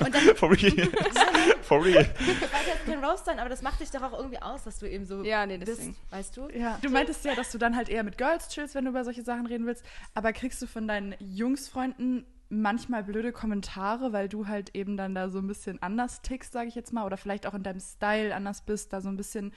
[0.00, 0.88] Und dann For real.
[1.62, 2.04] For real.
[2.04, 4.88] weil jetzt kein Roast sein, aber das macht dich doch auch irgendwie aus, dass du
[4.88, 5.72] eben so Ja, nee, bist.
[5.78, 5.96] deswegen.
[6.10, 6.48] Weißt du?
[6.50, 9.04] Ja, du meintest ja, dass du dann halt eher mit Girls chillst, wenn du über
[9.04, 9.84] solche Sachen reden willst.
[10.14, 15.28] Aber kriegst du von deinen Jungsfreunden manchmal blöde Kommentare, weil du halt eben dann da
[15.30, 18.34] so ein bisschen anders tickst, sage ich jetzt mal, oder vielleicht auch in deinem Style
[18.34, 19.52] anders bist, da so ein bisschen,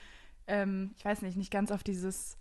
[0.46, 2.36] ähm, ich weiß nicht, nicht ganz auf dieses.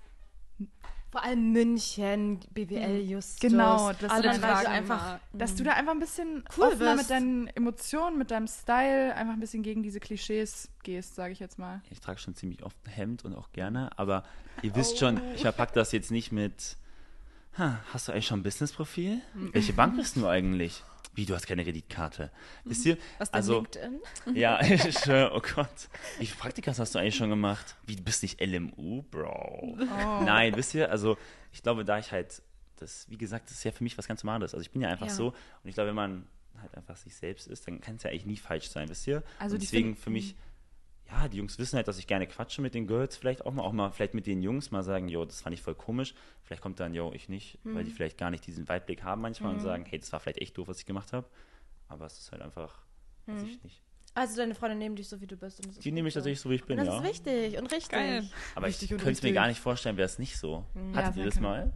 [1.11, 3.39] Vor allem München, BWL, Justus.
[3.41, 6.97] Genau, das Alle du einfach immer- Dass du da einfach ein bisschen Cool offener bist.
[6.97, 11.39] mit deinen Emotionen, mit deinem Style, einfach ein bisschen gegen diese Klischees gehst, sage ich
[11.39, 11.81] jetzt mal.
[11.89, 14.23] Ich trage schon ziemlich oft ein Hemd und auch gerne, aber
[14.61, 16.77] ihr wisst schon, ich verpacke das jetzt nicht mit,
[17.57, 19.19] ha, hast du eigentlich schon ein Businessprofil?
[19.51, 20.81] Welche Bank bist du eigentlich?
[21.13, 22.31] Wie, du hast keine Kreditkarte.
[22.63, 22.97] Wisst ihr?
[23.17, 24.01] Was Also, LinkedIn?
[24.35, 24.59] ja,
[25.33, 25.89] oh Gott.
[26.19, 27.75] Wie viele Praktikas hast du eigentlich schon gemacht?
[27.85, 29.77] Wie, du bist nicht LMU, Bro?
[29.79, 30.21] Oh.
[30.23, 31.17] Nein, wisst ihr, also
[31.51, 32.41] ich glaube, da ich halt,
[32.77, 34.53] das, wie gesagt, das ist ja für mich was ganz Normales.
[34.53, 35.13] Also ich bin ja einfach Ja.
[35.13, 36.27] so und ich glaube, wenn man
[36.61, 39.23] halt einfach sich selbst ist, dann kann es ja eigentlich nie falsch sein, wisst ihr?
[39.39, 40.35] Also und deswegen für mich,
[41.11, 43.63] ja, die Jungs wissen halt, dass ich gerne quatsche mit den Girls, vielleicht auch mal,
[43.63, 46.13] auch mal vielleicht mit den Jungs mal sagen, jo, das fand ich voll komisch.
[46.43, 47.85] Vielleicht kommt dann, jo, ich nicht, weil Mhm.
[47.85, 50.57] die vielleicht gar nicht diesen Weitblick haben manchmal und sagen, hey, das war vielleicht echt
[50.57, 51.27] doof, was ich gemacht habe.
[51.89, 52.79] Aber es ist halt einfach,
[53.27, 53.81] Weiß ich nicht.
[54.13, 55.61] Also deine Freunde nehmen dich so, wie du bist.
[55.85, 56.19] Die nehme ich so.
[56.19, 57.01] tatsächlich so, wie ich bin, Und das ja.
[57.01, 57.89] ist wichtig und richtig.
[57.91, 58.29] Geil.
[58.55, 59.35] Aber ich Wichtig und könnte es mir richtig.
[59.35, 60.65] gar nicht vorstellen, wäre es nicht so.
[60.93, 61.71] Hattet ihr das mal?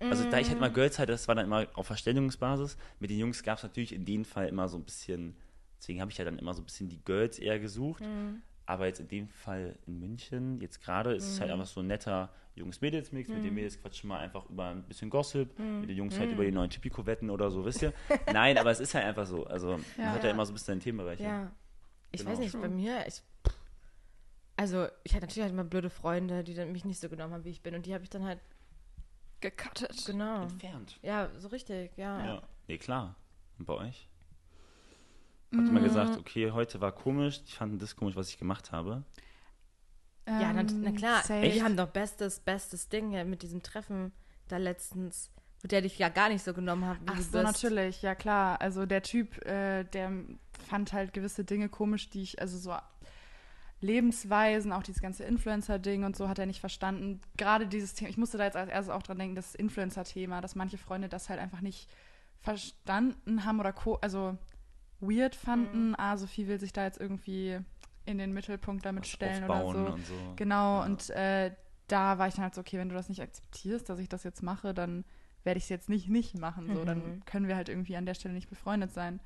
[0.00, 0.74] Also da ich halt mal Mm.
[0.74, 2.76] Girls hatte, das war dann immer auf Verständigungsbasis.
[3.00, 5.36] Mit den Jungs gab es natürlich in dem Fall immer so ein bisschen,
[5.82, 8.02] deswegen habe ich ja dann immer so ein bisschen die Girls eher gesucht.
[8.04, 8.36] Mm.
[8.66, 11.88] Aber jetzt in dem Fall in München, jetzt gerade, ist es halt einfach so ein
[11.88, 13.28] netter Jungs-Mädels-Mix.
[13.28, 13.42] Mit Mm.
[13.42, 16.52] den Mädels quatschen wir einfach über ein bisschen Gossip, mit den Jungs halt über die
[16.52, 17.92] neuen Typico-Wetten oder so, wisst ihr?
[18.32, 19.44] Nein, aber es ist halt einfach so.
[19.46, 20.04] Also man Ja.
[20.12, 20.34] hat ja Ja.
[20.34, 21.18] immer so ein bisschen einen Themenbereich.
[21.18, 21.50] Ja.
[22.12, 22.30] Ich Genau.
[22.30, 23.20] weiß nicht, bei mir, ich.
[24.56, 27.44] Also, ich hatte natürlich halt immer blöde Freunde, die dann mich nicht so genommen haben,
[27.44, 27.74] wie ich bin.
[27.74, 28.38] Und die habe ich dann halt,
[29.40, 30.04] Gecuttet.
[30.06, 30.42] genau.
[30.42, 30.98] Entfernt.
[31.02, 32.24] Ja, so richtig, ja.
[32.24, 32.42] Ja.
[32.68, 33.16] Nee, klar.
[33.58, 34.08] Und bei euch?
[35.54, 38.72] Habt ihr mal gesagt, okay, heute war komisch, ich fand das komisch, was ich gemacht
[38.72, 39.04] habe?
[40.26, 41.18] Ja, na, na klar.
[41.18, 41.42] Ähm, safe.
[41.42, 44.12] Wir haben doch bestes, bestes Ding ja, mit diesem Treffen
[44.48, 45.30] da letztens,
[45.62, 47.62] mit der dich ja gar nicht so genommen habe, wie Ach so, bist.
[47.62, 48.60] natürlich, ja klar.
[48.60, 50.12] Also der Typ, äh, der
[50.68, 52.74] fand halt gewisse Dinge komisch, die ich, also so
[53.80, 57.20] Lebensweisen, auch dieses ganze Influencer-Ding und so hat er nicht verstanden.
[57.36, 60.54] Gerade dieses Thema, ich musste da jetzt als erstes auch dran denken, das Influencer-Thema, dass
[60.54, 61.88] manche Freunde das halt einfach nicht
[62.40, 64.38] verstanden haben oder co also
[65.02, 65.88] weird fanden.
[65.88, 65.94] Mhm.
[65.98, 67.58] Ah, Sophie will sich da jetzt irgendwie
[68.06, 69.92] in den Mittelpunkt damit Was stellen oder so.
[69.92, 70.14] und so.
[70.36, 70.84] Genau, Ja.
[70.86, 71.52] und äh,
[71.88, 74.24] da war ich dann halt so, okay, wenn du das nicht akzeptierst, dass ich das
[74.24, 75.04] jetzt mache, dann
[75.44, 76.68] werde ich es jetzt nicht nicht machen.
[76.72, 76.86] So, Mhm.
[76.86, 79.20] dann können wir halt irgendwie an der Stelle nicht befreundet sein.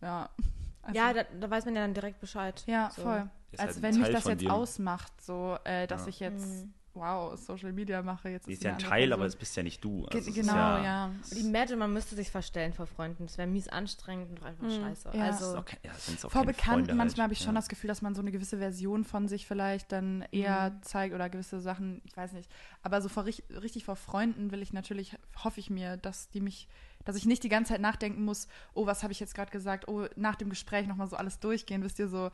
[0.00, 0.30] Ja.
[0.80, 2.62] Also, ja, da, da weiß man ja dann direkt Bescheid.
[2.66, 3.02] ja, so.
[3.02, 3.28] voll.
[3.50, 4.54] Ist Als halt wenn mich das jetzt dir.
[4.54, 6.08] ausmacht, so, äh, dass Ja.
[6.08, 6.72] ich jetzt, Mhm.
[6.98, 8.28] Wow, Social Media mache.
[8.28, 9.26] Jetzt Die ist ja ein Teil, aber Person.
[9.28, 10.02] es bist ja nicht du.
[10.06, 11.10] Ge Also genau, ja.
[11.34, 13.26] Die Mette, man müsste sich verstellen vor Freunden.
[13.26, 14.70] Das wäre mies anstrengend und einfach Mhm.
[14.82, 15.10] scheiße.
[15.14, 15.26] Ja.
[15.28, 17.22] Das ist Also, kein, ja, sind's auch Vor Bekannten Freunde manchmal halt.
[17.24, 17.60] habe ich schon ja.
[17.60, 20.82] das Gefühl, dass man so eine gewisse Version von sich vielleicht dann eher Mhm.
[20.82, 22.50] zeigt oder gewisse Sachen, ich weiß nicht.
[22.82, 26.40] Aber so vor, richt- richtig vor Freunden will ich natürlich, hoffe ich mir, dass die
[26.40, 26.68] mich,
[27.04, 29.88] dass ich nicht die ganze Zeit nachdenken muss, oh, was habe ich jetzt gerade gesagt,
[29.88, 32.30] oh, nach dem Gespräch nochmal so alles durchgehen, wisst ihr so,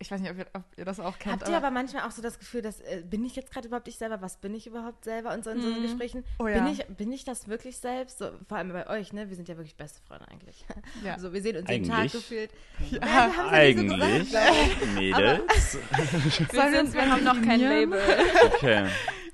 [0.00, 1.40] ich weiß nicht, ob ihr, ob ihr das auch kennt.
[1.40, 3.88] habt ihr aber manchmal auch so das Gefühl, dass äh, bin ich jetzt gerade überhaupt
[3.88, 4.22] ich selber?
[4.22, 5.32] Was bin ich überhaupt selber?
[5.34, 5.82] Und so in so Mhm.
[5.82, 6.24] Gesprächen.
[6.38, 6.70] Oh bin, ja.
[6.70, 8.18] ich, bin ich das wirklich selbst?
[8.18, 9.28] So, vor allem bei euch, ne?
[9.28, 10.64] Wir sind ja wirklich beste Freunde eigentlich.
[11.04, 11.14] ja.
[11.14, 12.50] Also wir sehen uns jeden Tag gefühlt.
[12.90, 13.00] Ja.
[13.00, 14.86] wir ja so Eigentlich, glaub ich.
[14.94, 15.72] Mädels.
[16.52, 17.60] Sollen wir uns wir haben noch kein?
[17.60, 18.00] Label.
[18.46, 18.86] Okay.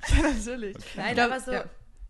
[0.08, 0.76] ja, natürlich.
[0.96, 1.64] Nein, glaub, aber so, ja.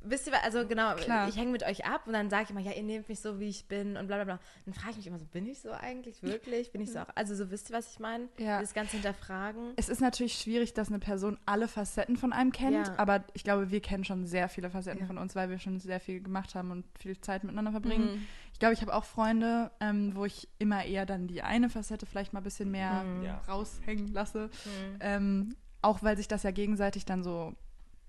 [0.04, 1.28] Wisst ihr, was- also genau, Klar.
[1.28, 3.40] ich hänge mit euch ab und dann sage ich immer, ja, ihr nehmt mich so,
[3.40, 4.40] wie ich bin und bla bla bla.
[4.64, 6.70] Dann frage ich mich immer so, bin ich so eigentlich wirklich?
[6.72, 7.06] Bin ich so auch?
[7.14, 8.28] Also so, wisst ihr, was ich meine?
[8.38, 8.60] Ja.
[8.60, 9.72] Das ganze Hinterfragen.
[9.76, 12.94] Es ist natürlich schwierig, dass eine Person alle Facetten von einem kennt, Ja.
[12.98, 15.06] aber ich glaube, wir kennen schon sehr viele Facetten Ja.
[15.06, 18.14] von uns, weil wir schon sehr viel gemacht haben und viel Zeit miteinander verbringen.
[18.16, 18.26] Mhm.
[18.52, 22.06] Ich glaube, ich habe auch Freunde, ähm, wo ich immer eher dann die eine Facette
[22.06, 23.26] vielleicht mal ein bisschen mehr Mhm.
[23.48, 24.44] Raushängen lasse.
[24.64, 24.96] Mhm.
[25.00, 27.52] Ähm, auch weil sich das ja gegenseitig dann so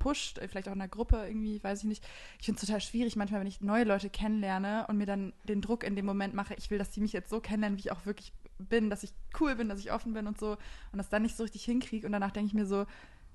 [0.06, 2.04] pusht, äh, vielleicht auch in der Gruppe irgendwie, weiß ich nicht.
[2.40, 5.62] Ich finde es total schwierig manchmal, wenn ich neue Leute kennenlerne und mir dann den
[5.62, 7.92] Druck in dem Moment mache, ich will, dass die mich jetzt so kennenlernen, wie ich
[7.92, 10.52] auch wirklich bin, dass ich cool bin, dass ich offen bin und so
[10.92, 12.86] und das dann nicht so richtig hinkriege und danach denke ich mir so,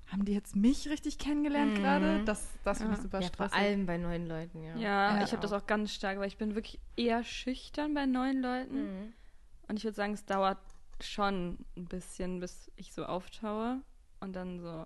[0.07, 1.81] haben die jetzt mich richtig kennengelernt Mhm.
[1.81, 2.21] gerade?
[2.25, 3.03] Das, das finde ich Ja.
[3.03, 3.57] super Ja, vor stressig.
[3.57, 4.75] allem bei neuen Leuten, ja.
[4.77, 5.21] Ja, Ja.
[5.23, 8.83] ich habe das auch ganz stark, weil ich bin wirklich eher schüchtern bei neuen Leuten.
[8.83, 9.13] Mhm.
[9.67, 10.57] Und ich würde sagen, es dauert
[11.01, 13.81] schon ein bisschen, bis ich so auftaue
[14.21, 14.85] und dann so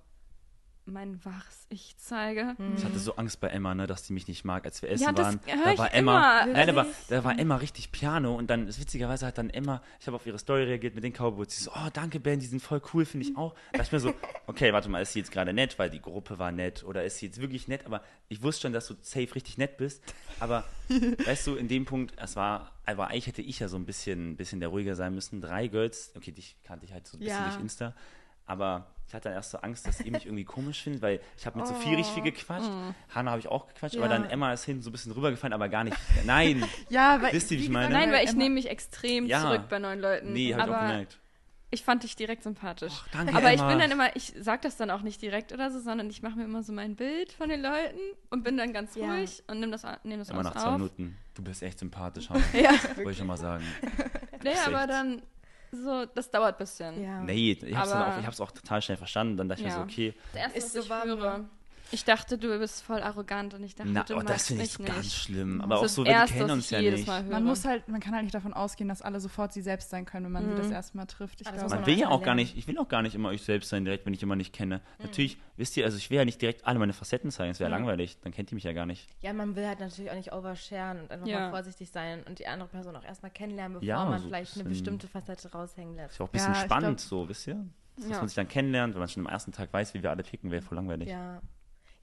[0.88, 2.56] mein wahres Ich zeige.
[2.58, 2.76] Mhm.
[2.78, 5.04] Ich hatte so Angst bei Emma, ne, dass die mich nicht mag, als wir essen
[5.04, 5.40] Ja, das waren.
[5.64, 6.54] Da ich war Emma, immer.
[6.54, 10.06] nein, aber da war Emma richtig Piano und dann ist witzigerweise hat dann Emma, ich
[10.08, 11.56] habe auf ihre Story reagiert mit den Cowboys.
[11.58, 13.54] Sie so, oh danke Ben, die sind voll cool, finde ich auch.
[13.72, 14.14] Da dachte ich mir so,
[14.48, 17.18] okay, warte mal, ist sie jetzt gerade nett, weil die Gruppe war nett oder ist
[17.18, 17.86] sie jetzt wirklich nett?
[17.86, 20.04] Aber ich wusste schon, dass du safe richtig nett bist.
[20.40, 20.64] Aber
[21.26, 24.36] weißt du, in dem Punkt, es war, aber eigentlich hätte ich ja so ein bisschen,
[24.38, 25.42] bisschen der ruhiger sein müssen.
[25.42, 27.50] Drei Girls, okay, dich kannte ich halt so ein bisschen Ja.
[27.50, 27.94] durch Insta.
[28.48, 28.86] Aber
[29.16, 31.58] ich hatte dann erst so Angst, dass ihr mich irgendwie komisch findet, weil ich habe
[31.58, 32.70] mit Sophie richtig viel gequatscht.
[33.14, 34.18] Hanna habe ich auch gequatscht, aber Ja.
[34.20, 35.96] dann Emma ist hinten so ein bisschen rübergefallen, aber gar nicht.
[36.26, 37.94] Nein, Ja, weil Wisst ihr, wie ich meine?
[37.94, 39.40] Nein, weil ich nehme mich extrem Ja.
[39.42, 40.34] zurück bei neuen Leuten.
[40.34, 41.18] nee, habe ich auch aber gemerkt.
[41.72, 42.92] ich fand dich direkt sympathisch.
[42.94, 43.70] Ach, danke, aber ich Emma.
[43.70, 46.36] bin dann immer, ich sag das dann auch nicht direkt oder so, sondern ich mache
[46.38, 47.98] mir immer so mein Bild von den Leuten
[48.32, 49.14] und bin dann ganz Ja.
[49.14, 50.74] ruhig und nehme das, nehm das Immer nach zwei auf.
[50.74, 51.18] Minuten.
[51.36, 52.44] Du bist echt sympathisch, Hanna.
[52.54, 53.64] Ja, Wollte ich schon mal sagen.
[54.44, 55.22] nee, aber dann
[55.76, 57.04] so, das dauert ein bisschen.
[57.04, 57.22] Ja.
[57.22, 59.38] Nee, ich habe es Aber- auch, ich hab's auch total schnell verstanden.
[59.38, 61.46] Dann dachte ich mir so, okay, Das erste, Ist was so ich warm, höre.
[61.92, 64.78] Ich dachte, du bist voll arrogant und ich dachte, na, du oh, das finde ich
[64.78, 65.16] ganz nicht.
[65.16, 65.58] schlimm.
[65.60, 67.08] Das Aber auch ist so, das wir kennen uns ja nicht.
[67.08, 70.04] Man muss halt, man kann halt nicht davon ausgehen, dass alle sofort sie selbst sein
[70.06, 70.58] können, wenn man sie Mhm.
[70.58, 71.42] das erste Mal trifft.
[71.42, 72.40] Ich das glaube, Man man will ja auch gar lernen.
[72.40, 74.54] nicht, ich will auch gar nicht immer ich selbst sein, direkt, wenn ich jemanden nicht
[74.54, 74.82] kenne.
[75.00, 77.70] Natürlich, wisst ihr, also ich will ja nicht direkt alle meine Facetten zeigen, das wäre
[77.70, 77.78] Ja.
[77.78, 79.08] langweilig, dann kennt ihr mich ja gar nicht.
[79.22, 81.40] Ja, man will halt natürlich auch nicht oversharen und einfach Ja.
[81.42, 84.56] mal vorsichtig sein und die andere Person auch erstmal kennenlernen, bevor Ja, man so vielleicht
[84.56, 86.14] eine bestimmte Facette raushängen lässt.
[86.14, 87.64] Ist ja auch ein bisschen Ja, spannend glaub- so, wisst ihr?
[87.98, 88.18] Dass Ja.
[88.18, 90.52] man sich dann kennenlernt, wenn man schon am ersten Tag weiß, wie wir alle ticken,
[90.52, 91.08] wäre voll langweilig.
[91.10, 91.42] Ja.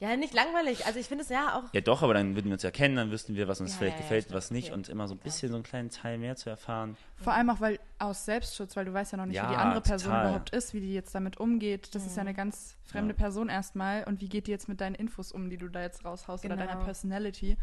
[0.03, 0.85] Ja, nicht langweilig.
[0.85, 1.73] Also ich finde es ja auch.
[1.73, 3.79] Ja, doch, aber dann würden wir uns ja kennen, dann wüssten wir, was uns Ja,
[3.79, 4.75] vielleicht ja, gefällt, was nicht okay.
[4.75, 6.97] und immer so ein bisschen so einen kleinen Teil mehr zu erfahren.
[7.17, 9.57] Vor allem auch weil aus Selbstschutz, weil du weißt ja noch nicht, Ja, wie die
[9.61, 10.27] andere Person total.
[10.27, 11.95] überhaupt ist, wie die jetzt damit umgeht.
[11.95, 13.19] Das ist ja eine ganz fremde Ja.
[13.19, 14.03] Person erstmal.
[14.05, 16.57] Und wie geht die jetzt mit deinen Infos um, die du da jetzt raushaust oder
[16.57, 16.67] Genau.
[16.67, 17.57] deiner Personality?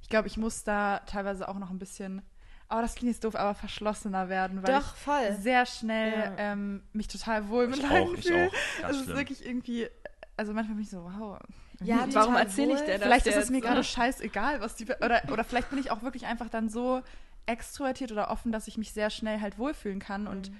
[0.00, 2.22] Ich glaube, ich muss da teilweise auch noch ein bisschen,
[2.70, 5.20] oh, das klingt jetzt doof, aber verschlossener werden, weil Doch, voll.
[5.30, 6.34] ich sehr schnell Ja.
[6.38, 8.50] ähm, mich total wohl mit Leuten fühle.
[8.88, 9.88] Es ist wirklich irgendwie,
[10.38, 11.38] also manchmal bin ich so, wow.
[11.84, 13.44] Ja, Warum erzähle ich dir das Vielleicht ist jetzt?
[13.44, 14.84] es mir gerade scheißegal, was die.
[14.86, 17.02] Oder, oder vielleicht bin ich auch wirklich einfach dann so
[17.46, 20.56] extrovertiert oder offen, dass ich mich sehr schnell halt wohlfühlen kann und Mhm.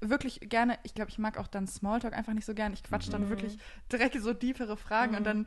[0.00, 2.72] wirklich gerne, ich glaube, ich mag auch dann Smalltalk einfach nicht so gern.
[2.72, 3.12] Ich quatsch Mhm.
[3.12, 3.58] dann wirklich
[3.90, 5.46] direkt so tiefere Fragen und dann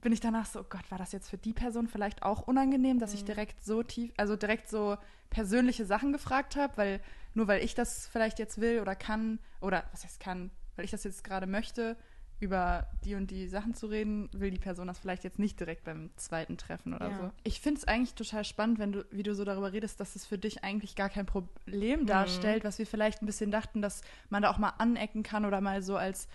[0.00, 2.98] bin ich danach so, oh Gott, war das jetzt für die Person vielleicht auch unangenehm,
[2.98, 3.16] dass Mhm.
[3.18, 4.96] ich direkt so tief, also direkt so
[5.30, 7.00] persönliche Sachen gefragt habe, weil
[7.34, 10.90] nur weil ich das vielleicht jetzt will oder kann oder was heißt kann, weil ich
[10.90, 11.96] das jetzt gerade möchte,
[12.42, 15.84] über die und die Sachen zu reden, will die Person das vielleicht jetzt nicht direkt
[15.84, 17.16] beim zweiten Treffen oder Ja.
[17.16, 17.30] so.
[17.44, 20.26] Ich finde es eigentlich total spannend, wenn du, wie du so darüber redest, dass es
[20.26, 21.28] für dich eigentlich gar kein Mhm.
[21.28, 25.44] Problem darstellt, was wir vielleicht ein bisschen dachten, dass man da auch mal anecken kann
[25.44, 26.26] oder mal so als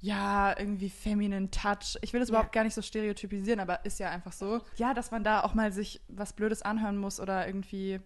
[0.00, 1.96] ja, irgendwie feminine Touch.
[2.02, 2.34] Ich will das Ja.
[2.34, 4.60] überhaupt gar nicht so stereotypisieren, aber ist ja einfach so.
[4.76, 8.00] Ja, dass man da auch mal sich was Blödes anhören muss oder irgendwie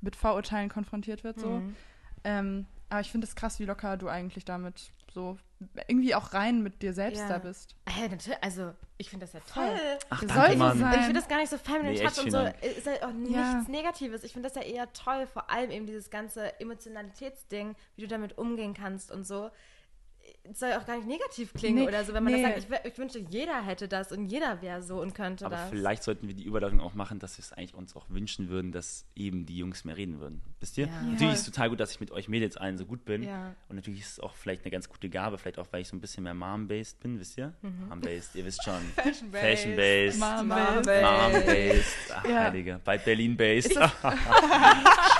[0.00, 1.60] mit Vorurteilen konfrontiert wird, so.
[1.60, 1.76] Mhm.
[2.22, 5.36] Ähm, aber ich finde es krass, wie locker du eigentlich damit so
[5.88, 7.28] irgendwie auch rein mit dir selbst Ja.
[7.28, 7.74] da bist.
[7.86, 9.76] Äh, natürlich, also ich finde das ja toll.
[10.08, 10.78] Ach, Das danke, soll so Mann.
[10.78, 10.94] sein.
[11.00, 12.38] Ich finde das gar nicht so feminine Nee, Touch und so.
[12.38, 12.62] Dank.
[12.62, 13.64] Ist ja auch nichts Ja.
[13.68, 14.22] Negatives.
[14.22, 15.26] Ich finde das ja eher toll.
[15.26, 19.50] Vor allem eben dieses ganze Emotionalitätsding, wie du damit umgehen kannst und so.
[20.50, 22.42] Es soll auch gar nicht negativ klingen Nee, oder so, wenn man nee.
[22.42, 22.84] das sagt.
[22.84, 25.70] Ich, ich wünschte, jeder hätte das und jeder wäre so und könnte Aber das.
[25.70, 28.72] vielleicht sollten wir die Überleitung auch machen, dass wir es eigentlich uns auch wünschen würden,
[28.72, 30.40] dass eben die Jungs mehr reden würden.
[30.60, 30.86] Wisst ihr?
[30.86, 30.92] Ja.
[31.02, 31.32] Natürlich Ja.
[31.32, 33.22] ist es total gut, dass ich mit euch Mädels allen so gut bin.
[33.22, 33.54] Ja.
[33.68, 35.96] Und natürlich ist es auch vielleicht eine ganz gute Gabe, vielleicht auch, weil ich so
[35.96, 37.52] ein bisschen mehr Mom-based bin, wisst ihr?
[37.88, 38.80] Mom-based, ihr wisst schon.
[38.96, 39.44] Fashion-based.
[39.44, 40.18] Fashion-based.
[40.20, 41.02] Mom-based.
[41.02, 41.96] Mom-based.
[42.14, 42.44] Ach, Ja.
[42.44, 42.80] Heilige.
[42.84, 43.78] Bald Berlin-based.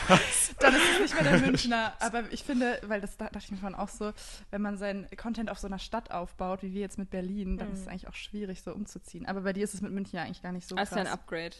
[0.61, 1.92] Dann ist es nicht mehr der Münchner.
[2.00, 4.12] Aber ich finde, weil das da- dachte ich mir vorhin auch so,
[4.50, 7.72] wenn man seinen Content auf so einer Stadt aufbaut, wie wir jetzt mit Berlin, dann
[7.72, 9.26] ist es eigentlich auch schwierig, so umzuziehen.
[9.26, 11.02] Aber bei dir ist es mit München ja eigentlich gar nicht so Das ist ja
[11.02, 11.54] ein Upgrade.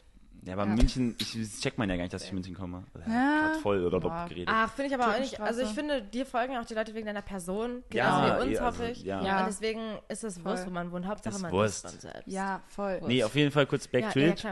[0.45, 0.75] Ja, aber Ja.
[0.77, 2.85] München, ich, das checkt man ja gar nicht, dass ich in München komme.
[3.07, 3.49] Ja, Ja.
[3.49, 4.49] Grad voll oder doppelt geredet.
[4.53, 5.41] Ach, finde ich aber auch nicht.
[5.41, 8.59] Also ich finde, dir folgen auch die Leute wegen deiner Person, Ja, genauso wie uns,
[8.59, 9.03] eh, also, hoffe ich.
[9.03, 9.23] ja.
[9.25, 9.41] Ja.
[9.41, 10.45] Und deswegen ist es.
[10.45, 11.07] Wurst, wo man wohnt.
[11.07, 11.85] Hauptsache Ist man Wurst.
[11.87, 12.29] ist man selbst.
[12.29, 13.01] Ja, voll.
[13.09, 14.47] Nee, auf jeden Fall kurz back ja, to ja, it.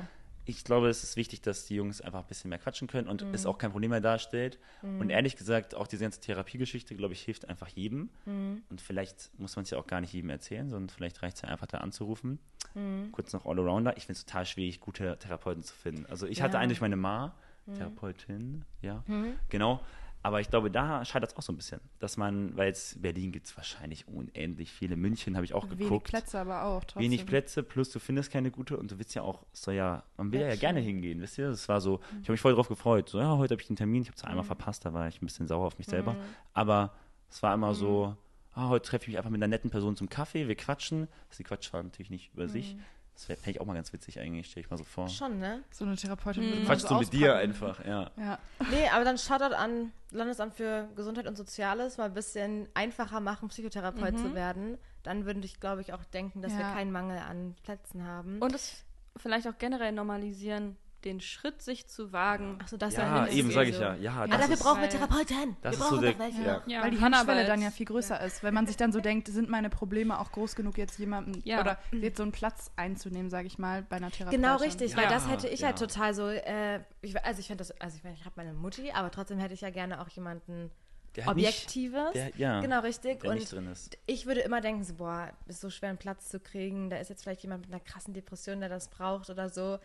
[0.47, 3.23] Ich glaube, es ist wichtig, dass die Jungs einfach ein bisschen mehr quatschen können und
[3.25, 3.35] Mhm.
[3.35, 4.59] es auch kein Problem mehr darstellt.
[4.83, 8.11] Und ehrlich gesagt, auch diese ganze Therapiegeschichte, glaube ich, hilft einfach jedem.
[8.25, 8.63] Mhm.
[8.71, 11.43] Und vielleicht muss man es ja auch gar nicht jedem erzählen, sondern vielleicht reicht es
[11.43, 12.39] ja einfach da anzurufen.
[12.75, 13.11] Mhm.
[13.13, 13.97] Kurz noch Allrounder.
[13.97, 16.07] Ich finde es total schwierig, gute Therapeuten zu finden.
[16.07, 16.59] Also ich hatte Ja.
[16.59, 16.63] Mhm.
[16.63, 17.35] einen durch meine Ma,
[17.75, 19.03] Therapeutin, ja,
[19.49, 19.81] genau.
[20.27, 23.31] Aber ich glaube, da scheitert es auch so ein bisschen, dass man, weil es Berlin
[23.31, 24.97] gibt es wahrscheinlich unendlich viele.
[24.97, 26.09] München habe ich auch Wenig geguckt.
[26.09, 26.83] Plätze aber auch.
[26.83, 27.03] Trotzdem.
[27.05, 30.33] Wenig Plätze, plus du findest keine gute und du willst ja auch, soll ja, man
[30.33, 30.61] will ja, Action.
[30.61, 31.51] gerne hingehen, wisst ihr?
[31.51, 33.09] Das war so, ich habe mich voll drauf gefreut.
[33.09, 35.23] So, ja, heute habe ich einen Termin, ich habe es einmal verpasst, da war ich
[35.23, 36.17] ein bisschen sauer auf mich selber.
[36.55, 36.93] Aber
[37.31, 38.17] es war immer so,
[38.55, 41.07] ah, heute treffe ich mich einfach mit einer netten Person zum Kaffee, wir quatschen.
[41.31, 42.77] Sie quatscht natürlich nicht über sich.
[43.17, 45.09] Das wäre ich auch mal ganz witzig eigentlich, stelle ich mal so vor.
[45.09, 45.63] Schon, ne?
[45.71, 48.11] So eine Therapeutin man Quatsch so so mit dir einfach, ja.
[48.19, 48.39] Ja.
[48.71, 53.49] Nee, aber dann Shoutout an Landesamt für Gesundheit und Soziales, mal ein bisschen einfacher machen,
[53.49, 54.77] Psychotherapeut zu werden.
[55.03, 56.73] Dann würde ich, glaube ich, auch denken, dass wir Ja.
[56.75, 58.39] keinen Mangel an Plätzen haben.
[58.41, 58.85] Und es
[59.17, 60.77] vielleicht auch generell normalisieren,
[61.07, 62.59] den Schritt sich zu wagen.
[62.61, 63.95] Achso, das Ja, ist eben sage ich ja.
[63.95, 65.57] Ja, das dafür ist, brauchen wir Therapeuten.
[65.63, 66.43] das wir ist so brauchen der, doch welche.
[66.43, 66.63] ja.
[66.67, 67.01] Ja, Weil die.
[67.01, 68.43] Hemmschwelle dann ja viel größer ist.
[68.43, 71.61] Wenn man sich dann so denkt, sind meine Probleme auch groß genug, jetzt jemanden Ja.
[71.61, 74.43] oder jetzt so einen Platz einzunehmen, sage ich mal, bei einer Therapeutin.
[74.43, 75.87] Genau richtig, weil Ja, das hätte ich halt ja.
[75.87, 78.91] total so, äh, ich, also ich finde das, also ich meine, ich habe meine Mutti,
[78.93, 80.71] aber trotzdem hätte ich ja gerne auch jemanden
[81.15, 82.13] Der nicht- Objektives.
[82.13, 83.21] der- ja, genau richtig.
[83.21, 83.97] der und nicht drin ist.
[84.07, 87.09] ich würde immer denken, so, boah, ist so schwer einen Platz zu kriegen, da ist
[87.09, 89.79] jetzt vielleicht jemand mit einer krassen Depression, der das braucht oder so.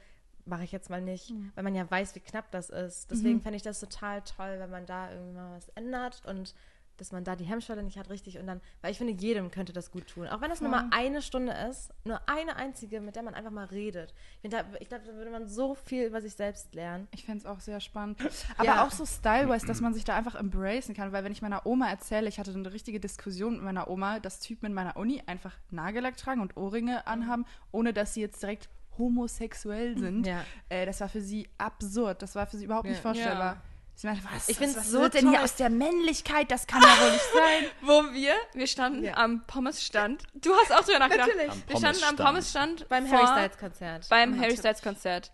[0.45, 3.11] Mache ich jetzt mal nicht, weil man ja weiß, wie knapp das ist.
[3.11, 6.55] Deswegen fände ich das total toll, wenn man da irgendwie mal was ändert und
[6.97, 8.37] dass man da die Hemmschwelle nicht hat, richtig.
[8.37, 10.27] Und dann, weil ich finde, jedem könnte das gut tun.
[10.27, 13.49] Auch wenn das nur mal eine Stunde ist, nur eine einzige, mit der man einfach
[13.49, 14.13] mal redet.
[14.43, 17.07] Ich, da- ich glaube, da würde man so viel über sich selbst lernen.
[17.11, 18.19] Ich fände es auch sehr spannend.
[18.57, 18.85] Aber Ja.
[18.85, 21.11] auch so style-wise, dass man sich da einfach embracen kann.
[21.11, 24.39] Weil wenn ich meiner Oma erzähle, ich hatte eine richtige Diskussion mit meiner Oma, dass
[24.39, 28.69] Typen in meiner Uni einfach Nagellack tragen und Ohrringe anhaben, ohne dass sie jetzt direkt
[28.97, 30.25] homosexuell sind.
[30.27, 30.43] Ja.
[30.69, 32.21] Äh, das war für sie absurd.
[32.21, 33.01] Das war für sie überhaupt nicht Ja.
[33.01, 33.53] vorstellbar.
[33.55, 33.61] Ja.
[33.93, 36.49] Sie meinte, was, Ich find's was so denn hier aus der Männlichkeit?
[36.49, 37.65] Das kann ja wohl nicht sein.
[37.81, 39.15] Wo wir, wir standen Ja.
[39.17, 40.23] am Pommesstand.
[40.33, 41.27] Du hast auch drüber nachgedacht.
[41.29, 41.51] Natürlich.
[41.51, 42.89] Am Wir standen am Pommesstand.
[42.89, 44.09] Beim vor, Harry Styles Konzert.
[44.09, 45.31] beim Harry Styles Konzert.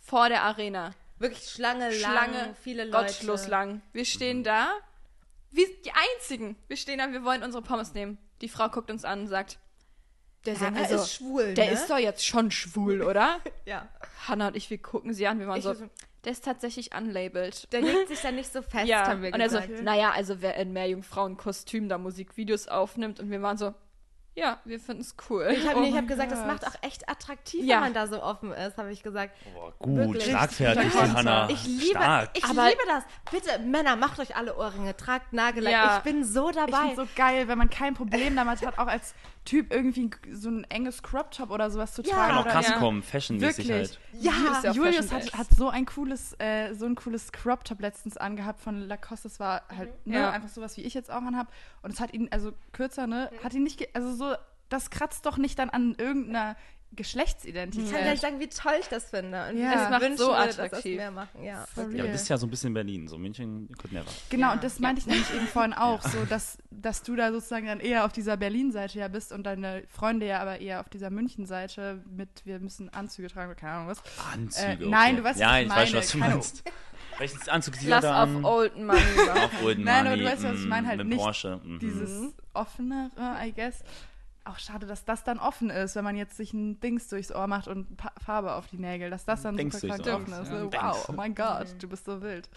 [0.00, 0.92] Vor der Arena.
[1.18, 3.12] Wirklich Schlange, Schlange, lang, viele Leute.
[3.12, 3.82] gottlos lang.
[3.92, 4.70] Wir stehen da,
[5.50, 6.56] wie die Einzigen.
[6.68, 8.18] Wir stehen da, wir wollen unsere Pommes nehmen.
[8.40, 9.58] Die Frau guckt uns an und sagt,
[10.46, 11.70] Der Ja, Sänger also, ist schwul, Der ne?
[11.72, 13.40] ist doch jetzt schon schwul, oder?
[13.66, 13.88] Ja.
[14.26, 15.74] Hannah und ich, wir gucken sie an, wir waren Ich so,
[16.24, 17.72] der ist tatsächlich unlabeled.
[17.72, 19.82] Der legt sich dann nicht so fest, ja, haben wir und er so, gesagt.
[19.82, 23.74] naja, also wer in Meerjungfrauen-Kostüm da Musikvideos aufnimmt und wir waren so,
[24.34, 25.48] ja, wir finden es cool.
[25.50, 27.76] ich habe Oh nee, ich hab gesagt, das macht auch echt attraktiv, Ja.
[27.76, 29.36] wenn man da so offen ist, habe ich gesagt.
[29.52, 30.24] Boah, gut, Wirklich.
[30.26, 31.50] schlagfertig, die Hanna.
[31.50, 32.30] Ich liebe, Stark.
[32.34, 33.02] ich Aber- liebe das.
[33.32, 35.72] Bitte, Männer, macht euch alle Ohrringe, tragt Nagellack.
[35.72, 35.96] Ja.
[35.98, 36.78] Ich bin so Ich dabei.
[36.88, 39.12] finde so geil, wenn man kein Problem damit hat, auch als
[39.48, 42.14] Typ irgendwie so ein enges Crop-Top oder sowas zu Ja.
[42.14, 42.28] tragen.
[42.28, 42.76] Kann auch oder krass Ja.
[42.76, 43.98] kommen, fashionmäßig Wirklich.
[43.98, 44.00] halt.
[44.20, 48.60] Ja, ja Julius hat, hat so ein cooles, äh, so ein cooles Crop-Top letztens angehabt
[48.60, 49.26] von Lacoste.
[49.28, 50.30] Das war halt ne, Ja.
[50.32, 51.50] einfach sowas, wie ich jetzt auch anhab.
[51.80, 54.34] Und es hat ihn, also kürzer, ne, hat ihn nicht, ge also so,
[54.68, 56.54] das kratzt doch nicht dann an irgendeiner
[56.96, 57.86] Geschlechtsidentität.
[57.86, 59.48] ich kann gleich sagen, wie toll ich das finde.
[59.48, 59.84] Und Ja.
[59.84, 60.96] Es macht wünschen so attraktiv.
[60.96, 61.42] mehr machen.
[61.44, 61.64] Ja.
[61.76, 64.06] Ja, du bist ja so ein bisschen Berlin, so München, could never.
[64.30, 64.52] Genau, Ja.
[64.54, 67.80] und das meinte ich nämlich eben vorhin auch, so dass, dass du da sozusagen dann
[67.80, 72.02] eher auf dieser Berlin-Seite ja bist und deine Freunde ja aber eher auf dieser München-Seite
[72.10, 74.02] mit, wir müssen Anzüge tragen, oder keine Ahnung was.
[74.32, 74.66] Anzüge.
[74.66, 74.86] Äh, okay.
[74.88, 75.86] nein, du weißt, Ja, was ich ich weiß meine.
[75.86, 76.62] schon, was du Keine- meinst.
[77.18, 78.28] Welchen Anzug sieht Lass auf?
[78.44, 79.00] Old Money.
[79.34, 81.60] Auf Old Nein, aber Money, du weißt, was ich mm, meine, halt mit nicht Porsche.
[81.64, 81.78] mhm.
[81.80, 83.10] Dieses offenere,
[83.44, 83.82] I guess.
[84.48, 87.46] Auch schade, dass das dann offen ist, wenn man jetzt sich ein Dings durchs Ohr
[87.46, 90.50] macht und Pa- Farbe auf die Nägel, dass das dann Dings super krank offen ist.
[90.50, 92.48] Ja, wow, oh mein Gott, du bist so wild.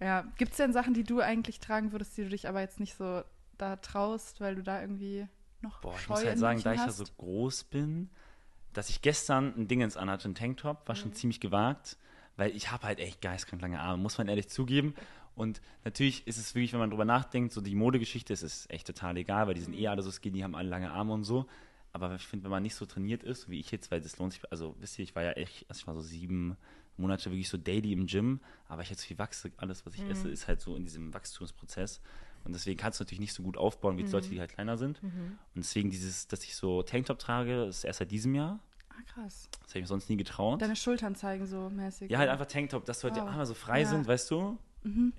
[0.00, 2.80] Ja, gibt es denn Sachen, die du eigentlich tragen würdest, die du dich aber jetzt
[2.80, 3.22] nicht so
[3.56, 5.28] da traust, weil du da irgendwie
[5.60, 8.10] noch Boah, ich Scheu muss halt sagen, da ich ja so groß bin,
[8.72, 11.00] dass ich gestern ein Dingens anhatte, ein Tanktop, war Mhm.
[11.00, 11.96] schon ziemlich gewagt,
[12.38, 14.94] weil ich habe halt echt geistkrank lange Arme, muss man ehrlich zugeben.
[15.34, 18.86] Und natürlich ist es wirklich, wenn man drüber nachdenkt, so die Modegeschichte ist es echt
[18.86, 21.46] total egal, weil die sind eh alle so skinny, haben alle lange Arme und so.
[21.92, 24.32] Aber ich finde, wenn man nicht so trainiert ist, wie ich jetzt, weil das lohnt
[24.32, 26.56] sich, also wisst ihr, ich war ja echt, also ich war so sieben
[26.96, 30.10] Monate wirklich so daily im Gym, aber ich jetzt viel wachse, alles, was ich Mhm.
[30.10, 32.00] esse, ist halt so in diesem Wachstumsprozess.
[32.44, 34.12] Und deswegen kannst du natürlich nicht so gut aufbauen wie die Mhm.
[34.12, 35.00] Leute, die halt kleiner sind.
[35.02, 38.60] Und deswegen dieses, dass ich so Tanktop trage, ist erst seit diesem Jahr.
[38.98, 39.48] Ah, krass.
[39.52, 40.60] Das habe ich mir sonst nie getraut.
[40.60, 42.10] Deine Schultern zeigen so mäßig.
[42.10, 43.28] ja, halt einfach Tanktop, dass du halt die Wow.
[43.28, 43.86] Arme so frei Ja.
[43.88, 44.58] sind, weißt du?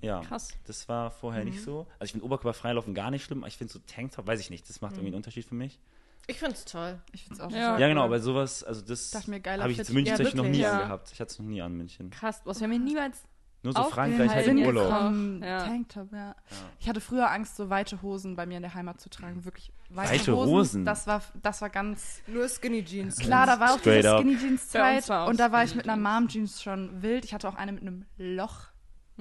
[0.00, 0.20] Ja.
[0.22, 0.48] Krass.
[0.66, 1.50] Das war vorher Mhm.
[1.50, 1.86] nicht so.
[2.00, 4.68] Also ich finde Oberkörperfreilaufen gar nicht schlimm, aber ich finde so Tanktop, weiß ich nicht,
[4.68, 4.98] das macht Mhm.
[4.98, 5.78] irgendwie einen Unterschied für mich.
[6.26, 7.00] Ich finde es toll.
[7.12, 7.66] Ich finde es auch Ja.
[7.68, 10.12] total Ja, genau, aber sowas, also das Dachte mir, geiler habe ich jetzt in München
[10.12, 10.58] Ja, tatsächlich noch nie.
[10.58, 10.72] Ja.
[10.80, 11.10] angehabt.
[11.12, 12.10] Ich hatte es noch nie an München.
[12.10, 13.22] Krass, was wir mir niemals.
[13.62, 15.42] Nur so Frankreich halt im Urlaub.
[15.42, 15.64] Ja.
[15.64, 16.34] Tanktop, ja.
[16.78, 19.44] Ich hatte früher Angst, so weite Hosen bei mir in der Heimat zu tragen.
[19.44, 20.52] Wirklich weite, Weite Hosen.
[20.52, 20.84] Hosen?
[20.84, 23.18] Das war, das war ganz Nur Skinny Jeans.
[23.18, 23.46] klar.
[23.46, 24.20] Da war auch Straight diese up.
[24.20, 27.24] Skinny Jeans Zeit und da war ich Skinny mit einer Mom Jeans schon wild.
[27.24, 28.68] Ich hatte auch eine mit einem Loch.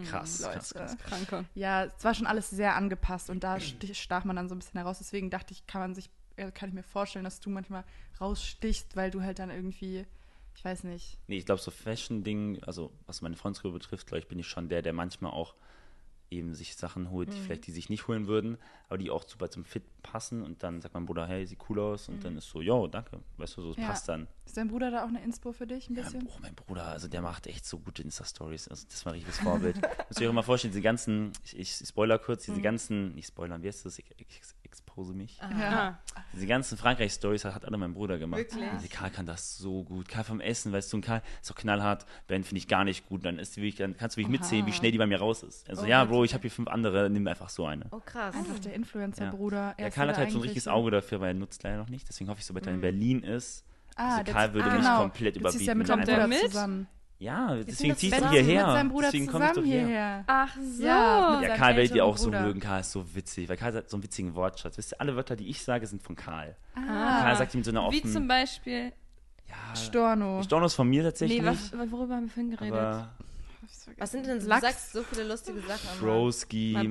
[0.05, 0.53] Krass, Leute.
[0.53, 0.97] krass, krass.
[0.97, 1.45] Kranke.
[1.55, 4.79] Ja, es war schon alles sehr angepasst und da stach man dann so ein bisschen
[4.79, 4.99] heraus.
[4.99, 7.83] Deswegen dachte ich, kann man sich, äh, kann ich mir vorstellen, dass du manchmal
[8.21, 10.05] rausstichst, weil du halt dann irgendwie,
[10.60, 11.18] ich weiß nicht.
[11.28, 14.68] Nee, ich glaube, so Fashion-Ding, also was meine Freundesgruppe betrifft, glaube ich, bin ich schon
[14.68, 15.55] der, der manchmal auch
[16.30, 18.57] eben sich Sachen holt, die vielleicht die sich nicht holen würden,
[18.89, 21.80] aber die auch super zum Fit passen und dann sagt mein Bruder, hey, sieht cool
[21.80, 23.88] aus und dann ist so, yo, danke, weißt du, so, es Ja.
[23.88, 24.28] passt dann.
[24.45, 26.28] Ist dein Bruder da auch eine Inspo für dich ein Ja, bisschen?
[26.28, 29.39] oh, mein Bruder, also der macht echt so gute Insta-Stories, also das war ein richtiges
[29.39, 29.78] Vorbild.
[30.10, 33.28] Müsst ihr euch auch mal vorstellen, diese ganzen, ich, ich spoiler kurz, diese ganzen, nicht
[33.30, 35.38] spoilern, wie heißt das, ich, ich expose mich.
[35.59, 35.99] Ja.
[36.34, 38.39] Diese ganzen Frankreich-Stories hat, hat alle mein Bruder gemacht.
[38.39, 38.70] Wirklich?
[38.70, 40.07] Also Karl kann das so gut.
[40.07, 42.05] Karl vom Essen, weißt du, und Karl ist so knallhart.
[42.28, 43.26] Ben finde ich gar nicht gut.
[43.26, 45.43] Dann, ist die wirklich, dann kannst du wirklich mitzählen, wie schnell die bei mir raus
[45.43, 45.70] ist.
[45.70, 47.86] Also, Oh, ja, Bro, ich habe hier fünf andere, nimm einfach so eine.
[47.91, 48.36] Oh, krass.
[48.36, 49.76] Einfach der Influencer-Bruder.
[49.80, 51.78] Ja, ist Karl hat halt so ein richtiges so- Auge dafür, weil er nutzt leider
[51.78, 52.07] noch nicht.
[52.07, 53.65] Deswegen hoffe ich, sobald er in Berlin ist.
[53.95, 54.99] Ah, also der- Karl würde ah, mich genau.
[55.01, 55.67] komplett Du ziehst überbieten.
[55.67, 56.39] ja mit er der Bruder mit?
[56.39, 56.88] zusammen.
[57.20, 58.65] Ja, deswegen ziehst du hierher.
[58.65, 59.88] mit seinem Bruder deswegen kommst du zusammen doch hierher.
[59.88, 60.24] hierher.
[60.28, 60.84] Ach so.
[60.84, 62.41] Ja, Ja, Karl werdet ihr auch so Bruder.
[62.43, 62.59] mögen.
[62.61, 64.78] Karl ist so witzig, weil Karl hat so einen witzigen Wortschatz.
[64.78, 66.55] Wisst ihr, alle Wörter, die ich sage, sind von Karl.
[66.76, 68.13] Ah, Karl sagt ihm mit so einer Wie offenen...
[68.13, 68.93] zum Beispiel.
[69.49, 70.41] ja, Storno.
[70.43, 71.41] Storno ist von mir tatsächlich.
[71.41, 72.74] Nee, was, worüber haben wir vorhin geredet?
[72.78, 73.09] aber
[73.97, 74.45] Was sind denn so?
[74.45, 74.61] Du Lachs.
[74.61, 75.99] sagst so viele lustige Sachen.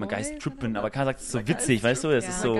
[0.08, 2.08] guys boys trippen, aber Karl sagt es so witzig, weißt du?
[2.08, 2.30] Das Ja.
[2.30, 2.54] ist so.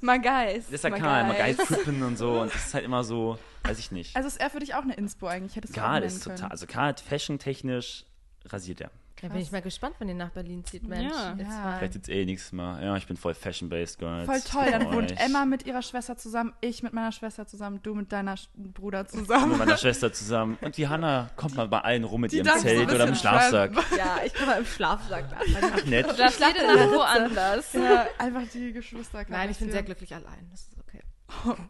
[0.00, 0.64] My guys.
[0.66, 3.78] das ist ja Karl, guys trippen und so und das ist halt immer so, weiß
[3.78, 4.14] ich nicht.
[4.16, 5.56] Also ist er für dich auch eine Inspo eigentlich?
[5.56, 8.04] Hättest du Karl ist total, also Karl hat fashion-technisch
[8.46, 8.90] rasiert er.
[9.22, 11.12] Da bin ich mal gespannt, wenn ihr nach Berlin zieht, Mensch.
[11.12, 11.34] Ja.
[11.38, 11.74] Ihr Ja.
[11.78, 12.82] Vielleicht jetzt eh nächstes Mal.
[12.82, 14.24] Ja, ich bin voll fashion-based, Girls.
[14.26, 15.12] Voll toll, dann wohnt.
[15.20, 19.00] Emma mit ihrer Schwester zusammen, ich mit meiner Schwester zusammen, du mit deiner Sch Bruder
[19.02, 19.58] mit zusammen.
[19.58, 20.56] meiner Schwester zusammen.
[20.62, 23.14] Und die Hanna kommt mal bei allen rum mit ihrem so ein Zelt oder im
[23.14, 23.72] Schlafsack.
[23.96, 25.36] Ja, ich kann mal im Schlafsack da.
[25.74, 26.06] Ach, nett.
[26.18, 27.72] Da steht er dann woanders.
[27.74, 29.24] ja, einfach die Geschwister.
[29.28, 30.48] Nein, ich bin sehr glücklich allein.
[30.50, 30.70] Das ist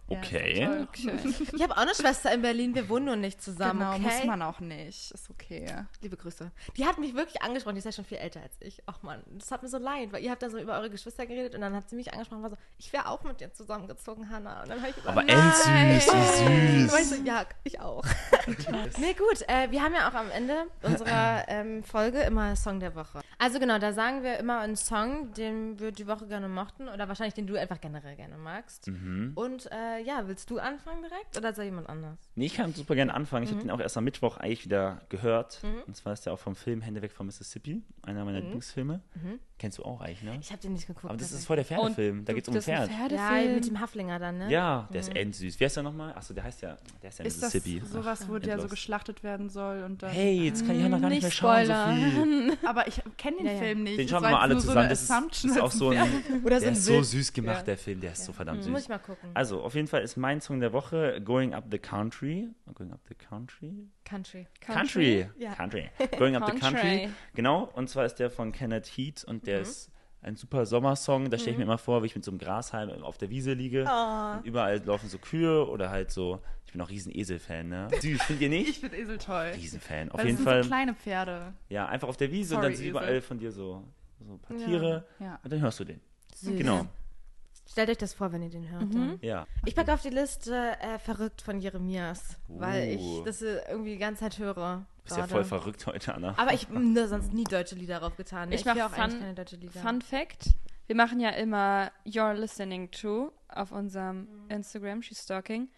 [0.09, 0.67] okay.
[0.67, 0.81] Okay.
[0.83, 1.35] Okay.
[1.53, 2.75] Ich habe auch eine Schwester in Berlin.
[2.75, 4.01] Wir wohnen nur nicht zusammen, Genau, okay?
[4.03, 5.11] muss man auch nicht.
[5.11, 5.67] Ist okay.
[6.01, 6.51] Liebe Grüße.
[6.77, 7.75] Die hat mich wirklich angesprochen.
[7.75, 8.83] Die ist ja schon viel älter als ich.
[8.87, 11.27] Ach man, das hat mir so leid, weil ihr habt da so über eure Geschwister
[11.27, 13.53] geredet und dann hat sie mich angesprochen und war so, ich wäre auch mit dir
[13.53, 14.63] zusammengezogen, Hannah.
[14.63, 15.67] Und dann habe ich gesagt, Aber endsüß,
[16.49, 17.11] wie süß.
[17.11, 18.05] so, ja, ich auch.
[18.99, 19.43] nee, gut.
[19.49, 23.21] Äh, wir haben ja auch am Ende unserer ähm, Folge immer Song der Woche.
[23.39, 27.09] Also genau, da sagen wir immer einen Song, den wir die Woche gerne mochten oder
[27.09, 28.89] wahrscheinlich den du einfach generell gerne magst.
[29.35, 32.30] Und Und äh, ja, willst du anfangen direkt oder soll jemand anders?
[32.41, 33.45] Nee, ich kann super gerne anfangen.
[33.45, 35.61] Ich habe den auch erst am Mittwoch eigentlich wieder gehört.
[35.63, 35.83] Mhm.
[35.87, 37.83] Und zwar ist der auch vom Film Hände weg von Mississippi.
[38.03, 39.01] Einer meiner Lieblingsfilme.
[39.59, 40.39] Kennst du auch eigentlich, ne?
[40.41, 41.05] Ich habe den nicht geguckt.
[41.05, 42.25] Aber das ist voll der Pferdefilm.
[42.25, 42.91] Da Und geht es um ein das ist Pferd.
[42.91, 43.55] ja, Pferdefilm.
[43.57, 44.51] mit dem Haflinger dann, ne?
[44.51, 45.61] Ja, der ist endsüß.
[45.61, 46.15] Wer ist der nochmal?
[46.15, 47.87] Achso, der heißt ja, der ist ja Ist das Mississippi.
[47.87, 50.11] sowas, wo der so geschlachtet werden soll und dann.
[50.13, 51.67] Hey, jetzt kann ich ja noch gar nicht, Nicht mehr schauen.
[51.67, 52.67] Sophie.
[52.67, 53.59] Aber ich kenne den Ja, ja.
[53.59, 53.99] Film nicht.
[53.99, 54.89] Den Das schauen wir mal alle so zusammen.
[54.89, 55.03] Das
[55.45, 56.09] ist, auch so ein,
[56.43, 57.63] Oder der ist so süß gemacht, Ja.
[57.65, 58.01] der Film.
[58.01, 58.83] Der ist so verdammt Muss süß.
[58.85, 59.29] ich mal gucken.
[59.35, 62.30] Also, auf jeden Fall ist mein Song der Woche Going Up the Country.
[62.75, 63.89] Going Up the Country?
[64.05, 64.47] Country.
[64.61, 65.29] Country.
[65.39, 65.55] Ja.
[65.55, 65.91] Country.
[66.19, 66.81] Going Up the Country.
[66.81, 67.09] Country.
[67.35, 69.91] Genau, und zwar ist der von Kenneth Heat und der ist
[70.23, 71.31] ein super Sommersong.
[71.31, 73.55] Da stelle ich mir immer vor, wie ich mit so einem Grashalm auf der Wiese
[73.55, 73.85] liege.
[73.89, 74.37] Oh.
[74.39, 76.41] Und überall laufen so Kühe oder halt so.
[76.67, 77.89] Ich bin auch riesen Esel-Fan, ne?
[78.01, 78.81] Süß, findet ihr Ich nicht?
[78.81, 79.51] finde Esel toll.
[79.57, 80.11] Riesenfan.
[80.11, 80.63] Auf Weil jeden das sind Fall.
[80.63, 81.55] so kleine Pferde.
[81.69, 82.91] ja, einfach auf der Wiese und Sorry, dann sind Esel.
[82.91, 83.83] überall von dir so,
[84.21, 84.67] so ein paar Ja.
[84.67, 85.07] Tiere.
[85.19, 85.41] Ja.
[85.43, 86.01] Und dann hörst du den.
[86.35, 86.57] Süß.
[86.59, 86.87] Genau.
[87.71, 88.93] Stellt euch das vor, wenn ihr den hört.
[88.93, 89.19] Mhm.
[89.23, 89.47] Ja.
[89.65, 93.23] Ich packe auf die Liste äh, Verrückt von Jeremias, weil ich Uh.
[93.25, 94.87] das äh, irgendwie die ganze Zeit höre.
[94.97, 96.35] Du bist ja voll verrückt heute, Anna.
[96.37, 98.49] Aber ich habe sonst nie deutsche Lieder drauf getan.
[98.49, 98.55] ne?
[98.57, 99.81] Ich höre mach auch eigentlich Fun- keine deutsche Lieder.
[99.81, 100.51] Fun Fact:
[100.89, 104.51] Wir machen ja immer You're Listening to auf unserem Mhm.
[104.51, 105.69] Instagram, She's Stalking.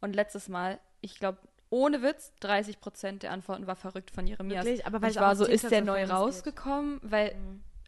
[0.00, 1.38] Und letztes Mal, ich glaube,
[1.70, 4.64] ohne Witz, 30 Prozent der Antworten war verrückt von Jeremias.
[4.64, 4.86] Wirklich?
[4.86, 6.16] Aber weil ich es war auch so, ist der neu famous geht.
[6.16, 7.00] rausgekommen?
[7.02, 7.34] Weil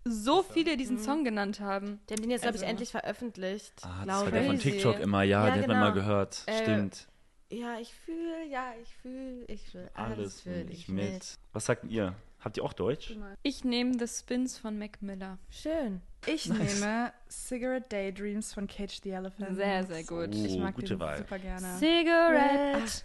[0.04, 2.00] so viele diesen Song genannt haben.
[2.08, 3.72] Die haben den jetzt, glaube ich, Also- endlich veröffentlicht.
[3.82, 4.62] Ah, das war der von ich.
[4.62, 5.22] TikTok immer.
[5.22, 5.88] Ja, Ja, den hat man genau.
[5.88, 6.42] mal gehört.
[6.46, 7.06] Äh, Stimmt.
[7.50, 11.38] Ja, ich fühle, ja, ich fühle, ich fühle, alles, Alles fühle fühl ich ich mit.
[11.52, 12.14] Was sagt ihr?
[12.40, 13.16] Habt ihr auch Deutsch?
[13.42, 15.38] Ich nehme The Spins von Mac Miller.
[15.50, 16.02] Schön.
[16.26, 19.56] Ich nehme Cigarette Daydreams von Cage the Elephant.
[19.56, 20.34] Sehr, sehr gut.
[20.34, 21.18] Ich Oh, mag gute Wahl.
[21.18, 21.78] super gerne.
[21.78, 23.02] Cigarette,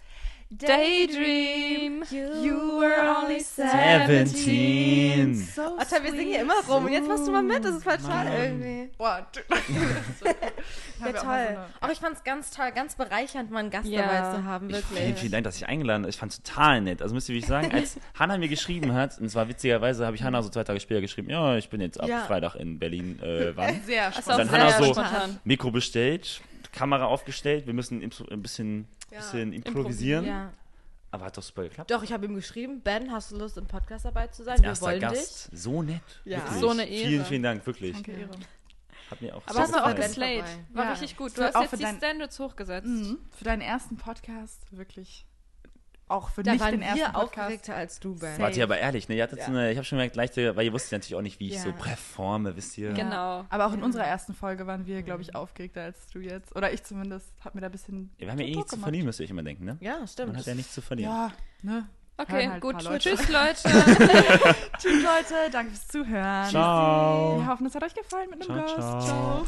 [0.52, 5.34] Daydream, You were only 17.
[5.36, 7.84] So Otta, wir singen hier immer rum und jetzt machst du mal mit, das ist
[7.84, 8.26] voll toll Mann.
[8.32, 8.90] irgendwie.
[8.98, 9.24] Boah,
[10.98, 11.56] Wäre toll.
[11.80, 14.02] Auch ich fand es ganz toll, ganz bereichernd, mal einen Gast Ja.
[14.02, 14.98] dabei zu haben, Ich, wirklich.
[14.98, 17.00] vielen, vielen Dank, dass ich eingeladen Ich fand es total nett.
[17.00, 20.24] Also müsst ihr wirklich sagen, als Hanna mir geschrieben hat, und zwar witzigerweise habe ich
[20.24, 22.24] Hanna so zwei Tage später geschrieben, ja, ich bin jetzt ab Ja.
[22.24, 23.80] Freitag in Berlin, äh, wann?
[23.86, 24.28] Sehr spannend.
[24.30, 25.38] auch dann Hannah sehr so- spontan.
[25.44, 26.40] Mikro bestellt,
[26.72, 30.24] Kamera aufgestellt, wir müssen ein bisschen, bisschen improvisieren.
[30.26, 30.52] Ja.
[31.12, 31.90] Aber hat doch super geklappt.
[31.90, 34.52] Doch, ich habe ihm geschrieben, Ben, hast du Lust, im Podcast dabei zu sein?
[34.54, 35.50] Als Wir erster wollen Gast.
[35.52, 36.00] So nett.
[36.24, 36.38] Ja.
[36.38, 36.60] Wirklich.
[36.60, 37.08] So eine Ehre.
[37.08, 37.92] Vielen, vielen Dank, wirklich.
[37.94, 38.30] Danke, Ehre.
[39.10, 39.96] Hat mir auch Aber sehr hast du auch gefallen.
[39.96, 40.36] Ben Slate.
[40.44, 40.64] vorbei.
[40.72, 40.90] War Ja.
[40.92, 41.32] richtig gut.
[41.32, 42.86] Für- Du hast auch jetzt für die dein- Standards hochgesetzt.
[42.86, 43.18] Mhm.
[43.36, 45.26] Für deinen ersten Podcast wirklich.
[46.10, 47.38] Auch für Da nicht waren den ersten wir Podcast.
[47.38, 48.30] aufgeregter als du, Ben.
[48.32, 48.42] Safe.
[48.42, 49.14] Wart ihr aber ehrlich, ne?
[49.14, 51.38] Ihr hattet so eine, ich habe schon gemerkt, leichte, weil ihr wusstet natürlich auch nicht,
[51.38, 51.60] wie ich Ja.
[51.62, 52.92] so performe, wisst ihr?
[52.92, 53.44] Genau.
[53.48, 56.54] Aber auch in unserer ersten Folge waren wir, glaube ich, aufgeregter als du jetzt.
[56.56, 57.32] Oder ich zumindest.
[57.44, 58.10] Hab mir da ein bisschen.
[58.18, 59.76] Wir haben ja eh nichts zu verlieren, müsst ihr euch immer denken, ne?
[59.80, 60.30] Ja, stimmt.
[60.32, 61.12] Man hat ja nichts zu verlieren.
[61.12, 61.32] Ja,
[61.62, 61.86] ne?
[62.16, 62.82] Okay, halt gut.
[62.82, 62.98] Leute.
[62.98, 63.62] Tschüss, Leute.
[64.78, 65.50] Tschüss, Leute.
[65.52, 66.48] Danke fürs Zuhören.
[66.50, 67.38] Ciao.
[67.40, 69.06] Wir hoffen, es hat euch gefallen mit einem Ciao, Gast.
[69.08, 69.44] ciao.
[69.44, 69.46] ciao.